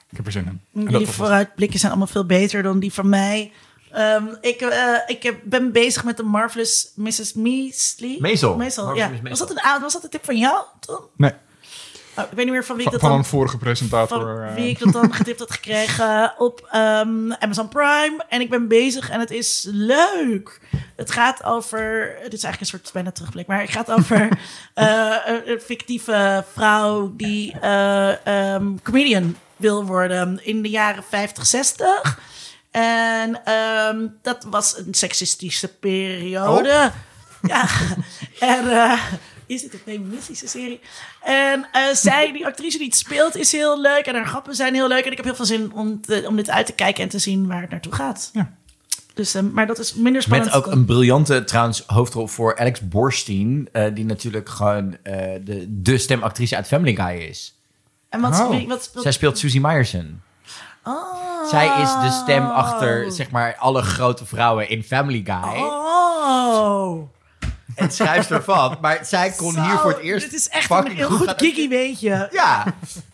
[0.09, 0.83] ik heb er zin in.
[0.83, 3.51] Jullie was- vooruitblikken zijn allemaal veel beter dan die van mij.
[3.91, 7.33] Ehm, ik eh, ik heb, ben bezig met de Marvelous Mrs.
[7.33, 8.09] Measley.
[8.09, 8.17] Ja.
[8.19, 8.85] Miss Maisel.
[9.23, 10.57] Was dat, een, was dat een tip van jou?
[10.79, 10.99] Tom?
[11.17, 11.31] Nee,
[12.17, 13.17] Oh, ik weet niet meer van wie ik dat van dan...
[13.19, 14.19] een vorige presentator.
[14.19, 18.25] Van eh, wie ik dat dan getipt had gekregen op ehm, Amazon Prime.
[18.29, 20.59] En ik ben bezig en het is leuk.
[20.95, 22.15] Het gaat over.
[22.21, 23.47] Het is eigenlijk een soort bijna terugblik.
[23.47, 24.29] Maar het gaat over
[24.73, 25.15] eh,
[25.45, 32.19] een, fictieve vrouw die eh, ehm, comedian wil worden in de jaren 50, 60.
[32.71, 36.91] En ehm, dat was een seksistische periode.
[37.41, 37.67] Ja,
[38.39, 38.99] en
[39.47, 40.79] is het een feministische serie?
[41.23, 44.05] En eh, zij, die actrice die het speelt, is heel leuk.
[44.05, 45.05] En haar grappen zijn heel leuk.
[45.05, 47.19] En ik heb heel veel zin om, te- om dit uit te kijken en te
[47.19, 48.29] zien waar het naartoe gaat.
[48.33, 48.53] Ja.
[49.13, 50.51] Dus, eh, maar dat is minder spannend.
[50.53, 53.69] Met ook een briljante trouwens hoofdrol voor Alex Borstein.
[53.71, 55.13] eh, die natuurlijk gewoon eh,
[55.43, 57.55] de, de stemactrice uit Family Guy is.
[58.09, 58.49] En wat, Oh.
[58.49, 59.03] wie- wat speelt...
[59.03, 60.21] Zij speelt Susie Meyerson.
[60.83, 61.49] Oh.
[61.49, 65.61] Zij is de stem achter, zeg maar, alle grote vrouwen in Family Guy.
[65.61, 67.09] Oh.
[67.77, 68.77] En schrijfster van.
[68.81, 71.67] Maar zij kon Zo, hier voor het eerst Dit is echt een heel goed kiki
[71.69, 72.29] weetje.
[72.31, 72.65] Ja,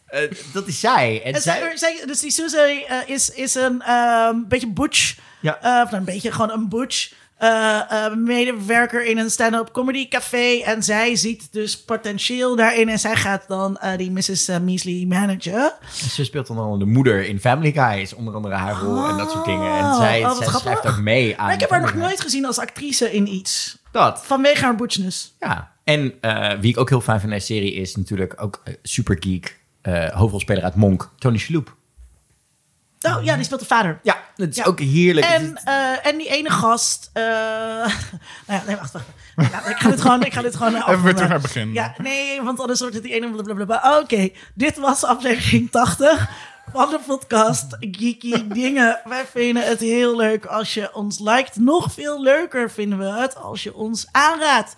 [0.07, 0.21] eh,
[0.53, 1.21] dat is zij.
[1.23, 1.71] En En zij...
[1.77, 5.15] zij, dus die Susie eh, is, is een ehm, beetje butch.
[5.41, 5.57] Ja.
[5.61, 7.11] eh, of nou, een beetje gewoon een butch.
[7.37, 10.61] eh, eh, medewerker in een stand-up comedy café.
[10.65, 12.89] En zij ziet dus potentieel daarin.
[12.89, 14.47] En zij gaat dan eh, die Mrs.
[14.47, 15.73] eh, Measley managen.
[16.11, 18.01] Ze speelt onder andere de moeder in Family Guy.
[18.01, 19.77] Is onder andere haar rol en dat soort dingen.
[19.77, 20.59] En zij, Oh, zij grappig.
[20.59, 23.77] schrijft ook mee aan Maar ik heb haar nog nooit gezien als actrice in iets.
[23.93, 24.25] Dat.
[24.25, 25.33] Vanwege haar butchness.
[25.39, 25.71] Ja.
[25.83, 28.73] En eh, wie ik ook heel fijn vind in deze serie is natuurlijk ook eh,
[28.83, 29.59] super geek.
[29.81, 31.75] eh, hoofdrolspeler uit Monk, Tony Shalhoub.
[33.01, 33.99] Oh ja, die speelt de vader.
[34.03, 34.63] Ja, dat is Ja.
[34.63, 35.25] ook heerlijk.
[35.25, 37.09] En, eh, en die ene gast.
[37.13, 37.89] eh nou
[38.47, 39.05] ja, nee, wacht, wacht.
[39.35, 41.73] Ja, ik ga dit gewoon, ik ga dit gewoon Even weer terug naar het begin.
[41.73, 43.99] Ja, nee, want anders wordt het die ene blablabla.
[43.99, 46.29] Oké, dit was aflevering 80
[46.71, 48.99] van de podcast Geeky Dingen.
[49.03, 51.55] Wij vinden het heel leuk als je ons liked.
[51.55, 54.75] Nog veel leuker vinden we het als je ons aanraadt.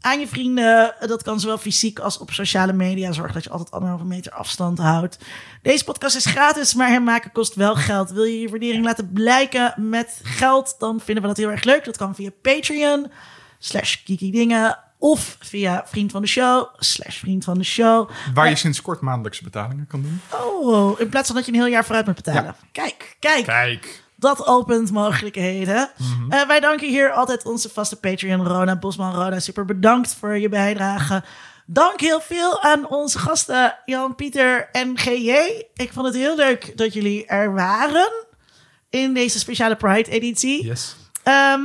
[0.00, 3.12] Aan je vrienden, dat kan zowel fysiek als op sociale media.
[3.12, 5.18] Zorg dat je altijd anderhalve meter afstand houdt.
[5.62, 8.10] Deze podcast is gratis, maar hem maken kost wel geld.
[8.10, 11.84] Wil je je waardering laten blijken met geld, dan vinden we dat heel erg leuk.
[11.84, 13.10] Dat kan via Patreon,
[13.58, 14.78] slash Geeky Dingen.
[15.02, 18.10] Of via vriend van de show, slash vriend van de show.
[18.34, 20.20] Waar je sinds kort maandelijkse betalingen kan doen.
[20.30, 22.54] Oh, in plaats van dat je een heel jaar vooruit moet betalen.
[22.72, 23.44] Kijk, kijk.
[23.44, 24.02] Kijk.
[24.16, 25.90] Dat opent mogelijkheden.
[25.96, 26.32] Mhm.
[26.32, 29.14] Eh, wij danken hier altijd onze vaste Patreon, Rona Bosman.
[29.14, 31.22] Rona, super bedankt voor je bijdrage.
[31.66, 35.30] Dank heel veel aan onze gasten Jan, Pieter en GJ.
[35.74, 38.12] Ik vond het heel leuk dat jullie er waren
[38.90, 40.64] in deze speciale Pride-editie.
[40.64, 40.96] Yes.
[41.22, 41.60] Ehm,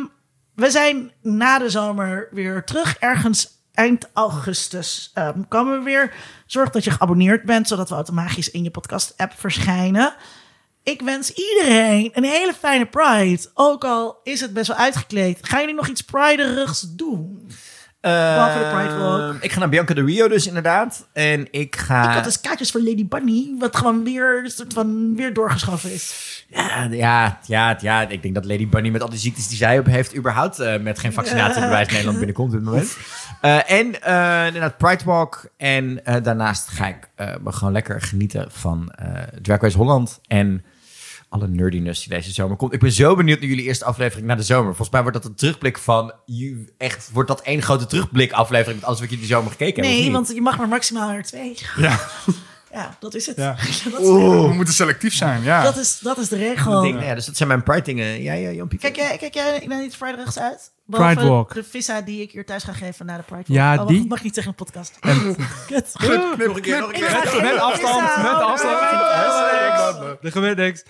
[0.55, 2.97] we zijn na de zomer weer terug.
[2.97, 6.13] Ergens eind augustus ehm, komen we weer.
[6.45, 10.15] Zorg dat je geabonneerd bent, zodat we automatisch in je podcast-app verschijnen.
[10.83, 13.49] Ik wens iedereen een hele fijne Pride.
[13.53, 15.39] Ook al is het best wel uitgekleed.
[15.41, 17.49] Gaan jullie nog iets Priderigs doen?
[18.11, 19.19] Behalve de Pride Walk.
[19.19, 21.07] Ehm, ik ga naar Bianca de Rio dus inderdaad.
[21.13, 22.07] En ik ga...
[22.07, 25.93] Ik had dus kaartjes voor Lady Bunny, wat gewoon weer, een soort van, weer doorgeschoven
[25.93, 26.45] is.
[26.47, 29.79] Ja, ja, ja, ja, ik denk dat Lady Bunny met al die ziektes die zij
[29.79, 30.15] op heeft...
[30.15, 32.97] überhaupt eh, met geen vaccinatiebewijs Nederland binnenkomt op dit moment.
[33.41, 35.49] Eh, en eh inderdaad Pride Walk.
[35.57, 37.09] En daarnaast ga ik
[37.41, 38.91] me gewoon lekker genieten van
[39.41, 40.19] Drag Race Holland.
[40.27, 40.63] En
[41.35, 42.73] alle nerdiness die deze zomer komt.
[42.73, 44.65] Ik ben zo benieuwd naar jullie eerste aflevering na de zomer.
[44.65, 46.13] Volgens mij wordt dat een terugblik van...
[46.25, 48.79] You, echt, wordt dat één grote terugblik aflevering...
[48.79, 50.11] met alles wat je die zomer gekeken hebt, of Nee, niet?
[50.11, 51.57] want je mag maar maximaal er twee.
[51.77, 51.99] Ja.
[52.71, 53.37] Ja, dat is het.
[53.37, 53.55] Ja.
[53.91, 55.63] dat, is, We moeten selectief zijn, ja.
[55.63, 56.83] dat, is, dat is de regel.
[56.83, 58.21] Ja, dus dat zijn mijn pride dingen.
[58.21, 58.79] Jij, ja, Jampie?
[58.79, 60.71] Kijk jij, kijk jij naar iets Pride rechts uit?
[60.87, 61.53] Pride Walk.
[61.53, 63.57] de vissa die ik hier thuis ga geven na de Pride Walk.
[63.57, 63.99] Ja, Oh, die.
[63.99, 64.99] dat mag niet tegen een podcast.
[65.67, 65.93] Kut.
[66.37, 67.41] nog een keer, nog een Ik keer.
[67.41, 68.79] Met afstand, met afstand.
[70.21, 70.83] Er gebeurt niks.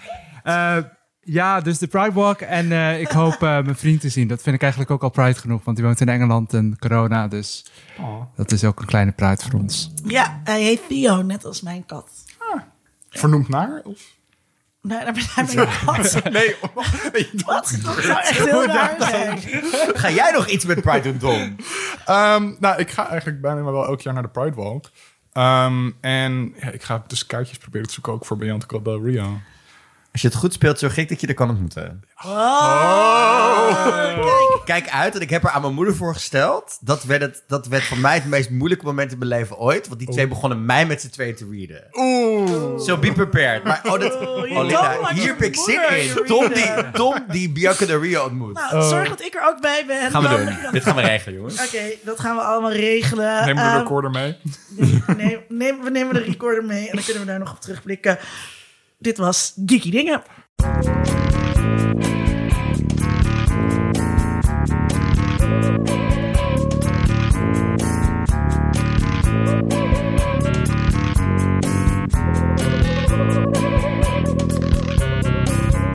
[0.46, 0.78] Eh,
[1.20, 2.42] ja, dus de Pride Walk.
[2.42, 4.28] En eh, ik hoop eh, mijn vriend te zien.
[4.28, 5.64] Dat vind ik eigenlijk ook al Pride genoeg.
[5.64, 7.28] Want die woont in Engeland en corona.
[7.28, 7.66] Dus
[8.36, 9.92] dat is ook een kleine Pride voor ons.
[10.04, 12.10] Ja, hij heet Theo, net als mijn kat.
[13.10, 13.82] Vernoemd naar?
[13.84, 14.02] Of?
[14.82, 16.24] Nee, daar ben ik mijn kat.
[16.32, 16.56] Nee,
[17.46, 17.80] Wat?
[17.84, 19.40] Dat zou echt heel raar zijn.
[19.94, 21.56] Ga jij nog iets met pride doen, Tom?
[22.06, 24.92] Ehm, nou, ik ga eigenlijk bijna wel elk jaar naar de Pride Walk.
[25.32, 29.40] Ehm, en ja, ik ga dus kaartjes proberen te zoeken ook voor Bianca Del Rio.
[30.16, 32.04] Als je het goed speelt, zo gek dat je er kan ontmoeten.
[34.66, 36.78] Kijk uit, en ik heb er aan mijn moeder voorgesteld.
[36.82, 39.88] Dat werd, het, dat werd voor mij het meest moeilijke moment in mijn leven ooit.
[39.88, 41.84] Want die twee begonnen mij met z'n tweeën te readen.
[41.92, 42.80] Oeh.
[42.80, 43.64] So be prepared.
[43.64, 46.26] Maar oh, dat, oh, Linda, hier ik zin in.
[46.26, 46.92] Tom die.
[46.92, 48.54] Tom die Bianca Del Rio ontmoet.
[48.54, 50.12] Nou, zorg dat ik er ook bij ben.
[50.12, 50.56] gaan we Dan- doen.
[50.72, 51.66] Dit gaan we regelen, jongens.
[51.66, 53.46] Oké, dat gaan we allemaal regelen.
[53.46, 54.38] Neem de Ehm, recorder mee.
[55.18, 58.18] neem, neem- we nemen de recorder mee en dan kunnen we daar nog op terugblikken.
[59.00, 60.24] Dit was Geeky Dingen.